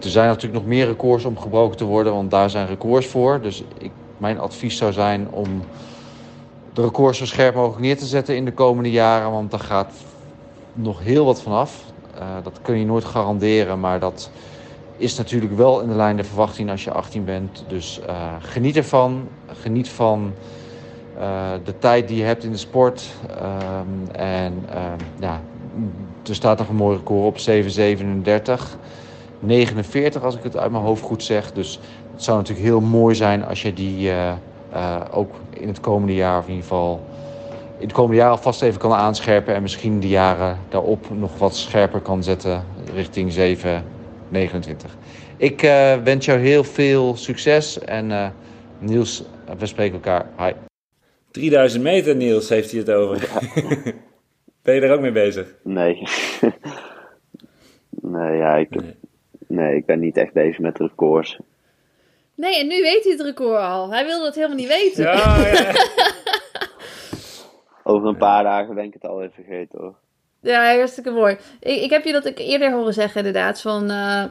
er 0.00 0.10
zijn 0.10 0.28
natuurlijk 0.28 0.54
nog 0.54 0.68
meer 0.68 0.86
records 0.86 1.24
om 1.24 1.38
gebroken 1.38 1.76
te 1.76 1.84
worden, 1.84 2.12
want 2.12 2.30
daar 2.30 2.50
zijn 2.50 2.66
records 2.66 3.06
voor. 3.06 3.40
Dus 3.40 3.64
ik, 3.78 3.90
mijn 4.16 4.38
advies 4.38 4.76
zou 4.76 4.92
zijn 4.92 5.28
om 5.30 5.62
de 6.72 6.82
records 6.82 7.18
zo 7.18 7.26
scherp 7.26 7.54
mogelijk 7.54 7.80
neer 7.80 7.98
te 7.98 8.06
zetten 8.06 8.36
in 8.36 8.44
de 8.44 8.52
komende 8.52 8.90
jaren, 8.90 9.30
want 9.30 9.50
daar 9.50 9.60
gaat 9.60 9.92
nog 10.72 11.00
heel 11.00 11.24
wat 11.24 11.42
vanaf. 11.42 11.84
dat 12.42 12.58
kun 12.62 12.78
je 12.78 12.84
nooit 12.84 13.04
garanderen, 13.04 13.80
maar 13.80 14.00
dat 14.00 14.30
is 15.00 15.16
natuurlijk 15.16 15.56
wel 15.56 15.80
in 15.80 15.88
de 15.88 15.94
lijn 15.94 16.16
de 16.16 16.24
verwachting 16.24 16.70
als 16.70 16.84
je 16.84 16.92
18 16.92 17.24
bent. 17.24 17.64
Dus 17.68 18.00
geniet 18.40 18.76
ervan. 18.76 19.28
Geniet 19.60 19.88
van 19.88 20.32
de 21.64 21.78
tijd 21.78 22.08
die 22.08 22.16
je 22.16 22.22
hebt 22.22 22.44
in 22.44 22.50
de 22.50 22.56
sport. 22.56 23.06
Ehm, 23.28 24.16
en 24.16 24.64
ehm, 24.68 24.98
ja, 25.20 25.40
er 26.28 26.34
staat 26.34 26.58
nog 26.58 26.68
een 26.68 26.76
mooi 26.76 26.96
record 26.96 27.24
op, 27.24 27.38
737. 27.38 28.76
49 29.40 30.22
als 30.22 30.36
ik 30.36 30.42
het 30.42 30.56
uit 30.56 30.70
mijn 30.70 30.84
hoofd 30.84 31.02
goed 31.02 31.22
zeg. 31.22 31.52
Dus 31.52 31.80
het 32.12 32.22
zou 32.22 32.38
natuurlijk 32.38 32.66
heel 32.66 32.80
mooi 32.80 33.14
zijn 33.14 33.44
als 33.44 33.62
je 33.62 33.72
die 33.72 34.10
uh, 34.10 34.32
ook 35.10 35.34
in 35.50 35.68
het 35.68 35.80
komende 35.80 36.14
jaar, 36.14 36.38
of 36.38 36.44
in 36.44 36.50
ieder 36.50 36.68
geval 36.68 37.00
in 37.78 37.86
het 37.86 37.92
komende 37.92 38.16
jaar 38.16 38.30
alvast 38.30 38.62
even 38.62 38.80
kan 38.80 38.92
aanscherpen. 38.92 39.54
En 39.54 39.62
misschien 39.62 40.00
de 40.00 40.08
jaren 40.08 40.58
daarop 40.68 41.06
nog 41.18 41.38
wat 41.38 41.56
scherper 41.56 42.00
kan 42.00 42.22
zetten 42.22 42.64
richting 42.94 43.32
729. 44.32 44.96
Ik 45.36 45.62
uh, 45.62 46.02
wens 46.04 46.24
jou 46.26 46.38
heel 46.38 46.64
veel 46.64 47.16
succes 47.16 47.78
en 47.78 48.34
Niels, 48.78 49.24
we 49.58 49.66
spreken 49.66 49.94
elkaar. 49.94 50.26
Hi. 50.38 50.52
3000 51.30 51.82
meter 51.82 52.16
Niels 52.16 52.48
heeft 52.48 52.70
hij 52.70 52.80
het 52.80 52.90
over. 52.90 53.28
ben 54.62 54.74
je 54.74 54.80
er 54.80 54.92
ook 54.92 55.00
mee 55.00 55.12
bezig? 55.12 55.54
Nee. 55.62 56.02
nee, 58.14 58.36
ja, 58.36 58.56
ik, 58.56 58.70
nee. 58.70 58.94
nee. 59.46 59.76
ik 59.76 59.86
ben 59.86 60.00
niet 60.00 60.16
echt 60.16 60.32
bezig 60.32 60.58
met 60.58 60.78
records. 60.78 61.38
Nee, 62.34 62.60
en 62.60 62.66
nu 62.66 62.82
weet 62.82 63.02
hij 63.02 63.12
het 63.12 63.20
record 63.20 63.60
al. 63.60 63.90
Hij 63.90 64.04
wilde 64.04 64.24
het 64.24 64.34
helemaal 64.34 64.56
niet 64.56 64.68
weten. 64.68 65.02
Ja, 65.02 65.46
ja. 65.46 65.72
Over 67.90 68.08
een 68.08 68.16
paar 68.16 68.42
dagen 68.42 68.74
ben 68.74 68.84
ik 68.84 68.92
het 68.92 69.06
alweer 69.06 69.30
vergeten 69.30 69.78
hoor. 69.78 69.94
Ja, 70.40 70.76
hartstikke 70.76 71.10
mooi. 71.10 71.36
Ik, 71.60 71.82
ik 71.82 71.90
heb 71.90 72.04
je 72.04 72.12
dat 72.12 72.26
ik 72.26 72.38
eerder 72.38 72.72
horen 72.72 72.92
zeggen 72.92 73.18
inderdaad. 73.18 73.60
Van, 73.60 73.90
uh, 73.90 74.24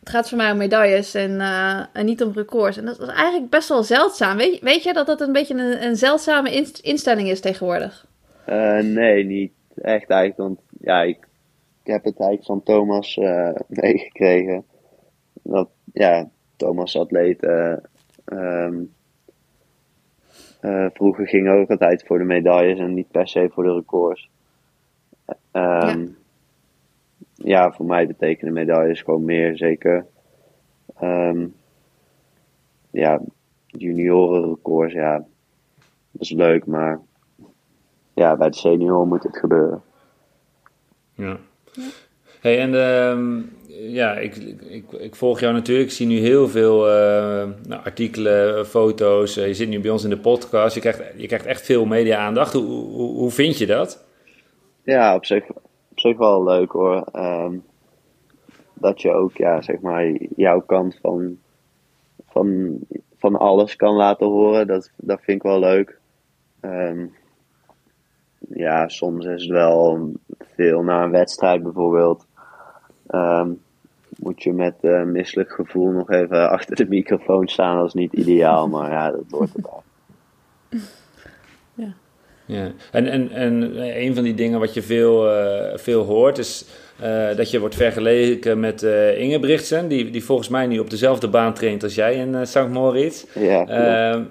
het 0.00 0.08
gaat 0.08 0.28
voor 0.28 0.38
mij 0.38 0.50
om 0.50 0.56
medailles 0.56 1.14
en, 1.14 1.30
uh, 1.30 1.84
en 1.92 2.04
niet 2.04 2.22
om 2.22 2.32
records. 2.32 2.76
En 2.76 2.84
dat 2.84 3.00
is 3.00 3.08
eigenlijk 3.08 3.50
best 3.50 3.68
wel 3.68 3.82
zeldzaam. 3.82 4.36
Weet, 4.36 4.60
weet 4.60 4.82
je 4.82 4.92
dat 4.92 5.06
dat 5.06 5.20
een 5.20 5.32
beetje 5.32 5.54
een, 5.54 5.84
een 5.84 5.96
zeldzame 5.96 6.50
instelling 6.82 7.28
is 7.28 7.40
tegenwoordig? 7.40 8.06
Uh, 8.48 8.78
nee, 8.78 9.24
niet 9.24 9.52
echt 9.74 10.10
eigenlijk. 10.10 10.36
Want 10.36 10.60
ja, 10.80 11.02
ik, 11.02 11.18
ik 11.84 11.92
heb 11.92 12.04
het 12.04 12.20
eigenlijk 12.20 12.44
van 12.44 12.62
Thomas 12.62 13.16
meegekregen. 13.82 14.64
Dat, 15.42 15.68
ja, 15.92 16.28
Thomas 16.56 16.96
atleet 16.96 17.42
uh, 20.60 20.88
vroeger 20.92 21.28
ging 21.28 21.48
ook 21.48 21.70
altijd 21.70 22.04
voor 22.06 22.18
de 22.18 22.24
medailles 22.24 22.78
en 22.78 22.94
niet 22.94 23.10
per 23.10 23.28
se 23.28 23.48
voor 23.52 23.64
de 23.64 23.74
records. 23.74 24.28
Um, 25.58 26.16
ja. 27.34 27.62
ja. 27.62 27.72
voor 27.72 27.86
mij 27.86 28.06
betekenen 28.06 28.52
medailles 28.52 29.02
gewoon 29.02 29.24
meer, 29.24 29.56
zeker. 29.56 30.06
Um, 31.02 31.54
ja, 32.90 33.20
junioren 33.66 34.48
records, 34.48 34.92
ja, 34.92 35.16
dat 36.10 36.22
is 36.22 36.30
leuk, 36.30 36.66
maar 36.66 37.00
ja, 38.14 38.36
bij 38.36 38.50
de 38.50 38.56
senior 38.56 39.06
moet 39.06 39.22
het 39.22 39.38
gebeuren. 39.38 39.82
Ja. 41.14 41.38
Hey, 42.40 42.58
en 42.58 42.72
uh, 42.72 43.92
ja, 43.94 44.14
ik, 44.16 44.36
ik, 44.68 44.92
ik, 44.92 45.16
volg 45.16 45.40
jou 45.40 45.52
natuurlijk. 45.54 45.88
Ik 45.88 45.94
zie 45.94 46.06
nu 46.06 46.18
heel 46.18 46.48
veel 46.48 46.86
uh, 46.86 46.92
nou, 47.66 47.84
artikelen, 47.84 48.66
foto's. 48.66 49.34
je 49.34 49.54
zit 49.54 49.68
nu 49.68 49.80
bij 49.80 49.90
ons 49.90 50.04
in 50.04 50.10
de 50.10 50.18
podcast. 50.18 50.74
Je 50.74 50.80
krijgt, 50.80 51.02
je 51.16 51.26
krijgt 51.26 51.46
echt 51.46 51.64
veel 51.64 51.84
media-aandacht. 51.84 52.52
Hoe, 52.52 52.64
hoe, 52.64 53.14
hoe, 53.14 53.30
vind 53.30 53.58
je 53.58 53.66
dat? 53.66 54.04
Ja, 54.88 55.14
op 55.14 55.24
zich, 55.24 55.50
op 55.90 55.98
zich 56.00 56.16
wel 56.16 56.44
leuk 56.44 56.72
hoor. 56.72 57.04
Um, 57.12 57.64
dat 58.74 59.00
je 59.00 59.12
ook, 59.12 59.36
ja, 59.36 59.62
zeg 59.62 59.80
maar, 59.80 60.10
jouw 60.36 60.60
kant 60.60 60.98
van, 61.00 61.38
van, 62.28 62.78
van 63.16 63.36
alles 63.36 63.76
kan 63.76 63.94
laten 63.94 64.26
horen. 64.26 64.66
Dat, 64.66 64.90
dat 64.96 65.20
vind 65.22 65.36
ik 65.36 65.42
wel 65.42 65.58
leuk. 65.58 65.98
Um, 66.60 67.14
ja, 68.38 68.88
soms 68.88 69.26
is 69.26 69.42
het 69.42 69.50
wel 69.50 70.12
veel 70.38 70.82
na 70.82 71.02
een 71.02 71.10
wedstrijd 71.10 71.62
bijvoorbeeld. 71.62 72.26
Um, 73.10 73.62
moet 74.18 74.42
je 74.42 74.52
met 74.52 74.74
uh, 74.80 75.02
misselijk 75.02 75.50
gevoel 75.50 75.90
nog 75.90 76.10
even 76.10 76.50
achter 76.56 76.76
de 76.76 76.88
microfoon 76.88 77.48
staan. 77.48 77.76
Dat 77.76 77.86
is 77.86 77.94
niet 77.94 78.12
ideaal, 78.12 78.68
maar 78.68 78.90
ja, 78.90 79.10
dat 79.10 79.24
hoort 79.30 79.54
erbij. 79.54 79.72
Ja. 80.68 80.78
Ja, 82.48 82.72
en, 82.92 83.06
en, 83.06 83.30
en 83.30 83.76
een 84.04 84.14
van 84.14 84.24
die 84.24 84.34
dingen 84.34 84.60
wat 84.60 84.74
je 84.74 84.82
veel, 84.82 85.32
uh, 85.32 85.76
veel 85.76 86.04
hoort 86.04 86.38
is 86.38 86.64
uh, 87.02 87.36
dat 87.36 87.50
je 87.50 87.60
wordt 87.60 87.74
vergeleken 87.74 88.60
met 88.60 88.82
uh, 88.82 89.20
Ingebrigtsen, 89.20 89.88
die, 89.88 90.10
die 90.10 90.24
volgens 90.24 90.48
mij 90.48 90.66
nu 90.66 90.78
op 90.78 90.90
dezelfde 90.90 91.28
baan 91.28 91.54
traint 91.54 91.82
als 91.82 91.94
jij 91.94 92.14
in 92.14 92.46
St. 92.46 92.68
Moritz. 92.68 93.24
Ja, 93.34 93.66
ehm, 93.66 94.24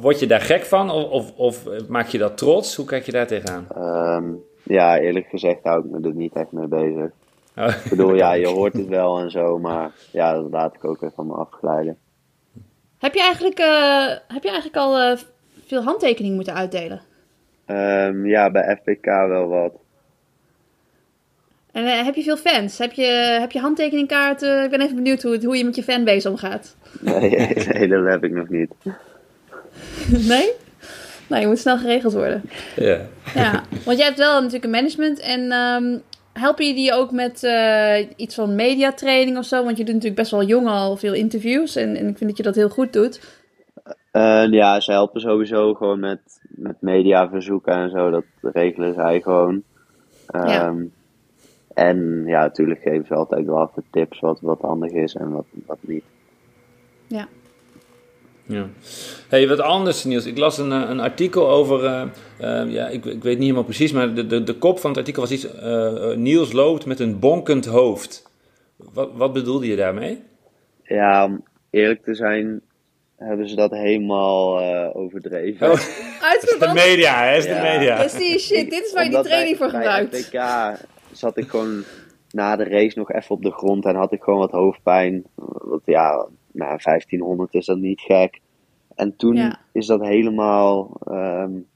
word 0.00 0.20
je 0.20 0.26
daar 0.26 0.40
gek 0.40 0.64
van 0.64 0.90
of, 0.90 1.10
of, 1.10 1.36
of, 1.36 1.64
maak 1.88 2.06
je 2.06 2.18
dat 2.18 2.36
trots? 2.36 2.76
Hoe 2.76 2.86
kijk 2.86 3.06
je 3.06 3.12
daar 3.12 3.26
tegenaan? 3.26 3.66
Um, 3.78 4.42
ja, 4.62 4.98
eerlijk 4.98 5.26
gezegd 5.28 5.58
hou 5.62 5.84
ik 5.84 5.90
me 5.90 6.08
er 6.08 6.14
niet 6.14 6.34
echt 6.34 6.52
mee 6.52 6.66
bezig. 6.66 7.10
Oh. 7.56 7.68
Ik 7.84 7.90
bedoel, 7.90 8.14
ja, 8.14 8.32
je 8.32 8.48
hoort 8.48 8.72
het 8.72 8.88
wel 8.88 9.18
en 9.18 9.30
zo, 9.30 9.58
maar 9.58 9.90
ja, 10.10 10.34
dat 10.34 10.50
laat 10.50 10.74
ik 10.74 10.84
ook 10.84 10.96
even 10.96 11.12
van 11.14 11.26
me 11.26 11.34
afglijden. 11.34 11.98
Heb 12.98 13.14
je 13.14 13.20
eigenlijk, 13.20 13.60
uh, 13.60 14.06
heb 14.28 14.42
je 14.42 14.50
eigenlijk 14.50 14.76
al 14.76 15.00
uh, 15.00 15.18
veel 15.66 15.82
handtekeningen 15.82 16.36
moeten 16.36 16.54
uitdelen? 16.54 17.00
Um, 17.66 18.26
ja, 18.26 18.50
bij 18.50 18.76
FPK 18.76 19.04
wel 19.04 19.48
wat. 19.48 19.72
En 21.72 21.84
uh, 21.84 22.04
heb 22.04 22.14
je 22.14 22.22
veel 22.22 22.36
fans? 22.36 22.78
Heb 22.78 22.92
je, 22.92 23.36
heb 23.40 23.52
je 23.52 23.60
handtekeningkaarten? 23.60 24.64
Ik 24.64 24.70
ben 24.70 24.80
even 24.80 24.94
benieuwd 24.94 25.22
hoe, 25.22 25.44
hoe 25.44 25.56
je 25.56 25.64
met 25.64 25.76
je 25.76 25.82
fanbase 25.82 26.30
omgaat. 26.30 26.76
Nee, 27.00 27.30
nee, 27.72 27.88
dat 27.88 28.04
heb 28.04 28.24
ik 28.24 28.32
nog 28.32 28.48
niet. 28.48 28.70
nee? 30.28 30.50
Nou, 31.26 31.42
je 31.42 31.46
moet 31.46 31.58
snel 31.58 31.78
geregeld 31.78 32.12
worden. 32.12 32.42
Ja. 32.76 33.00
Ja, 33.34 33.62
want 33.84 33.98
jij 33.98 34.06
hebt 34.06 34.18
wel 34.18 34.34
natuurlijk 34.34 34.64
een 34.64 34.70
management 34.70 35.20
en 35.20 35.52
um, 35.52 36.02
helpen 36.32 36.66
je 36.66 36.74
die 36.74 36.92
ook 36.92 37.10
met 37.10 37.42
uh, 37.42 37.96
iets 38.16 38.34
van 38.34 38.54
mediatraining 38.54 39.38
of 39.38 39.44
zo? 39.44 39.64
Want 39.64 39.76
je 39.76 39.84
doet 39.84 39.94
natuurlijk 39.94 40.20
best 40.20 40.30
wel 40.30 40.44
jong 40.44 40.66
al 40.66 40.96
veel 40.96 41.14
interviews 41.14 41.76
en, 41.76 41.96
en 41.96 42.08
ik 42.08 42.18
vind 42.18 42.30
dat 42.30 42.36
je 42.36 42.42
dat 42.42 42.54
heel 42.54 42.68
goed 42.68 42.92
doet. 42.92 43.20
Uh, 44.16 44.50
ja, 44.50 44.80
ze 44.80 44.92
helpen 44.92 45.20
sowieso 45.20 45.74
gewoon 45.74 46.00
met, 46.00 46.40
met 46.48 46.76
mediaverzoeken 46.80 47.72
en 47.72 47.90
zo. 47.90 48.10
Dat 48.10 48.24
regelen 48.40 48.94
zij 48.94 49.20
gewoon. 49.20 49.62
Um, 50.34 50.46
ja. 50.46 50.74
En 51.74 52.22
ja, 52.26 52.40
natuurlijk 52.40 52.80
geven 52.80 53.06
ze 53.06 53.14
altijd 53.14 53.46
wel 53.46 53.68
even 53.70 53.84
tips 53.90 54.20
wat, 54.20 54.40
wat 54.40 54.60
handig 54.60 54.90
is 54.90 55.14
en 55.14 55.30
wat, 55.30 55.46
wat 55.66 55.78
niet. 55.80 56.04
Ja. 57.06 57.28
Ja. 58.46 58.66
Hey, 59.28 59.48
wat 59.48 59.60
anders 59.60 60.04
Niels. 60.04 60.26
Ik 60.26 60.38
las 60.38 60.58
een, 60.58 60.70
een 60.70 61.00
artikel 61.00 61.50
over, 61.50 61.84
uh, 61.84 62.02
uh, 62.40 62.72
ja, 62.72 62.86
ik, 62.88 63.04
ik 63.04 63.22
weet 63.22 63.34
niet 63.34 63.42
helemaal 63.42 63.64
precies, 63.64 63.92
maar 63.92 64.14
de, 64.14 64.26
de, 64.26 64.42
de 64.42 64.54
kop 64.54 64.78
van 64.78 64.90
het 64.90 64.98
artikel 64.98 65.22
was 65.22 65.32
iets, 65.32 65.54
uh, 65.54 66.14
Niels 66.14 66.52
loopt 66.52 66.86
met 66.86 67.00
een 67.00 67.18
bonkend 67.18 67.66
hoofd. 67.66 68.30
Wat, 68.76 69.10
wat 69.14 69.32
bedoelde 69.32 69.66
je 69.66 69.76
daarmee? 69.76 70.22
Ja, 70.82 71.24
om 71.24 71.44
eerlijk 71.70 72.02
te 72.02 72.14
zijn, 72.14 72.60
hebben 73.24 73.48
ze 73.48 73.54
dat 73.54 73.70
helemaal 73.70 74.60
overdreven. 74.94 75.66
Oh, 75.66 75.72
is 76.42 76.56
de 76.58 76.70
media, 76.74 77.24
hè? 77.24 77.36
Is 77.36 77.44
ja. 77.44 77.54
de 77.54 77.60
media. 77.60 77.96
Precies, 77.96 78.46
shit, 78.46 78.70
dit 78.70 78.84
is 78.84 78.92
waar 78.92 79.04
je 79.04 79.10
die 79.10 79.20
training 79.20 79.56
voor 79.56 79.68
gebruikt. 79.70 80.30
Ja, 80.30 80.76
zat 81.12 81.36
ik 81.36 81.48
gewoon 81.48 81.84
na 82.30 82.56
de 82.56 82.64
race 82.64 82.98
nog 82.98 83.12
even 83.12 83.30
op 83.30 83.42
de 83.42 83.50
grond 83.50 83.84
en 83.84 83.94
had 83.94 84.12
ik 84.12 84.22
gewoon 84.22 84.38
wat 84.38 84.50
hoofdpijn. 84.50 85.24
Want 85.34 85.82
ja, 85.84 86.26
na 86.52 86.66
1500 86.66 87.54
is 87.54 87.66
dat 87.66 87.78
niet 87.78 88.00
gek. 88.00 88.40
En 88.94 89.16
toen 89.16 89.36
ja. 89.36 89.60
is 89.72 89.86
dat 89.86 90.00
helemaal 90.00 91.00
um, 91.08 91.66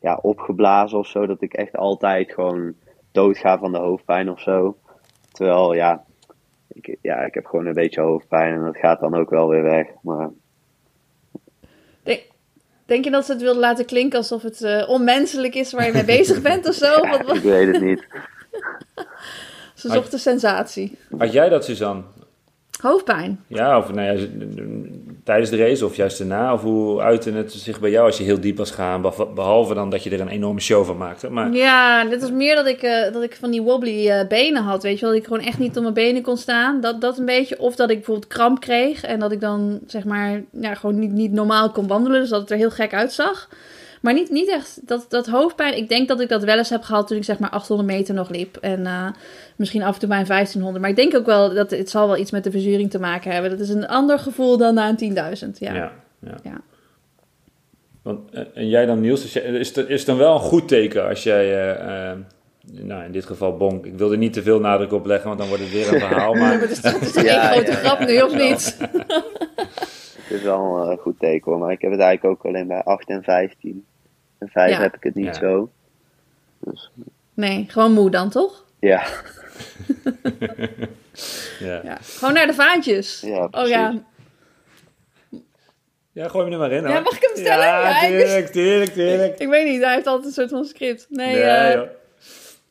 ja, 0.00 0.18
opgeblazen 0.22 0.98
of 0.98 1.06
zo. 1.06 1.26
Dat 1.26 1.42
ik 1.42 1.54
echt 1.54 1.76
altijd 1.76 2.32
gewoon 2.32 2.74
doodga 3.12 3.58
van 3.58 3.72
de 3.72 3.78
hoofdpijn 3.78 4.30
of 4.30 4.40
zo. 4.40 4.76
Terwijl 5.32 5.74
ja 5.74 6.04
ik, 6.68 6.96
ja, 7.02 7.16
ik 7.16 7.34
heb 7.34 7.46
gewoon 7.46 7.66
een 7.66 7.72
beetje 7.72 8.00
hoofdpijn 8.00 8.54
en 8.54 8.64
dat 8.64 8.76
gaat 8.76 9.00
dan 9.00 9.14
ook 9.14 9.30
wel 9.30 9.48
weer 9.48 9.62
weg. 9.62 9.86
Maar... 10.02 10.30
Denk, 12.92 13.04
je 13.04 13.10
dat 13.10 13.24
ze 13.24 13.32
het 13.32 13.40
wilden 13.40 13.60
laten 13.60 13.84
klinken 13.84 14.18
alsof 14.18 14.42
het 14.42 14.60
uh, 14.60 14.88
onmenselijk 14.88 15.54
is 15.54 15.72
waar 15.72 15.86
je 15.86 15.92
mee 15.92 16.04
bezig 16.04 16.42
bent 16.42 16.68
of 16.68 16.74
zo? 16.74 16.86
ja, 17.06 17.32
ik 17.34 17.42
weet 17.42 17.72
het 17.72 17.82
niet. 17.82 18.06
ze 19.74 19.90
zochten 19.90 20.18
sensatie. 20.18 20.98
Had 21.18 21.32
jij 21.32 21.48
dat, 21.48 21.64
Suzanne? 21.64 22.02
Hoofdpijn? 22.80 23.44
Ja, 23.46 23.78
of 23.78 23.92
nou 23.92 24.18
ja, 24.18 24.26
tijdens 25.24 25.50
de 25.50 25.56
race 25.56 25.84
of 25.84 25.96
juist 25.96 26.18
daarna? 26.18 26.52
Of 26.52 26.62
hoe 26.62 27.00
uitte 27.00 27.30
het 27.30 27.52
zich 27.52 27.80
bij 27.80 27.90
jou 27.90 28.06
als 28.06 28.18
je 28.18 28.24
heel 28.24 28.40
diep 28.40 28.56
was 28.56 28.70
gaan? 28.70 29.12
Behalve 29.34 29.74
dan 29.74 29.90
dat 29.90 30.02
je 30.02 30.10
er 30.10 30.20
een 30.20 30.28
enorme 30.28 30.60
show 30.60 30.84
van 30.84 30.96
maakte. 30.96 31.30
Maar... 31.30 31.52
Ja, 31.52 32.04
dit 32.04 32.20
was 32.20 32.30
meer 32.30 32.54
dat 32.54 32.66
ik, 32.66 32.82
uh, 32.82 33.12
dat 33.12 33.22
ik 33.22 33.36
van 33.40 33.50
die 33.50 33.62
wobbly 33.62 34.08
uh, 34.08 34.26
benen 34.28 34.62
had. 34.62 34.82
Weet 34.82 34.98
je 34.98 35.00
wel, 35.00 35.10
dat 35.10 35.20
ik 35.20 35.26
gewoon 35.26 35.44
echt 35.44 35.58
niet 35.58 35.76
op 35.76 35.82
mijn 35.82 35.94
benen 35.94 36.22
kon 36.22 36.36
staan. 36.36 36.80
Dat, 36.80 37.00
dat 37.00 37.18
een 37.18 37.24
beetje. 37.24 37.58
Of 37.58 37.76
dat 37.76 37.90
ik 37.90 37.96
bijvoorbeeld 37.96 38.32
kramp 38.32 38.60
kreeg. 38.60 39.02
En 39.02 39.18
dat 39.18 39.32
ik 39.32 39.40
dan 39.40 39.80
zeg 39.86 40.04
maar 40.04 40.42
ja, 40.60 40.74
gewoon 40.74 40.98
niet, 40.98 41.12
niet 41.12 41.32
normaal 41.32 41.70
kon 41.70 41.86
wandelen. 41.86 42.20
Dus 42.20 42.30
dat 42.30 42.40
het 42.40 42.50
er 42.50 42.56
heel 42.56 42.70
gek 42.70 42.94
uitzag. 42.94 43.48
Maar 44.02 44.14
niet, 44.14 44.30
niet 44.30 44.48
echt 44.48 44.80
dat, 44.88 45.06
dat 45.08 45.26
hoofdpijn. 45.26 45.76
Ik 45.76 45.88
denk 45.88 46.08
dat 46.08 46.20
ik 46.20 46.28
dat 46.28 46.44
wel 46.44 46.58
eens 46.58 46.70
heb 46.70 46.82
gehad 46.82 47.06
toen 47.06 47.16
ik 47.16 47.24
zeg 47.24 47.38
maar 47.38 47.50
800 47.50 47.88
meter 47.88 48.14
nog 48.14 48.30
liep. 48.30 48.56
En 48.56 48.86
eh, 48.86 49.08
misschien 49.56 49.82
af 49.82 49.94
en 49.94 50.00
toe 50.00 50.08
bij 50.08 50.18
een 50.18 50.26
1500. 50.26 50.80
Maar 50.80 50.90
ik 50.90 50.96
denk 50.96 51.16
ook 51.16 51.26
wel 51.26 51.54
dat 51.54 51.70
het 51.70 51.90
zal 51.90 52.06
wel 52.06 52.16
iets 52.16 52.30
met 52.30 52.44
de 52.44 52.50
verzuring 52.50 52.90
te 52.90 52.98
maken 52.98 53.32
hebben. 53.32 53.50
Dat 53.50 53.60
is 53.60 53.68
een 53.68 53.86
ander 53.86 54.18
gevoel 54.18 54.56
dan 54.56 54.74
na 54.74 54.94
een 54.98 55.14
10.000. 55.44 55.58
Ja. 55.58 55.74
Ja, 55.74 55.92
ja. 56.20 56.38
Ja. 56.42 56.60
Want, 58.02 58.30
eh, 58.30 58.42
en 58.54 58.68
jij 58.68 58.86
dan 58.86 59.00
Niels, 59.00 59.24
is, 59.24 59.36
is, 59.36 59.76
het, 59.76 59.88
is 59.88 60.04
dan 60.04 60.16
wel 60.16 60.34
een 60.34 60.40
goed 60.40 60.68
teken 60.68 61.08
als 61.08 61.22
jij, 61.22 61.74
eh, 61.76 62.16
nou 62.70 63.04
in 63.04 63.12
dit 63.12 63.26
geval 63.26 63.56
Bonk, 63.56 63.86
ik 63.86 63.98
wil 63.98 64.12
er 64.12 64.18
niet 64.18 64.32
te 64.32 64.42
veel 64.42 64.60
nadruk 64.60 64.92
op 64.92 65.06
leggen, 65.06 65.26
want 65.26 65.38
dan 65.38 65.48
wordt 65.48 65.62
het 65.62 65.72
weer 65.72 65.92
een 65.92 66.00
verhaal. 66.08 66.34
Ja, 66.34 66.40
maar 66.40 66.62
is, 66.62 66.80
toch 66.80 67.22
Ja, 67.22 67.50
grote 67.50 67.70
ja, 67.70 67.76
grap 67.76 68.06
nu, 68.06 68.20
of 68.20 68.36
niet? 68.36 68.76
Het 70.22 70.40
is 70.40 70.42
wel 70.42 70.90
een 70.90 70.98
goed 70.98 71.18
teken 71.18 71.50
hoor, 71.50 71.60
maar 71.60 71.72
ik 71.72 71.80
heb 71.80 71.90
het 71.90 72.00
eigenlijk 72.00 72.38
ook 72.38 72.46
alleen 72.46 72.66
bij 72.66 72.82
8 72.82 73.08
en 73.08 73.22
15. 73.22 73.84
En 74.42 74.48
5 74.48 74.70
Ja. 74.70 74.80
heb 74.80 74.94
ik 74.96 75.02
het 75.02 75.14
niet 75.14 75.24
Ja. 75.26 75.32
zo. 75.34 75.70
Dus 76.58 76.90
Nee, 77.34 77.66
gewoon 77.68 77.92
moe 77.92 78.10
dan, 78.10 78.30
toch? 78.30 78.64
ja, 78.80 79.02
ja. 81.60 81.80
Ja. 81.84 81.98
Gewoon 82.00 82.34
naar 82.34 82.46
de 82.46 82.54
vaantjes. 82.54 83.20
Ja, 83.20 83.48
oh 83.50 83.68
ja, 83.68 83.86
precies. 83.88 84.02
ja, 86.12 86.28
gooi 86.28 86.46
me 86.46 86.52
er 86.52 86.58
maar 86.58 86.72
in 86.72 86.82
Ja, 86.82 87.00
mag 87.00 87.16
ik 87.16 87.22
hem 87.32 87.44
stellen? 87.44 87.64
Ja, 87.66 88.00
tuurlijk, 88.00 88.46
tuurlijk, 88.46 88.90
tuurlijk. 88.92 89.38
ik 89.38 89.48
weet 89.48 89.66
niet, 89.68 89.82
hij 89.82 89.94
heeft 89.94 90.06
altijd 90.06 90.26
een 90.26 90.32
soort 90.32 90.50
van 90.50 90.64
script. 90.64 91.06
Nee, 91.10 91.34
Nee, 91.34 91.42
eh, 91.42 91.80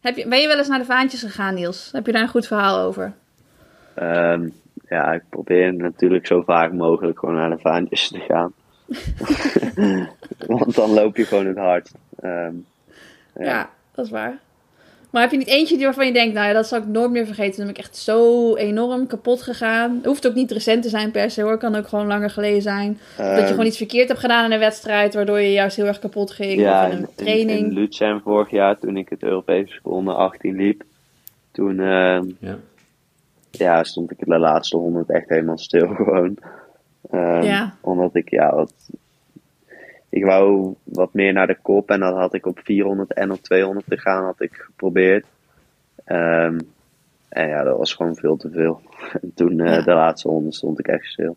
heb 0.01 0.17
je, 0.17 0.27
ben 0.27 0.41
je 0.41 0.47
wel 0.47 0.57
eens 0.57 0.67
naar 0.67 0.79
de 0.79 0.85
vaantjes 0.85 1.21
gegaan, 1.21 1.53
Niels? 1.53 1.89
Heb 1.91 2.05
je 2.05 2.11
daar 2.11 2.21
een 2.21 2.27
goed 2.27 2.47
verhaal 2.47 2.79
over? 2.79 3.13
Ehm, 3.95 4.49
ja, 4.89 5.13
ik 5.13 5.23
probeer 5.29 5.73
natuurlijk 5.73 6.27
zo 6.27 6.41
vaak 6.41 6.71
mogelijk 6.73 7.19
gewoon 7.19 7.35
naar 7.35 7.49
de 7.49 7.59
vaantjes 7.59 8.07
te 8.07 8.19
gaan. 8.19 8.53
Want 10.47 10.75
dan 10.75 10.89
loop 10.93 11.17
je 11.17 11.25
gewoon 11.25 11.45
het 11.45 11.57
hardst. 11.57 11.93
Ehm, 12.19 12.53
Ja. 13.39 13.69
dat 13.95 14.05
is 14.05 14.11
waar. 14.11 14.39
Maar 15.09 15.21
heb 15.21 15.31
je 15.31 15.37
niet 15.37 15.47
eentje 15.47 15.75
die 15.75 15.85
waarvan 15.85 16.05
je 16.05 16.13
denkt, 16.13 16.33
nou 16.33 16.47
ja, 16.47 16.53
dat 16.53 16.67
zal 16.67 16.79
ik 16.79 16.85
nooit 16.87 17.11
meer 17.11 17.25
vergeten. 17.25 17.55
Dan 17.57 17.65
ben 17.65 17.75
ik 17.75 17.81
echt 17.81 17.97
zo 17.97 18.55
enorm 18.55 19.07
kapot 19.07 19.41
gegaan. 19.41 19.95
Het 19.95 20.05
hoeft 20.05 20.27
ook 20.27 20.33
niet 20.35 20.51
recent 20.51 20.83
te 20.83 20.89
zijn 20.89 21.11
per 21.11 21.31
se 21.31 21.41
hoor. 21.41 21.57
Kan 21.57 21.75
ook 21.75 21.87
gewoon 21.87 22.07
langer 22.07 22.29
geleden 22.29 22.61
zijn. 22.61 22.99
dat 23.17 23.25
je 23.27 23.31
ehm, 23.33 23.47
gewoon 23.47 23.65
iets 23.65 23.77
verkeerd 23.77 24.07
hebt 24.07 24.19
gedaan 24.19 24.45
in 24.45 24.51
een 24.51 24.59
wedstrijd, 24.59 25.13
waardoor 25.13 25.39
je 25.39 25.51
juist 25.51 25.75
heel 25.75 25.85
erg 25.85 25.99
kapot 25.99 26.31
ging. 26.31 26.59
ja, 26.59 26.85
of 26.85 26.91
in 26.91 26.97
in, 26.97 27.03
een 27.03 27.09
in, 27.09 27.15
training. 27.25 27.59
in 27.67 27.73
Luzern 27.73 28.21
vorig 28.21 28.49
jaar, 28.49 28.79
toen 28.79 28.97
ik 28.97 29.09
het 29.09 29.23
Europese 29.23 29.73
seconde 29.73 30.13
18 30.13 30.55
liep, 30.55 30.83
toen 31.51 31.79
ehm, 31.79 32.25
Ja. 32.39 32.57
ja, 33.51 33.83
stond 33.83 34.11
ik 34.11 34.17
de 34.19 34.39
laatste 34.39 34.77
100 34.77 35.09
echt 35.09 35.29
helemaal 35.29 35.57
stil 35.57 35.87
gewoon. 35.95 36.37
Ehm, 37.09 37.41
Ja. 37.41 37.75
Omdat 37.81 38.15
ik, 38.15 38.29
ja, 38.29 38.55
wat, 38.55 38.73
ik 40.09 40.23
wou 40.25 40.73
wat 40.83 41.13
meer 41.13 41.33
naar 41.33 41.47
de 41.47 41.57
kop 41.61 41.89
en 41.89 41.99
dat 41.99 42.15
had 42.15 42.33
ik 42.33 42.45
op 42.45 42.59
400 42.63 43.13
en 43.13 43.31
op 43.31 43.41
200 43.41 43.85
te 43.89 43.97
gaan, 43.97 44.23
had 44.23 44.41
ik 44.41 44.53
geprobeerd. 44.53 45.25
Ehm, 46.03 46.59
en 47.29 47.47
ja, 47.47 47.63
dat 47.63 47.77
was 47.77 47.93
gewoon 47.93 48.15
veel 48.15 48.37
te 48.37 48.49
veel. 48.49 48.81
En 49.21 49.31
toen, 49.35 49.59
eh, 49.59 49.85
de 49.85 49.93
laatste 49.93 50.27
100 50.27 50.55
stond 50.55 50.79
ik 50.79 50.87
echt 50.87 51.05
stil. 51.05 51.35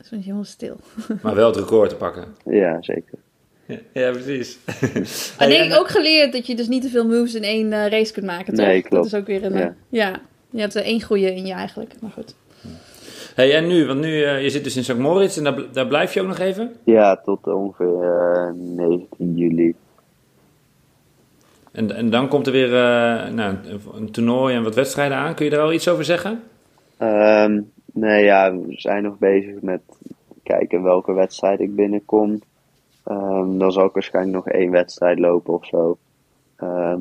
Stond 0.00 0.20
je 0.20 0.26
helemaal 0.26 0.44
stil. 0.44 0.76
Maar 1.22 1.34
wel 1.34 1.46
het 1.46 1.56
record 1.56 1.88
te 1.90 1.96
pakken. 1.96 2.24
Ja, 2.44 2.82
zeker. 2.82 3.18
Ja, 3.66 3.76
ja, 4.02 4.10
precies. 4.10 4.58
En 4.66 5.04
Hey, 5.38 5.48
denk 5.58 5.72
ik 5.72 5.78
ook 5.78 5.88
geleerd 5.88 6.32
dat 6.32 6.46
je 6.46 6.54
dus 6.56 6.68
niet 6.68 6.82
te 6.82 6.88
veel 6.88 7.06
moves 7.06 7.34
in 7.34 7.42
één 7.42 7.72
eh, 7.72 7.86
race 7.88 8.12
kunt 8.12 8.26
maken, 8.26 8.54
toch? 8.54 8.66
Nee, 8.66 8.80
klopt. 8.82 8.94
Dat 9.10 9.12
is 9.12 9.14
ook 9.14 9.26
weer 9.26 9.44
een... 9.44 9.52
eh, 9.52 9.60
Ja. 9.60 9.74
ja. 9.88 10.20
je 10.50 10.60
hebt 10.60 10.74
er 10.74 10.82
één 10.82 11.02
goede 11.02 11.34
in 11.34 11.46
je 11.46 11.52
eigenlijk, 11.52 11.94
maar 12.00 12.10
goed. 12.10 12.34
Hey, 13.36 13.54
en 13.54 13.66
nu, 13.66 13.86
want 13.86 14.00
nu, 14.00 14.22
eh, 14.22 14.42
je 14.42 14.50
zit 14.50 14.64
dus 14.64 14.76
in 14.76 14.84
St. 14.84 14.98
Moritz 14.98 15.36
en 15.36 15.44
daar, 15.44 15.72
daar 15.72 15.86
blijf 15.86 16.14
je 16.14 16.20
ook 16.20 16.26
nog 16.26 16.38
even? 16.38 16.76
Ja, 16.84 17.16
tot 17.16 17.46
ongeveer 17.46 18.02
eh, 18.02 18.52
19 18.54 19.34
juli. 19.34 19.74
En, 21.72 21.96
en 21.96 22.10
dan 22.10 22.28
komt 22.28 22.46
er 22.46 22.52
weer 22.52 22.74
eh, 22.74 23.32
nou, 23.32 23.56
een, 23.94 24.10
toernooi 24.10 24.54
en 24.54 24.62
wat 24.62 24.74
wedstrijden 24.74 25.16
aan. 25.16 25.34
Kun 25.34 25.44
je 25.44 25.50
daar 25.50 25.60
wel 25.60 25.72
iets 25.72 25.88
over 25.88 26.04
zeggen? 26.04 26.42
Ehm, 26.96 27.60
nee, 27.92 28.24
ja, 28.24 28.56
we 28.56 28.74
zijn 28.76 29.02
nog 29.02 29.18
bezig 29.18 29.62
met 29.62 29.82
kijken 30.42 30.82
welke 30.82 31.12
wedstrijd 31.12 31.60
ik 31.60 31.74
binnenkom. 31.74 32.40
Ehm, 33.04 33.58
dan 33.58 33.72
zal 33.72 33.84
ik 33.84 33.92
waarschijnlijk 33.92 34.36
nog 34.36 34.48
één 34.48 34.70
wedstrijd 34.70 35.18
lopen 35.18 35.54
of 35.54 35.66
zo. 35.66 35.98
Ehm, 36.56 37.00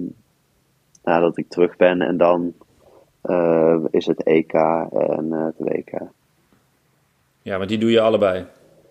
nadat 1.03 1.37
ik 1.37 1.49
terug 1.49 1.75
ben. 1.75 2.01
En 2.01 2.17
dan 2.17 2.53
eh, 3.21 3.77
is 3.89 4.05
het 4.05 4.23
EK 4.23 4.53
en 4.53 5.33
eh, 5.33 5.45
het 5.45 5.55
WK. 5.57 6.01
Ja, 7.45 7.57
want 7.57 7.69
die 7.69 7.77
doe 7.77 7.91
je 7.91 7.99
allebei. 7.99 8.45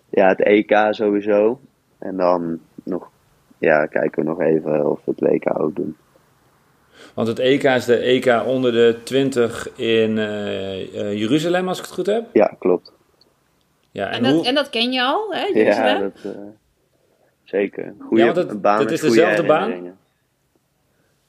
Ja, 0.09 0.27
het 0.27 0.41
EK 0.43 0.77
sowieso. 0.89 1.59
En 1.99 2.17
dan 2.17 2.59
nog, 2.83 3.09
ja, 3.57 3.85
kijken 3.85 4.23
we 4.23 4.29
nog 4.29 4.41
even 4.41 4.89
of 4.91 4.99
we 5.05 5.11
het 5.15 5.19
WK 5.19 5.59
ook 5.59 5.75
doen. 5.75 5.97
Want 7.13 7.27
het 7.27 7.39
EK 7.39 7.63
is 7.63 7.85
de 7.85 7.97
EK 7.97 8.43
onder 8.45 8.71
de 8.71 8.97
20 9.03 9.69
in 9.75 10.17
eh, 10.17 10.99
eh, 10.99 11.19
Jeruzalem, 11.19 11.67
als 11.67 11.77
ik 11.79 11.85
het 11.85 11.93
goed 11.93 12.05
heb. 12.05 12.25
Ja, 12.33 12.55
klopt. 12.59 12.93
Ja, 13.91 14.07
en, 14.07 14.13
En 14.13 14.23
dat, 14.23 14.31
hoe... 14.33 14.45
en 14.45 14.55
dat 14.55 14.69
ken 14.69 14.91
je 14.91 15.01
al, 15.03 15.33
hè? 15.33 15.45
Ja, 15.45 15.53
Jeruzalem? 15.53 16.01
dat, 16.01 16.33
eh, 16.33 16.41
zeker. 17.43 17.93
Goeie 17.99 18.25
Ja, 18.25 18.33
want 18.33 18.49
het- 18.49 18.61
baan 18.61 18.83
met 18.83 18.91
is 18.91 19.01
dezelfde 19.01 19.43
baan? 19.45 19.97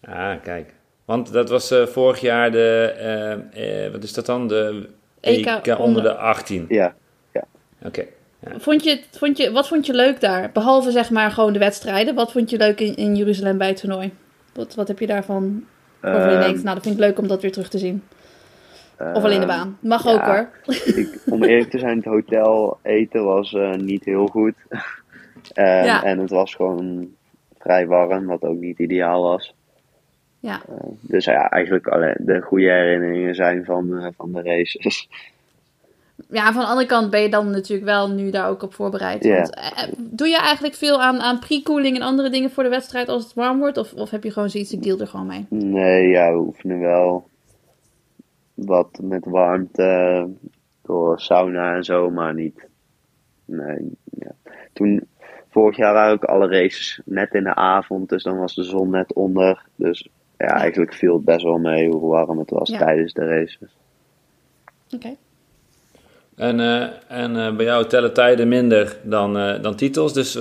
Ah, 0.03 0.43
kijk. 0.43 0.75
Want 1.05 1.33
dat 1.33 1.49
was 1.49 1.71
eh, 1.71 1.87
vorig 1.87 2.21
jaar 2.21 2.51
de, 2.51 2.95
eh, 2.99 3.85
eh, 3.87 3.93
wat 3.93 4.03
is 4.03 4.13
dat 4.13 4.27
dan? 4.27 4.49
De 4.49 4.89
EK, 5.21 5.47
EK 5.47 5.67
onder 5.67 5.79
onder- 5.79 6.03
de 6.03 6.15
18. 6.17 6.65
Ja, 6.69 6.95
Oké. 7.83 8.05
Vond 8.57 8.85
je, 8.85 9.01
vond 9.11 9.37
je, 9.37 9.53
wat 9.53 9.69
vond 9.69 9.87
je 9.87 9.95
leuk 9.95 10.21
daar? 10.21 10.51
Behalve 10.53 10.91
zeg 10.91 11.11
maar 11.11 11.31
gewoon 11.31 11.53
de 11.53 11.59
wedstrijden. 11.59 12.15
Wat 12.15 12.33
vond 12.33 12.51
je 12.51 12.57
leuk 12.57 12.81
in, 12.81 12.97
in 12.97 13.17
Jeruzalem 13.17 13.59
bij 13.59 13.69
het 13.69 13.81
toernooi? 13.81 14.13
Wat, 14.53 14.75
wat 14.75 14.89
heb 14.89 14.99
je 14.99 15.07
daarvan 15.07 15.65
waarvan 16.01 16.31
je 16.31 16.37
Ehm, 16.37 16.47
denkt, 16.47 16.63
nou 16.63 16.75
dat 16.75 16.85
vind 16.85 16.95
ik 16.95 17.01
leuk 17.01 17.19
om 17.19 17.29
dat 17.29 17.43
weer 17.43 17.53
terug 17.53 17.69
te 17.69 17.79
zien? 17.79 18.03
Of 18.99 19.25
alleen 19.25 19.41
de 19.41 19.47
ehm, 19.47 19.57
baan. 19.59 19.79
Mag 19.81 20.05
ja. 20.05 20.13
ook 20.13 20.21
hoor. 20.21 20.49
ik, 21.01 21.21
om 21.27 21.43
eerlijk 21.43 21.71
te 21.71 21.79
zijn, 21.79 21.97
het 21.97 22.05
hotel 22.05 22.79
eten 22.83 23.25
was 23.25 23.53
eh, 23.53 23.75
niet 23.75 24.05
heel 24.05 24.27
goed. 24.27 24.55
Ehm, 25.53 25.85
Ja. 25.85 26.03
En 26.03 26.19
het 26.19 26.31
was 26.31 26.55
gewoon 26.55 27.09
vrij 27.59 27.87
warm, 27.87 28.27
wat 28.27 28.43
ook 28.43 28.59
niet 28.59 28.79
ideaal 28.79 29.23
was. 29.23 29.55
Ja. 30.41 30.61
Dus 31.01 31.25
ja, 31.25 31.51
eigenlijk 31.51 31.87
alle, 31.87 32.17
de 32.19 32.41
goede 32.41 32.71
herinneringen 32.71 33.35
zijn 33.35 33.65
van, 33.65 33.99
eh, 33.99 34.09
van 34.17 34.33
de 34.33 34.43
races. 34.43 35.09
ja, 36.31 36.53
van 36.53 36.61
de 36.63 36.69
andere 36.69 36.87
kant 36.87 37.11
ben 37.11 37.21
je 37.21 37.29
dan 37.29 37.51
natuurlijk 37.51 37.89
wel 37.89 38.11
nu 38.11 38.31
daar 38.31 38.49
ook 38.49 38.63
op 38.63 38.75
voorbereid. 38.75 39.27
Want, 39.27 39.55
eh, 39.55 39.83
eh, 39.85 39.93
doe 39.99 40.29
je 40.29 40.39
eigenlijk 40.39 40.75
veel 40.75 41.03
aan, 41.03 41.21
aan 41.21 41.39
pre-cooling 41.39 41.97
en 41.97 42.03
andere 42.03 42.31
dingen 42.31 42.51
voor 42.51 42.63
de 42.63 42.69
wedstrijd 42.69 43.09
als 43.09 43.25
het 43.25 43.35
warm 43.35 43.59
wordt? 43.59 43.77
Of, 43.77 43.93
of 43.93 44.11
heb 44.11 44.25
je 44.25 44.31
gewoon 44.31 44.51
zoiets, 44.51 44.73
ik 44.73 44.83
deal 44.83 44.99
er 44.99 45.07
gewoon 45.07 45.27
mee? 45.27 45.47
Nee, 45.49 46.09
ja, 46.09 46.33
we 46.33 46.39
oefenen 46.39 46.81
wel 46.81 47.29
wat 48.55 48.99
met 49.03 49.25
warmte 49.25 50.29
door 50.83 51.21
sauna 51.21 51.75
en 51.75 51.85
zo, 51.85 52.11
maar 52.11 52.35
niet. 52.35 52.67
Nee, 53.45 53.93
ja. 54.05 54.31
Toen, 54.73 55.09
vorig 55.51 55.77
jaar 55.77 55.93
waren 55.93 56.13
ook 56.13 56.25
alle 56.25 56.49
races 56.49 57.01
net 57.05 57.35
in 57.35 57.45
de 57.45 57.55
avond, 57.55 58.09
dus 58.09 58.23
dan 58.23 58.39
was 58.39 58.55
de 58.55 58.63
zon 58.63 58.91
net 58.91 59.13
onder. 59.13 59.65
Dus 59.77 60.09
ja, 60.37 60.47
eigenlijk 60.47 60.95
viel 60.95 61.15
het 61.15 61.25
best 61.25 61.43
wel 61.43 61.59
mee 61.59 61.89
hoe 61.91 62.11
warm 62.11 62.39
het 62.39 62.51
was 62.51 62.69
Ja. 62.71 62.79
tijdens 62.79 63.13
de 63.13 63.25
races. 63.27 63.77
Oké. 64.95 65.17
En, 66.37 66.61
eh, 66.61 66.87
en 67.09 67.37
eh, 67.37 67.57
bij 67.57 67.65
jou 67.65 67.87
tellen 67.87 68.13
tijden 68.13 68.49
minder 68.49 68.97
dan, 69.03 69.39
eh, 69.39 69.63
dan 69.63 69.75
titels. 69.77 70.13
Dus 70.13 70.37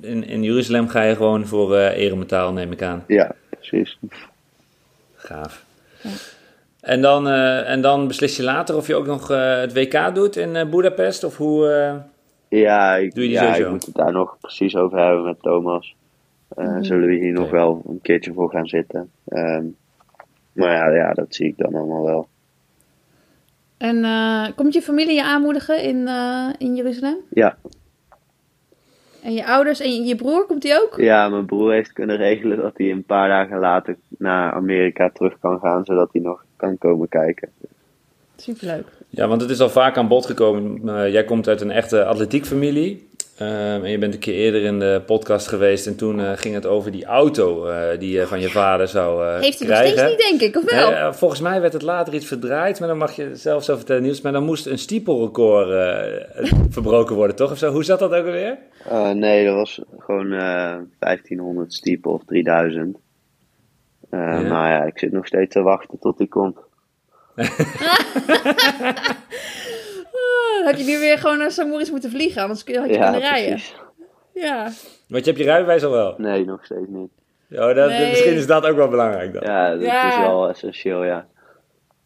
in, 0.00 0.26
in 0.26 0.42
Jeruzalem 0.42 0.88
ga 0.88 1.02
je 1.02 1.16
gewoon 1.16 1.46
voor 1.46 1.76
eh 1.76 1.96
eremetaal, 2.04 2.52
neem 2.52 2.72
ik 2.72 2.82
aan. 2.82 3.04
Ja, 3.06 3.32
precies. 3.50 3.98
Gaaf. 5.14 5.64
En, 6.80 7.00
dan, 7.00 7.28
eh, 7.28 7.70
en 7.70 7.80
dan 7.80 8.06
beslis 8.06 8.36
je 8.36 8.42
later 8.42 8.76
of 8.76 8.86
je 8.86 8.94
ook 8.94 9.06
nog 9.06 9.28
het 9.60 9.72
WK 9.72 10.14
doet 10.14 10.36
in 10.36 10.56
eh 10.56 10.68
Budapest? 10.68 11.24
Of 11.24 11.36
hoe... 11.36 11.68
eh, 11.68 11.94
Ja, 12.60 12.96
ik, 12.96 13.14
Doe 13.14 13.22
je 13.22 13.28
die 13.28 13.38
ja, 13.38 13.42
sowieso? 13.44 13.64
ik 13.64 13.70
moet 13.70 13.86
het 13.86 13.94
daar 13.94 14.12
nog 14.12 14.36
precies 14.40 14.76
over 14.76 14.98
hebben 14.98 15.24
met 15.24 15.42
Thomas. 15.42 15.94
Eh, 16.56 16.64
Mhm. 16.66 16.82
Zullen 16.82 17.08
we 17.08 17.14
hier 17.14 17.32
nog 17.32 17.50
wel 17.50 17.82
een 17.88 18.00
keertje 18.02 18.32
voor 18.32 18.50
gaan 18.50 18.66
zitten. 18.66 19.10
Ehm, 19.28 19.64
maar 20.52 20.70
ja, 20.72 20.94
ja, 20.94 21.12
dat 21.12 21.34
zie 21.34 21.46
ik 21.46 21.56
dan 21.56 21.74
allemaal 21.74 22.04
wel. 22.04 22.28
En 23.78 24.04
eh, 24.04 24.46
komt 24.56 24.74
je 24.74 24.82
familie 24.82 25.14
je 25.14 25.24
aanmoedigen 25.24 25.82
in, 25.82 26.08
eh, 26.08 26.48
in 26.58 26.74
Jeruzalem? 26.74 27.16
Ja, 27.30 27.56
En 29.22 29.34
je 29.34 29.46
ouders 29.46 29.80
en 29.80 30.04
je, 30.04 30.16
broer, 30.16 30.46
komt 30.46 30.62
die 30.62 30.82
ook? 30.82 30.96
ja, 30.96 31.28
mijn 31.28 31.46
broer 31.46 31.72
heeft 31.72 31.92
kunnen 31.92 32.16
regelen 32.16 32.56
dat 32.56 32.72
hij 32.76 32.90
een 32.90 33.04
paar 33.04 33.28
dagen 33.28 33.58
later 33.58 33.96
naar 34.18 34.52
Amerika 34.52 35.10
terug 35.10 35.38
kan 35.40 35.58
gaan, 35.60 35.84
zodat 35.84 36.08
hij 36.12 36.22
nog 36.22 36.44
kan 36.56 36.78
komen 36.78 37.08
kijken. 37.08 37.48
Superleuk. 38.36 38.86
Ja, 39.08 39.28
want 39.28 39.40
het 39.40 39.50
is 39.50 39.60
al 39.60 39.70
vaak 39.70 39.96
aan 39.96 40.08
bod 40.08 40.26
gekomen. 40.26 40.88
Eh, 40.88 41.12
jij 41.12 41.24
komt 41.24 41.48
uit 41.48 41.60
een 41.60 41.70
echte 41.70 42.04
atletiekfamilie. 42.04 43.07
Ehm, 43.38 43.84
en 43.84 43.90
je 43.90 43.98
bent 43.98 44.14
een 44.14 44.20
keer 44.20 44.34
eerder 44.34 44.62
in 44.62 44.78
de 44.78 45.02
podcast 45.06 45.48
geweest 45.48 45.86
en 45.86 45.96
toen 45.96 46.20
eh, 46.20 46.32
ging 46.34 46.54
het 46.54 46.66
over 46.66 46.90
die 46.90 47.04
auto 47.04 47.66
eh, 47.66 47.98
die 47.98 48.10
je 48.18 48.26
van 48.26 48.40
je 48.40 48.48
vader 48.50 48.88
zou 48.88 49.26
eh, 49.26 49.40
Heeft 49.40 49.58
hij 49.58 49.68
nog 49.68 49.76
krijgen. 49.76 49.98
steeds 49.98 50.10
niet, 50.10 50.38
denk 50.38 50.54
ik, 50.54 50.62
of 50.62 50.70
wel? 50.70 50.90
Nee, 50.90 50.98
eh, 50.98 51.12
volgens 51.12 51.40
mij 51.40 51.60
werd 51.60 51.72
het 51.72 51.82
later 51.82 52.14
iets 52.14 52.26
verdraaid, 52.26 52.78
maar 52.78 52.88
dan 52.88 52.98
mag 52.98 53.16
je 53.16 53.36
zelf 53.36 53.64
zo 53.64 53.76
vertellen 53.76 54.02
nieuws. 54.02 54.20
Maar 54.20 54.32
dan 54.32 54.44
moest 54.44 54.66
een 54.66 54.78
stiepelrecord 54.78 55.70
eh, 55.70 56.52
verbroken 56.70 57.16
worden, 57.16 57.36
toch? 57.36 57.50
Of 57.50 57.58
zo? 57.58 57.70
Hoe 57.72 57.84
zat 57.84 57.98
dat 57.98 58.12
ook 58.12 58.26
alweer? 58.26 58.58
Eh, 58.88 59.10
nee, 59.10 59.44
dat 59.44 59.54
was 59.54 59.80
gewoon 59.98 60.32
eh 60.32 60.76
1500 60.98 61.72
stiepel 61.72 62.12
of 62.12 62.22
3000. 62.26 62.96
Eh 64.10 64.20
Ja. 64.20 64.40
Maar 64.40 64.70
ja, 64.70 64.84
ik 64.84 64.98
zit 64.98 65.12
nog 65.12 65.26
steeds 65.26 65.52
te 65.54 65.62
wachten 65.62 65.98
tot 65.98 66.18
die 66.18 66.28
komt. 66.28 66.56
Ah, 70.60 70.66
heb 70.66 70.76
je 70.76 70.84
nu 70.84 70.98
weer 70.98 71.18
gewoon 71.18 71.38
naar 71.38 71.50
St. 71.50 71.64
Moritz 71.64 71.90
moeten 71.90 72.10
vliegen, 72.10 72.42
anders 72.42 72.64
kun 72.64 72.74
je, 72.74 72.80
had 72.80 72.88
je 72.88 72.94
Ja, 72.94 73.10
kunnen 73.10 73.28
rijden. 73.28 73.48
precies. 73.50 73.74
Ja. 74.34 74.62
Want 75.08 75.24
je 75.24 75.30
hebt 75.30 75.42
je 75.42 75.48
rijbewijs 75.48 75.84
al 75.84 75.90
wel. 75.90 76.14
Nee, 76.18 76.44
nog 76.44 76.64
steeds 76.64 76.86
niet. 76.88 77.10
Ja, 77.48 77.72
dat, 77.72 77.88
Nee. 77.88 78.08
Misschien 78.10 78.32
is 78.34 78.46
dat 78.46 78.64
ook 78.66 78.76
wel 78.76 78.88
belangrijk 78.88 79.32
dan. 79.32 79.42
Ja, 79.44 79.70
dat 79.70 79.80
Ja. 79.82 80.08
is 80.10 80.18
wel 80.26 80.48
essentieel, 80.48 81.04
ja. 81.04 81.26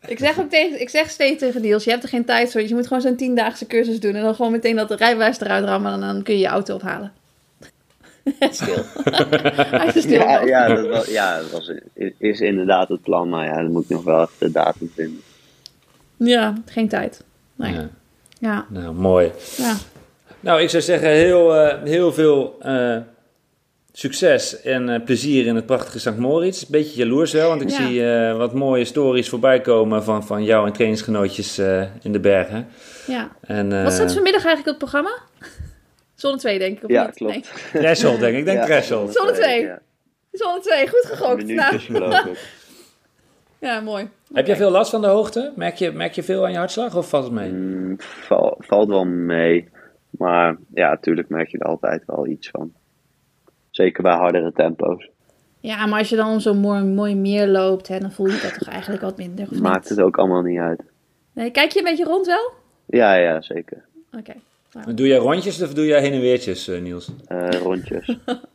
Ik 0.07 0.19
zeg 0.19 0.39
ook 0.41 0.51
tegen, 0.51 0.81
ik 0.81 0.89
zeg 0.89 1.11
steeds 1.11 1.39
tegen 1.39 1.61
Niels, 1.63 1.85
je 1.85 1.91
hebt 1.91 2.03
er 2.03 2.09
geen 2.09 2.25
tijd 2.25 2.53
voor. 2.53 2.63
Je 2.63 2.75
moet 2.75 2.87
gewoon 2.87 3.03
zo'n 3.03 3.17
tiendaagse 3.17 3.67
cursus 3.67 4.01
doen 4.01 4.15
en 4.15 4.23
dan 4.23 4.35
gewoon 4.35 4.53
meteen 4.53 4.77
dat 4.77 4.89
de 4.89 4.97
rijbewijs 4.97 5.41
eruit 5.41 5.65
rammen 5.65 5.93
en 5.93 6.01
dan 6.01 6.23
kun 6.23 6.35
je 6.35 6.41
je 6.41 6.47
auto 6.47 6.75
ophalen. 6.75 7.13
stil. 8.51 8.75
Hij 9.71 9.87
is 9.95 10.03
stil. 10.03 10.21
Ja, 10.21 10.41
ja, 10.45 10.69
dat 10.75 10.87
was, 10.87 11.07
ja, 11.07 11.39
dat 11.39 11.51
was, 11.51 11.73
is 12.19 12.41
inderdaad 12.41 12.89
het 12.89 13.03
plan, 13.03 13.29
maar 13.29 13.47
ja, 13.47 13.55
dan 13.55 13.73
moet 13.73 13.85
ik 13.85 13.89
nog 13.91 14.05
wel 14.05 14.21
even 14.21 14.35
de 14.39 14.51
datum 14.51 14.91
vinden. 14.95 15.21
Ja, 16.17 16.55
geen 16.67 16.89
tijd. 16.89 17.25
Nee. 17.57 17.73
Ja. 17.73 17.89
Ja. 18.43 18.67
Nou, 18.69 18.95
mooi. 18.95 19.31
Ja. 19.57 19.77
Nou, 20.41 20.61
ik 20.63 20.69
zou 20.71 20.83
zeggen 20.83 21.09
heel, 21.09 21.55
eh, 21.57 21.83
heel 21.85 22.13
veel 22.13 22.57
eh, 22.61 22.97
succes 23.93 24.61
en 24.61 24.89
eh, 24.89 25.05
plezier 25.05 25.47
in 25.47 25.57
het 25.57 25.67
prachtige 25.67 25.99
St. 25.99 26.17
Moritz. 26.17 26.63
Beetje 26.65 26.97
jaloers 27.05 27.33
wel, 27.33 27.49
want 27.49 27.61
ik 27.63 27.69
Ja. 27.71 27.77
zie 27.87 28.13
eh, 28.13 28.37
wat 28.37 28.55
mooie 28.55 28.85
stories 28.85 29.29
voorbij 29.29 29.61
komen 29.61 30.05
van, 30.05 30.25
van 30.27 30.45
jou 30.45 30.67
en 30.67 30.73
trainingsgenootjes 30.73 31.59
eh, 31.59 31.83
in 32.03 32.13
de 32.13 32.21
bergen. 32.21 32.69
ja. 33.07 33.31
En, 33.41 33.73
eh, 33.73 33.83
Wat 33.83 33.93
staat 33.93 34.13
vanmiddag 34.13 34.45
eigenlijk 34.45 34.75
op 34.77 34.81
het 34.81 34.91
programma? 34.91 35.19
Zone 36.15 36.37
2, 36.37 36.59
denk 36.59 36.77
ik. 36.77 36.85
Of 36.85 36.91
Ja, 36.91 37.05
niet? 37.07 37.15
klopt. 37.15 37.33
Nee. 37.35 37.43
Denk 38.19 38.33
ik. 38.33 38.39
Ik 38.39 38.45
denk 38.45 38.59
Ja, 38.59 38.65
twee. 39.33 39.61
Ja, 39.61 39.79
Zone 40.33 40.61
2, 40.61 40.89
goed 40.89 41.05
gegokt. 41.07 41.37
minuutjes 41.47 41.89
Nou, 41.89 42.05
geloof 42.05 42.25
ik. 42.25 42.39
ja, 43.63 43.81
mooi. 43.81 44.09
Heb 44.33 44.47
jij 44.47 44.57
veel 44.57 44.71
last 44.71 44.91
van 44.91 45.01
de 45.01 45.07
hoogte? 45.07 45.53
Merk 45.57 45.77
je, 45.77 45.91
merk 45.93 46.13
je 46.13 46.23
veel 46.23 46.45
aan 46.45 46.51
je 46.53 46.57
hartslag 46.59 46.97
of 46.97 47.09
valt 47.09 47.25
het 47.25 47.33
mee? 47.33 47.51
Mm, 47.53 47.95
val- 47.99 48.57
valt 48.59 48.89
wel 48.89 49.05
mee. 49.05 49.69
Maar 50.11 50.57
ja, 50.75 50.89
natuurlijk 50.89 51.29
merk 51.29 51.49
je 51.49 51.59
er 51.59 51.67
altijd 51.67 52.03
wel 52.07 52.27
iets 52.27 52.49
van. 52.51 52.73
Zeker 53.71 54.03
bij 54.03 54.13
hardere 54.15 54.53
tempo's. 54.53 55.09
Ja, 55.61 55.87
maar 55.87 55.99
als 55.99 56.09
je 56.09 56.17
dan 56.17 56.31
om 56.33 56.41
zo'n 56.41 56.59
mooi, 56.59 56.83
mooi 56.85 57.15
meer 57.17 57.47
loopt, 57.47 57.89
hè, 57.89 57.99
dan 57.99 58.13
voel 58.13 58.27
je 58.27 58.41
dat 58.43 58.59
toch 58.59 58.69
eigenlijk 58.69 59.03
wat 59.03 59.17
minder, 59.17 59.47
of 59.51 59.61
Maakt 59.61 59.81
niet? 59.81 59.89
het 59.99 60.01
ook 60.07 60.17
allemaal 60.19 60.43
niet 60.43 60.59
uit. 60.59 60.83
Nee, 61.33 61.51
kijk 61.51 61.71
je 61.73 61.79
een 61.79 61.85
beetje 61.85 62.05
rond 62.05 62.27
wel? 62.27 62.53
Ja, 62.87 63.15
ja, 63.15 63.41
zeker. 63.43 63.85
Oké. 64.19 64.33
Doe 64.95 65.07
jij 65.07 65.19
rondjes 65.19 65.63
of 65.63 65.75
doe 65.75 65.87
jij 65.87 66.01
heen 66.01 66.13
en 66.13 66.21
weertjes, 66.21 66.69
eh, 66.69 66.81
Niels? 66.81 67.11
Eh, 67.27 67.49
rondjes. 67.49 68.17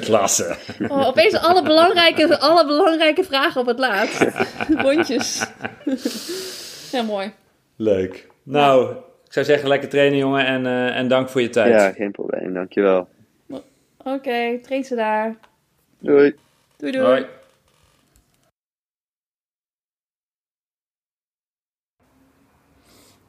Klasse. 0.00 0.56
Oh, 0.88 1.06
opeens 1.06 1.34
alle 1.34 1.62
belangrijke, 1.62 2.38
alle 2.38 2.66
belangrijke 2.66 3.24
vragen 3.24 3.60
op 3.60 3.66
het 3.66 3.78
laatst. 3.78 4.26
Rondjes. 4.76 5.46
Ja, 6.92 7.02
mooi. 7.02 7.32
Leuk. 7.76 8.26
Nou, 8.42 8.90
ik 9.26 9.32
zou 9.32 9.46
zeggen 9.46 9.68
lekker 9.68 9.88
trainen, 9.88 10.18
jongen. 10.18 10.46
En, 10.46 10.66
eh, 10.66 10.96
en 10.96 11.08
dank 11.08 11.28
voor 11.28 11.40
je 11.40 11.50
tijd. 11.50 11.72
Ja, 11.72 11.92
geen 11.92 12.10
probleem. 12.10 12.54
Dankjewel. 12.54 13.08
Oké, 14.04 14.58
train 14.62 14.84
ze 14.84 14.94
daar. 14.94 15.36
Doei. 15.98 16.34
Doei 16.76 16.92
doei. 16.92 17.04
Hoi. 17.04 17.26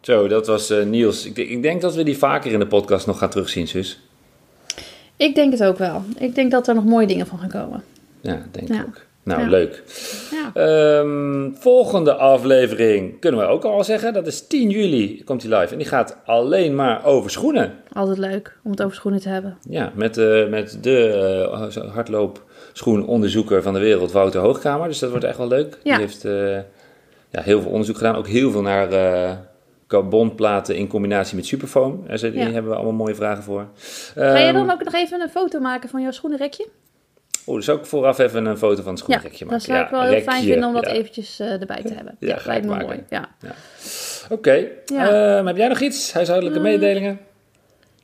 Zo, 0.01 0.27
dat 0.27 0.47
was 0.47 0.69
eh, 0.69 0.85
Niels. 0.85 1.25
Ik, 1.25 1.35
denk- 1.35 1.49
ik 1.49 1.61
denk 1.61 1.81
dat 1.81 1.95
we 1.95 2.03
die 2.03 2.17
vaker 2.17 2.51
in 2.51 2.59
de 2.59 2.67
podcast 2.67 3.05
nog 3.07 3.17
gaan 3.17 3.29
terugzien, 3.29 3.67
zus. 3.67 3.99
Ik 5.23 5.35
denk 5.35 5.51
het 5.51 5.63
ook 5.63 5.77
wel. 5.77 6.01
Ik 6.17 6.35
denk 6.35 6.51
dat 6.51 6.67
er 6.67 6.75
nog 6.75 6.85
mooie 6.85 7.07
dingen 7.07 7.27
van 7.27 7.39
gaan 7.39 7.49
komen. 7.49 7.83
Ja, 8.21 8.41
denk 8.51 8.67
Ja. 8.67 8.75
ik 8.79 8.85
ook. 8.87 9.01
Nou, 9.23 9.41
Ja. 9.41 9.47
leuk. 9.49 9.83
Ja. 10.31 10.51
Ehm, 10.53 11.51
volgende 11.53 12.13
aflevering 12.13 13.19
kunnen 13.19 13.39
we 13.39 13.45
ook 13.45 13.63
al 13.63 13.83
zeggen. 13.83 14.13
Dat 14.13 14.27
is 14.27 14.47
10 14.47 14.69
juli 14.69 15.23
komt 15.23 15.41
die 15.41 15.55
live. 15.55 15.71
En 15.71 15.77
die 15.77 15.87
gaat 15.87 16.17
alleen 16.25 16.75
maar 16.75 17.05
over 17.05 17.31
schoenen. 17.31 17.73
Altijd 17.93 18.17
leuk 18.17 18.57
om 18.63 18.71
het 18.71 18.81
over 18.83 18.95
schoenen 18.95 19.19
te 19.21 19.29
hebben. 19.29 19.57
Ja, 19.69 19.91
met, 19.95 20.17
eh, 20.17 20.47
met 20.49 20.77
de 20.81 21.07
eh, 21.77 21.87
hardloopschoenonderzoeker 21.93 23.61
van 23.61 23.73
de 23.73 23.79
wereld, 23.79 24.11
Wouter 24.11 24.41
Hoogkamer. 24.41 24.87
Dus 24.87 24.99
dat 24.99 25.09
wordt 25.09 25.25
echt 25.25 25.37
wel 25.37 25.47
leuk. 25.47 25.77
Ja. 25.83 25.91
Die 25.97 26.05
heeft 26.05 26.25
eh, 26.25 26.55
ja, 27.29 27.41
heel 27.41 27.61
veel 27.61 27.71
onderzoek 27.71 27.97
gedaan. 27.97 28.15
Ook 28.15 28.27
heel 28.27 28.51
veel 28.51 28.61
naar 28.61 28.89
carbonplaten 29.93 30.75
in 30.75 30.87
combinatie 30.87 31.35
met 31.35 31.45
superfoam. 31.45 32.03
Daar 32.07 32.33
Ja. 32.33 32.43
hebben 32.43 32.71
we 32.71 32.75
allemaal 32.75 32.93
mooie 32.93 33.15
vragen 33.15 33.43
voor. 33.43 33.67
Ga 34.15 34.37
je 34.37 34.43
Ehm, 34.45 34.53
dan 34.53 34.71
ook 34.71 34.83
nog 34.83 34.93
even 34.93 35.21
een 35.21 35.29
foto 35.29 35.59
maken 35.59 35.89
van 35.89 36.01
jouw 36.01 36.11
schoenenrekje? 36.11 36.67
Oh, 37.45 37.55
dus 37.55 37.69
ook 37.69 37.85
vooraf 37.85 38.19
even 38.19 38.45
een 38.45 38.57
foto 38.57 38.81
van 38.81 38.91
het 38.93 39.03
Ja, 39.07 39.13
schoenrekje 39.13 39.45
maken. 39.45 39.59
dat 39.59 39.67
zou 39.67 39.83
ik 39.83 39.89
wel 39.89 40.01
heel 40.01 40.09
rekje, 40.09 40.31
fijn 40.31 40.43
vinden 40.43 40.67
om 40.67 40.73
dat 40.73 40.85
ja. 40.85 40.91
eventjes 40.91 41.39
eh, 41.39 41.61
erbij 41.61 41.81
te 41.83 41.93
hebben. 41.93 42.15
Ja, 42.19 42.27
Ja, 42.27 42.37
ga 42.37 42.47
lijkt 42.47 42.65
ik 42.65 42.71
me 42.71 42.83
mooi. 42.83 43.03
Ja. 43.09 43.29
Oké. 44.29 44.67
Ja. 44.85 45.09
Ehm, 45.37 45.45
heb 45.45 45.57
jij 45.57 45.67
nog 45.67 45.79
iets? 45.79 46.13
Huishoudelijke 46.13 46.59
Mm. 46.59 46.65
mededelingen? 46.65 47.19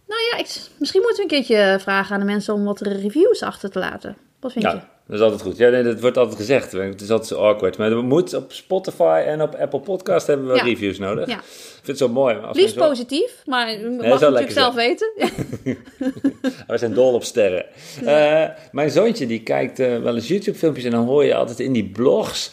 Nou 0.07 0.21
ja, 0.31 0.37
ik, 0.37 0.59
misschien 0.79 1.01
moeten 1.01 1.17
we 1.27 1.33
een 1.35 1.43
keertje 1.43 1.79
vragen 1.79 2.13
aan 2.13 2.19
de 2.19 2.25
mensen 2.25 2.53
om 2.53 2.63
wat 2.65 2.81
reviews 2.81 3.43
achter 3.43 3.69
te 3.71 3.79
laten. 3.79 4.17
Wat 4.39 4.51
vind 4.51 4.65
je? 4.65 4.79
Dat 5.09 5.17
is 5.17 5.23
altijd 5.23 5.41
goed. 5.41 5.57
Ja, 5.57 5.69
nee, 5.69 5.83
dat 5.83 5.99
wordt 5.99 6.17
altijd 6.17 6.37
gezegd. 6.37 6.71
Het 6.71 7.01
is 7.01 7.09
altijd 7.09 7.27
zo 7.29 7.35
awkward. 7.35 7.77
Maar 7.77 7.89
we 7.89 8.01
moeten 8.01 8.37
op 8.37 8.51
Spotify 8.51 9.23
en 9.25 9.41
op 9.41 9.55
Apple 9.55 9.79
Podcast 9.79 10.27
hebben 10.27 10.47
we 10.47 10.55
Ja. 10.55 10.63
reviews 10.63 10.97
nodig. 10.99 11.27
Ja. 11.27 11.37
Ik 11.37 11.43
vind 11.73 11.87
het 11.87 11.97
zo 11.97 12.09
mooi. 12.09 12.35
Als 12.37 12.57
Liefst 12.57 12.73
zo- 12.75 12.87
positief, 12.87 13.41
maar 13.45 13.71
je 13.71 13.89
mag 13.89 14.19
natuurlijk 14.19 14.51
zelf 14.51 14.75
weten. 14.75 15.11
We 16.67 16.77
zijn 16.77 16.93
dol 16.93 17.13
op 17.13 17.23
sterren. 17.23 17.65
Eh, 18.05 18.45
mijn 18.71 18.89
zoontje 18.91 19.27
die 19.27 19.43
kijkt 19.43 19.79
eh, 19.79 19.97
wel 20.01 20.15
eens 20.15 20.27
YouTube-filmpjes 20.27 20.85
en 20.85 20.91
dan 20.91 21.05
hoor 21.05 21.25
je 21.25 21.35
altijd 21.35 21.59
in 21.59 21.73
die 21.73 21.89
blogs. 21.89 22.51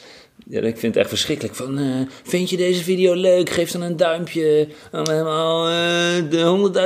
Ja, 0.49 0.61
ik 0.61 0.79
vind 0.79 0.95
het 0.95 0.97
echt 0.97 1.09
verschrikkelijk. 1.09 1.55
Van, 1.57 1.79
eh, 1.79 1.85
vind 2.25 2.51
je 2.51 2.57
deze 2.57 2.83
video 2.83 3.15
leuk? 3.15 3.51
Geef 3.51 3.71
dan 3.71 3.83
een 3.83 3.97
duimpje. 3.97 4.69
Dan 4.91 5.07
hebben 5.07 5.25
we 5.25 5.31
al 5.31 5.67
eh, 5.69 6.31
de 6.31 6.41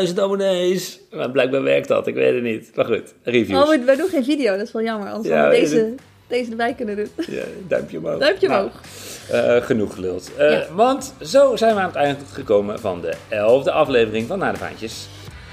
100.000 0.08 0.14
abonnees. 0.20 1.00
Maar 1.10 1.30
blijkbaar 1.30 1.62
werkt 1.62 1.88
dat, 1.88 2.06
ik 2.06 2.14
weet 2.14 2.34
het 2.34 2.42
niet. 2.42 2.70
Maar 2.74 2.84
goed, 2.84 3.14
reviews. 3.22 3.62
Oh, 3.62 3.68
we, 3.68 3.78
wij 3.84 3.96
doen 3.96 4.08
geen 4.08 4.24
video, 4.24 4.56
dat 4.56 4.66
is 4.66 4.72
wel 4.72 4.82
jammer. 4.82 5.08
Anders 5.08 5.28
Ja, 5.28 5.48
we 5.48 5.50
deze, 5.56 5.94
deze 6.26 6.50
erbij 6.50 6.74
kunnen 6.74 6.96
doen. 6.96 7.08
Ja, 7.28 7.42
duimpje 7.68 7.98
omhoog. 7.98 8.18
Duimpje 8.18 8.48
Nou, 8.48 8.64
omhoog. 8.64 8.80
eh, 9.30 9.64
genoeg 9.66 9.94
geluld. 9.94 10.30
Ja. 10.38 10.66
Want 10.74 11.14
zo 11.22 11.56
zijn 11.56 11.74
we 11.74 11.80
aan 11.80 11.86
het 11.86 11.96
eind 11.96 12.18
gekomen 12.32 12.80
van 12.80 13.00
de 13.00 13.12
elfde 13.28 13.70
aflevering 13.72 14.26
van 14.26 14.38
Naar 14.38 14.52
de 14.52 14.58
Vaantjes. 14.58 15.08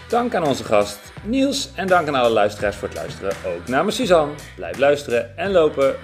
Dank 0.09 0.35
aan 0.35 0.47
onze 0.47 0.63
gast 0.63 0.99
Niels 1.23 1.69
en 1.75 1.87
dank 1.87 2.07
aan 2.07 2.15
alle 2.15 2.29
luisteraars 2.33 2.75
voor 2.75 2.87
het 2.87 2.97
luisteren. 2.97 3.31
Ook 3.45 3.67
namens 3.67 3.95
Suzanne. 3.95 4.33
Blijf 4.55 4.77
luisteren 4.77 5.37
en 5.37 5.51
lopen. 5.51 5.95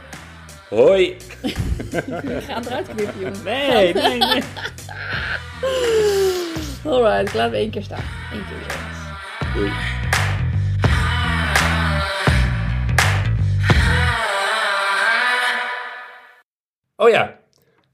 Hoi. 0.73 1.17
We 1.91 2.41
gaan 2.41 2.65
eruit 2.65 2.87
knippen, 2.87 3.19
jongen. 3.19 3.43
Nee, 3.43 3.93
nee, 3.93 4.17
nee. 4.17 4.41
Alright, 6.93 7.27
ik 7.27 7.33
laat 7.33 7.45
hem 7.45 7.53
één 7.53 7.69
keer 7.69 7.83
staan. 7.83 8.03
Eén 8.33 8.43
keer. 8.45 8.75
Doei. 9.53 9.71
Oh 16.95 17.09
ja, 17.09 17.39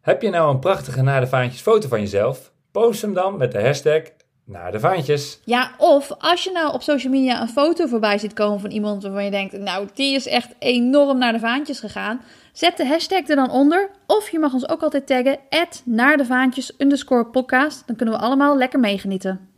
heb 0.01 0.21
je 0.21 0.29
nou 0.29 0.51
een 0.51 0.59
prachtige 0.59 1.01
Naar 1.01 1.21
de 1.21 1.27
Vaantjes 1.27 1.61
foto 1.61 1.87
van 1.87 1.99
jezelf? 1.99 2.51
Post 2.71 3.01
hem 3.01 3.13
dan 3.13 3.37
met 3.37 3.51
de 3.51 3.61
hashtag 3.61 4.01
Naar 4.45 4.71
de 4.71 4.79
Vaantjes. 4.79 5.39
Ja, 5.45 5.71
of 5.77 6.11
als 6.17 6.43
je 6.43 6.51
nou 6.51 6.73
op 6.73 6.81
social 6.81 7.13
media 7.13 7.41
een 7.41 7.47
foto 7.47 7.87
voorbij 7.87 8.17
ziet 8.17 8.33
komen 8.33 8.59
van 8.59 8.71
iemand 8.71 9.03
waarvan 9.03 9.23
je 9.23 9.31
denkt, 9.31 9.57
nou, 9.57 9.87
die 9.93 10.15
is 10.15 10.27
echt 10.27 10.49
enorm 10.59 11.17
naar 11.17 11.33
de 11.33 11.39
vaantjes 11.39 11.79
gegaan. 11.79 12.21
Zet 12.53 12.77
de 12.77 12.87
hashtag 12.87 13.27
er 13.27 13.35
dan 13.35 13.51
onder. 13.51 13.89
Of 14.05 14.29
je 14.29 14.39
mag 14.39 14.53
ons 14.53 14.69
ook 14.69 14.81
altijd 14.81 15.07
taggen, 15.07 15.39
naar 15.85 16.17
de 16.17 16.25
vaantjes 16.25 16.73
underscore 16.77 17.25
podcast. 17.25 17.87
Dan 17.87 17.95
kunnen 17.95 18.15
we 18.15 18.21
allemaal 18.21 18.57
lekker 18.57 18.79
meegenieten. 18.79 19.49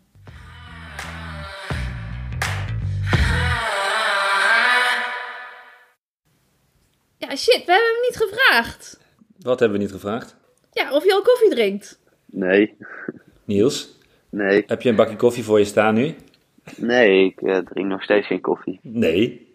Ja, 7.17 7.35
shit, 7.35 7.65
we 7.65 7.71
hebben 7.71 7.91
hem 7.91 8.01
niet 8.01 8.17
gevraagd. 8.17 8.99
Wat 9.39 9.59
hebben 9.59 9.77
we 9.77 9.83
niet 9.83 9.93
gevraagd? 9.93 10.35
Ja, 10.71 10.93
of 10.93 11.03
je 11.03 11.13
al 11.13 11.21
koffie 11.21 11.49
drinkt. 11.49 11.99
Nee, 12.25 12.77
Niels, 13.45 13.97
nee, 14.29 14.63
heb 14.67 14.81
je 14.81 14.89
een 14.89 14.95
bakje 14.95 15.15
koffie 15.15 15.43
voor 15.43 15.59
je 15.59 15.65
staan 15.65 15.93
nu? 15.93 16.15
nee, 16.77 17.25
ik 17.25 17.41
eh, 17.41 17.57
drink 17.57 17.87
nog 17.87 18.03
steeds 18.03 18.27
geen 18.27 18.41
koffie. 18.41 18.79
Nee. 18.81 19.47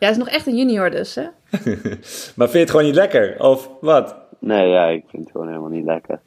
Ja, 0.00 0.06
hij 0.06 0.10
is 0.10 0.16
nog 0.16 0.28
echt 0.28 0.46
een 0.46 0.56
junior 0.56 0.90
dus, 0.90 1.14
hè? 1.14 1.22
Maar 2.36 2.48
vind 2.48 2.52
je 2.52 2.58
het 2.58 2.70
gewoon 2.70 2.84
niet 2.84 2.94
lekker? 2.94 3.42
Of 3.42 3.70
wat? 3.80 4.16
Nee, 4.38 4.68
ja, 4.68 4.86
ik 4.86 5.04
vind 5.08 5.22
het 5.22 5.32
gewoon 5.32 5.46
helemaal 5.48 5.68
niet 5.70 5.84
lekker. 5.84 6.20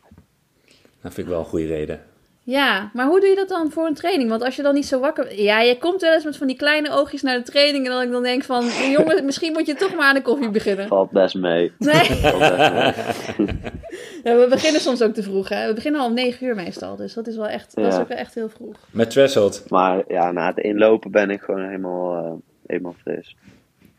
Dat 1.02 1.14
vind 1.14 1.18
ik 1.18 1.28
wel 1.28 1.40
een 1.40 1.46
goede 1.46 1.66
reden. 1.68 2.02
Ja, 2.46 2.90
maar 2.94 3.06
hoe 3.06 3.20
doe 3.20 3.30
je 3.30 3.36
dat 3.36 3.50
dan 3.50 3.72
voor 3.72 3.86
een 3.86 3.94
training? 3.94 4.30
Want 4.30 4.44
als 4.44 4.56
je 4.56 4.62
dan 4.62 4.74
niet 4.74 4.86
zo 4.86 5.00
wakker... 5.00 5.42
Ja, 5.42 5.62
je 5.62 5.78
komt 5.78 6.02
wel 6.02 6.14
eens 6.14 6.24
met 6.24 6.38
van 6.38 6.48
die 6.48 6.56
kleine 6.56 6.92
oogjes 6.92 7.22
naar 7.22 7.38
de 7.38 7.52
training... 7.52 7.86
en 7.86 7.92
dan 7.92 8.02
ik 8.02 8.12
dan 8.12 8.24
denk 8.24 8.44
van... 8.44 8.66
jongen, 8.98 9.26
misschien 9.26 9.54
moet 9.54 9.66
je 9.66 9.74
toch 9.74 9.96
maar 9.96 10.06
aan 10.06 10.16
de 10.16 10.22
koffie 10.22 10.50
beginnen. 10.50 10.88
Valt 10.88 11.12
best 11.12 11.36
mee. 11.36 11.72
Nee, 11.78 12.04
Valt 12.04 12.40
best 12.40 13.38
mee. 13.38 13.48
ja, 14.24 14.36
we 14.38 14.48
beginnen 14.50 14.82
soms 14.82 15.02
ook 15.02 15.14
te 15.14 15.24
vroeg, 15.24 15.50
hè. 15.50 15.68
We 15.68 15.74
beginnen 15.74 16.02
al 16.02 16.08
om 16.08 16.14
negen 16.14 16.48
uur 16.48 16.56
meestal. 16.56 16.96
Dus 16.96 17.14
dat 17.14 17.28
is 17.28 17.36
wel 17.36 17.48
echt, 17.48 17.76
dat 17.76 17.94
is 17.94 18.00
ook 18.00 18.08
wel 18.08 18.18
echt 18.18 18.36
heel 18.36 18.50
vroeg. 18.50 18.76
Met 18.92 19.10
threshold. 19.10 19.64
Maar 19.70 20.04
ja, 20.08 20.32
na 20.32 20.48
het 20.48 20.58
inlopen 20.58 21.12
ben 21.12 21.30
ik 21.30 21.42
gewoon 21.42 21.66
helemaal, 21.66 22.26
eh, 22.26 22.32
helemaal 22.66 22.96
fris. 23.02 23.36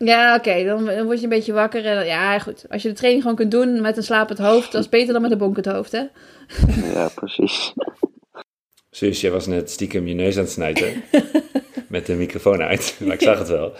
Ja, 0.05 0.35
oké, 0.37 0.65
dan, 0.65 0.85
dan 0.85 1.05
word 1.05 1.19
je 1.19 1.23
een 1.25 1.29
beetje 1.29 1.53
wakker. 1.53 1.87
En, 1.87 2.07
ja, 2.07 2.39
goed. 2.39 2.65
Als 2.69 2.83
je 2.83 2.89
de 2.89 2.95
training 2.95 3.23
gewoon 3.23 3.39
kunt 3.39 3.51
doen 3.51 3.81
met 3.81 3.97
een 3.97 4.03
slapend 4.03 4.39
hoofd... 4.39 4.73
dat 4.73 4.81
is 4.83 4.89
beter 4.89 5.13
dan 5.13 5.23
met 5.23 5.31
een 5.31 5.39
bonkend 5.39 5.67
hoofd, 5.67 5.93
hè. 5.93 6.03
Ja, 6.95 7.09
precies. 7.15 7.73
Suus, 8.91 9.21
jij 9.21 9.31
was 9.31 9.47
net 9.47 9.71
stiekem 9.71 10.07
je 10.07 10.15
neus 10.15 10.37
aan 10.37 10.43
het 10.43 10.53
snijden. 10.53 11.03
met 11.89 12.07
de 12.07 12.15
microfoon 12.15 12.63
uit. 12.63 12.97
Maar 13.01 13.15
ik 13.15 13.23
zag 13.23 13.39
het 13.39 13.49
wel. 13.49 13.73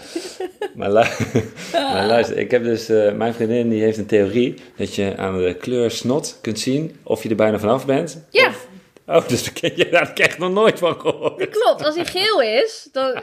Maar, 0.75 0.93
lu- 0.93 1.41
maar 1.93 2.07
luister, 2.07 2.39
ik 2.39 2.51
heb 2.51 2.65
dus... 2.65 2.89
eh, 2.89 3.13
mijn 3.13 3.35
vriendin 3.35 3.69
die 3.69 3.83
heeft 3.83 3.99
een 3.99 4.07
theorie... 4.07 4.55
dat 4.77 4.95
je 4.95 5.17
aan 5.17 5.39
de 5.39 5.55
kleur 5.61 5.91
snot 5.91 6.39
kunt 6.41 6.59
zien... 6.59 6.97
of 7.03 7.23
je 7.23 7.29
er 7.29 7.37
bijna 7.37 7.59
vanaf 7.59 7.87
bent. 7.87 8.27
Ja. 8.31 8.49
Of- 8.49 8.69
oh, 9.07 9.29
dus 9.29 9.45
daar 9.45 9.53
ken 9.53 9.73
je 9.77 9.89
daar 9.89 10.01
heb 10.01 10.11
ik 10.19 10.25
echt 10.25 10.39
nog 10.39 10.53
nooit 10.53 10.79
van 10.79 11.01
gehoord. 11.01 11.39
Dat 11.39 11.49
klopt, 11.49 11.85
als 11.85 11.95
hij 11.95 12.05
geel 12.07 12.43
is, 12.43 12.89
dan... 12.93 13.13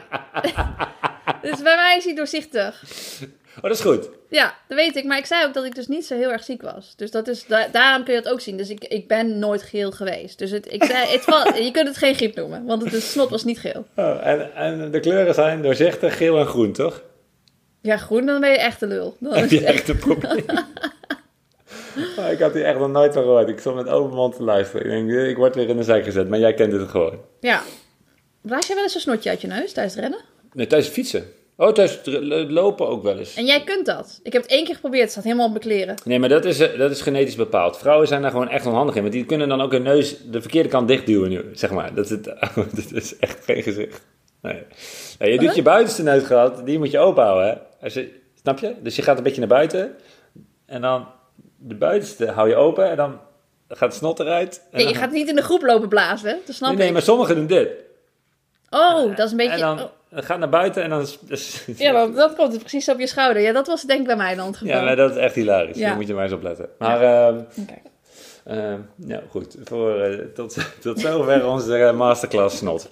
dus 1.42 1.62
bij 1.62 1.76
mij 1.76 1.96
is 1.96 2.04
hij 2.04 2.14
doorzichtig. 2.14 2.82
Oh, 3.56 3.62
dat 3.62 3.70
is 3.70 3.80
goed. 3.80 4.08
Ja, 4.28 4.54
dat 4.68 4.78
weet 4.78 4.96
ik. 4.96 5.04
Maar 5.04 5.18
ik 5.18 5.26
zei 5.26 5.44
ook 5.44 5.54
dat 5.54 5.64
ik 5.64 5.74
dus 5.74 5.86
niet 5.88 6.06
zo 6.06 6.14
heel 6.16 6.30
erg 6.32 6.44
ziek 6.44 6.62
was. 6.62 6.92
Dus 6.96 7.10
dat 7.10 7.28
is, 7.28 7.46
da- 7.46 7.68
daarom 7.72 8.04
kun 8.04 8.14
je 8.14 8.22
dat 8.22 8.32
ook 8.32 8.40
zien. 8.40 8.56
Dus 8.56 8.68
ik, 8.70 8.84
ik 8.84 9.08
ben 9.08 9.38
nooit 9.38 9.62
geel 9.62 9.90
geweest. 9.90 10.38
Dus 10.38 10.50
het, 10.50 10.72
ik 10.72 10.84
zei, 10.84 11.06
het 11.12 11.20
val- 11.20 11.54
je 11.54 11.70
kunt 11.70 11.88
het 11.88 11.96
geen 11.96 12.14
griep 12.14 12.34
noemen, 12.36 12.64
want 12.64 12.82
het 12.82 12.90
de 12.90 13.00
snot 13.00 13.30
was 13.30 13.44
niet 13.44 13.58
geel. 13.58 13.86
Oh, 13.96 14.26
en, 14.26 14.54
en 14.54 14.90
de 14.90 15.00
kleuren 15.00 15.34
zijn 15.34 15.62
doorzichtig, 15.62 16.16
geel 16.16 16.38
en 16.38 16.46
groen, 16.46 16.72
toch? 16.72 17.02
Ja, 17.80 17.96
groen, 17.96 18.26
dan 18.26 18.40
ben 18.40 18.50
je 18.50 18.58
echt 18.58 18.82
een 18.82 18.88
lul. 18.88 19.16
Dan 19.20 19.34
Heb 19.34 19.44
is 19.44 19.50
je 19.50 19.56
het 19.58 19.66
echt- 19.66 19.88
een 19.88 19.98
probleem? 19.98 20.44
Oh, 22.18 22.30
ik 22.30 22.38
had 22.38 22.52
hier 22.54 22.64
echt 22.64 22.78
nog 22.78 22.90
nooit 22.90 23.12
van 23.12 23.22
gehoord. 23.22 23.48
Ik 23.48 23.58
stond 23.58 23.76
met 23.76 23.88
open 23.88 24.14
mond 24.16 24.36
te 24.36 24.42
luisteren. 24.42 24.86
Ik 24.86 24.90
denk, 24.92 25.10
eh, 25.10 25.28
ik 25.28 25.36
word 25.36 25.54
weer 25.54 25.68
in 25.68 25.76
de 25.76 25.82
zijk 25.82 26.04
gezet, 26.04 26.28
maar 26.28 26.38
jij 26.38 26.54
kent 26.54 26.72
het 26.72 26.88
gewoon. 26.88 27.18
Ja. 27.40 27.62
Blaas 28.42 28.66
jij 28.66 28.74
wel 28.74 28.84
eens 28.84 28.94
een 28.94 29.00
snotje 29.00 29.30
uit 29.30 29.40
je 29.40 29.46
neus 29.46 29.72
tijdens 29.72 29.94
het 29.94 30.02
rennen? 30.04 30.20
Nee, 30.52 30.66
thuis 30.66 30.86
fietsen. 30.88 31.24
Oh, 31.56 31.72
thuis 31.72 32.02
dr- 32.02 32.10
lo- 32.10 32.46
lopen 32.48 32.88
ook 32.88 33.02
wel 33.02 33.18
eens. 33.18 33.34
En 33.34 33.44
jij 33.44 33.62
kunt 33.64 33.86
dat. 33.86 34.20
Ik 34.22 34.32
heb 34.32 34.42
het 34.42 34.50
één 34.50 34.64
keer 34.64 34.74
geprobeerd. 34.74 35.02
Het 35.02 35.10
staat 35.12 35.24
helemaal 35.24 35.44
op 35.46 35.50
mijn 35.52 35.64
kleren. 35.64 35.94
Nee, 36.04 36.18
maar 36.18 36.28
dat 36.28 36.44
is, 36.44 36.60
eh, 36.60 36.78
dat 36.78 36.90
is 36.90 37.00
genetisch 37.00 37.34
bepaald. 37.36 37.78
Vrouwen 37.78 38.08
zijn 38.08 38.22
daar 38.22 38.30
gewoon 38.30 38.48
echt 38.48 38.66
onhandig 38.66 38.94
in. 38.94 39.00
Want 39.02 39.14
die 39.14 39.24
kunnen 39.24 39.48
dan 39.48 39.60
ook 39.60 39.72
hun 39.72 39.82
neus 39.82 40.16
de 40.30 40.40
verkeerde 40.40 40.68
kant 40.68 40.88
dichtduwen 40.88 41.30
nu, 41.30 41.44
zeg 41.54 41.70
maar. 41.70 41.94
Dat 41.94 42.04
is, 42.04 42.10
het, 42.10 42.24
dat 42.54 42.92
is 42.92 43.18
echt 43.18 43.44
geen 43.44 43.62
gezicht. 43.62 44.02
Nee. 44.42 44.62
Nee, 45.18 45.32
je 45.32 45.38
doet 45.38 45.54
je 45.54 45.62
buitenste 45.62 46.02
neusgat, 46.02 46.66
die 46.66 46.78
moet 46.78 46.90
je 46.90 46.98
open 46.98 47.22
houden. 47.24 47.46
Hè? 47.48 47.54
Als 47.84 47.94
je, 47.94 48.20
snap 48.40 48.58
je? 48.58 48.74
Dus 48.82 48.96
je 48.96 49.02
gaat 49.02 49.16
een 49.16 49.22
beetje 49.22 49.40
naar 49.40 49.48
buiten. 49.48 49.96
En 50.66 50.80
dan 50.80 51.06
de 51.56 51.74
buitenste 51.74 52.30
hou 52.30 52.48
je 52.48 52.56
open. 52.56 52.90
En 52.90 52.96
dan 52.96 53.20
gaat 53.68 53.88
het 53.88 53.94
snot 53.94 54.20
eruit. 54.20 54.62
Nee, 54.72 54.86
je 54.86 54.92
dan- 54.92 55.02
gaat 55.02 55.10
niet 55.12 55.28
in 55.28 55.36
de 55.36 55.42
groep 55.42 55.62
lopen 55.62 55.88
blazen, 55.88 56.28
hè? 56.28 56.36
Dat 56.46 56.54
snap 56.54 56.68
Nee, 56.68 56.78
nee, 56.78 56.92
maar 56.92 57.02
sommigen 57.02 57.34
doen 57.34 57.46
dit. 57.46 57.68
Oh, 58.70 59.16
dat 59.16 59.26
is 59.26 59.30
een 59.30 59.36
beetje... 59.36 59.52
En 59.52 59.58
dan 59.60 59.80
oh. 59.80 59.84
Het 60.14 60.24
gaat 60.24 60.38
naar 60.38 60.48
buiten 60.48 60.82
en 60.82 60.90
dan... 60.90 61.06
Ja, 61.76 61.92
maar 61.92 62.12
dat 62.12 62.34
komt 62.34 62.58
precies 62.58 62.88
op 62.88 62.98
je 62.98 63.06
schouder. 63.06 63.42
Ja, 63.42 63.52
dat 63.52 63.66
was 63.66 63.82
denk 63.82 64.00
ik 64.00 64.06
bij 64.06 64.16
mij 64.16 64.34
dan 64.34 64.46
het 64.46 64.56
geval. 64.56 64.74
Ja, 64.76 64.82
maar 64.82 64.96
dat 64.96 65.10
is 65.10 65.16
echt 65.16 65.34
hilarisch. 65.34 65.76
Ja. 65.76 65.86
Daar 65.86 65.96
moet 65.96 66.06
je 66.06 66.14
maar 66.14 66.24
eens 66.24 66.32
op 66.32 66.42
letten. 66.42 66.68
Maar, 66.78 67.02
ehm, 67.02 67.40
ehm, 68.44 68.80
ja, 68.96 69.20
goed. 69.30 69.56
Voor, 69.64 70.00
eh, 70.00 70.18
tot, 70.34 70.56
tot 70.82 71.00
zover 71.00 71.46
onze 71.46 71.76
eh, 71.76 71.96
masterclass 71.96 72.56
snot. 72.56 72.88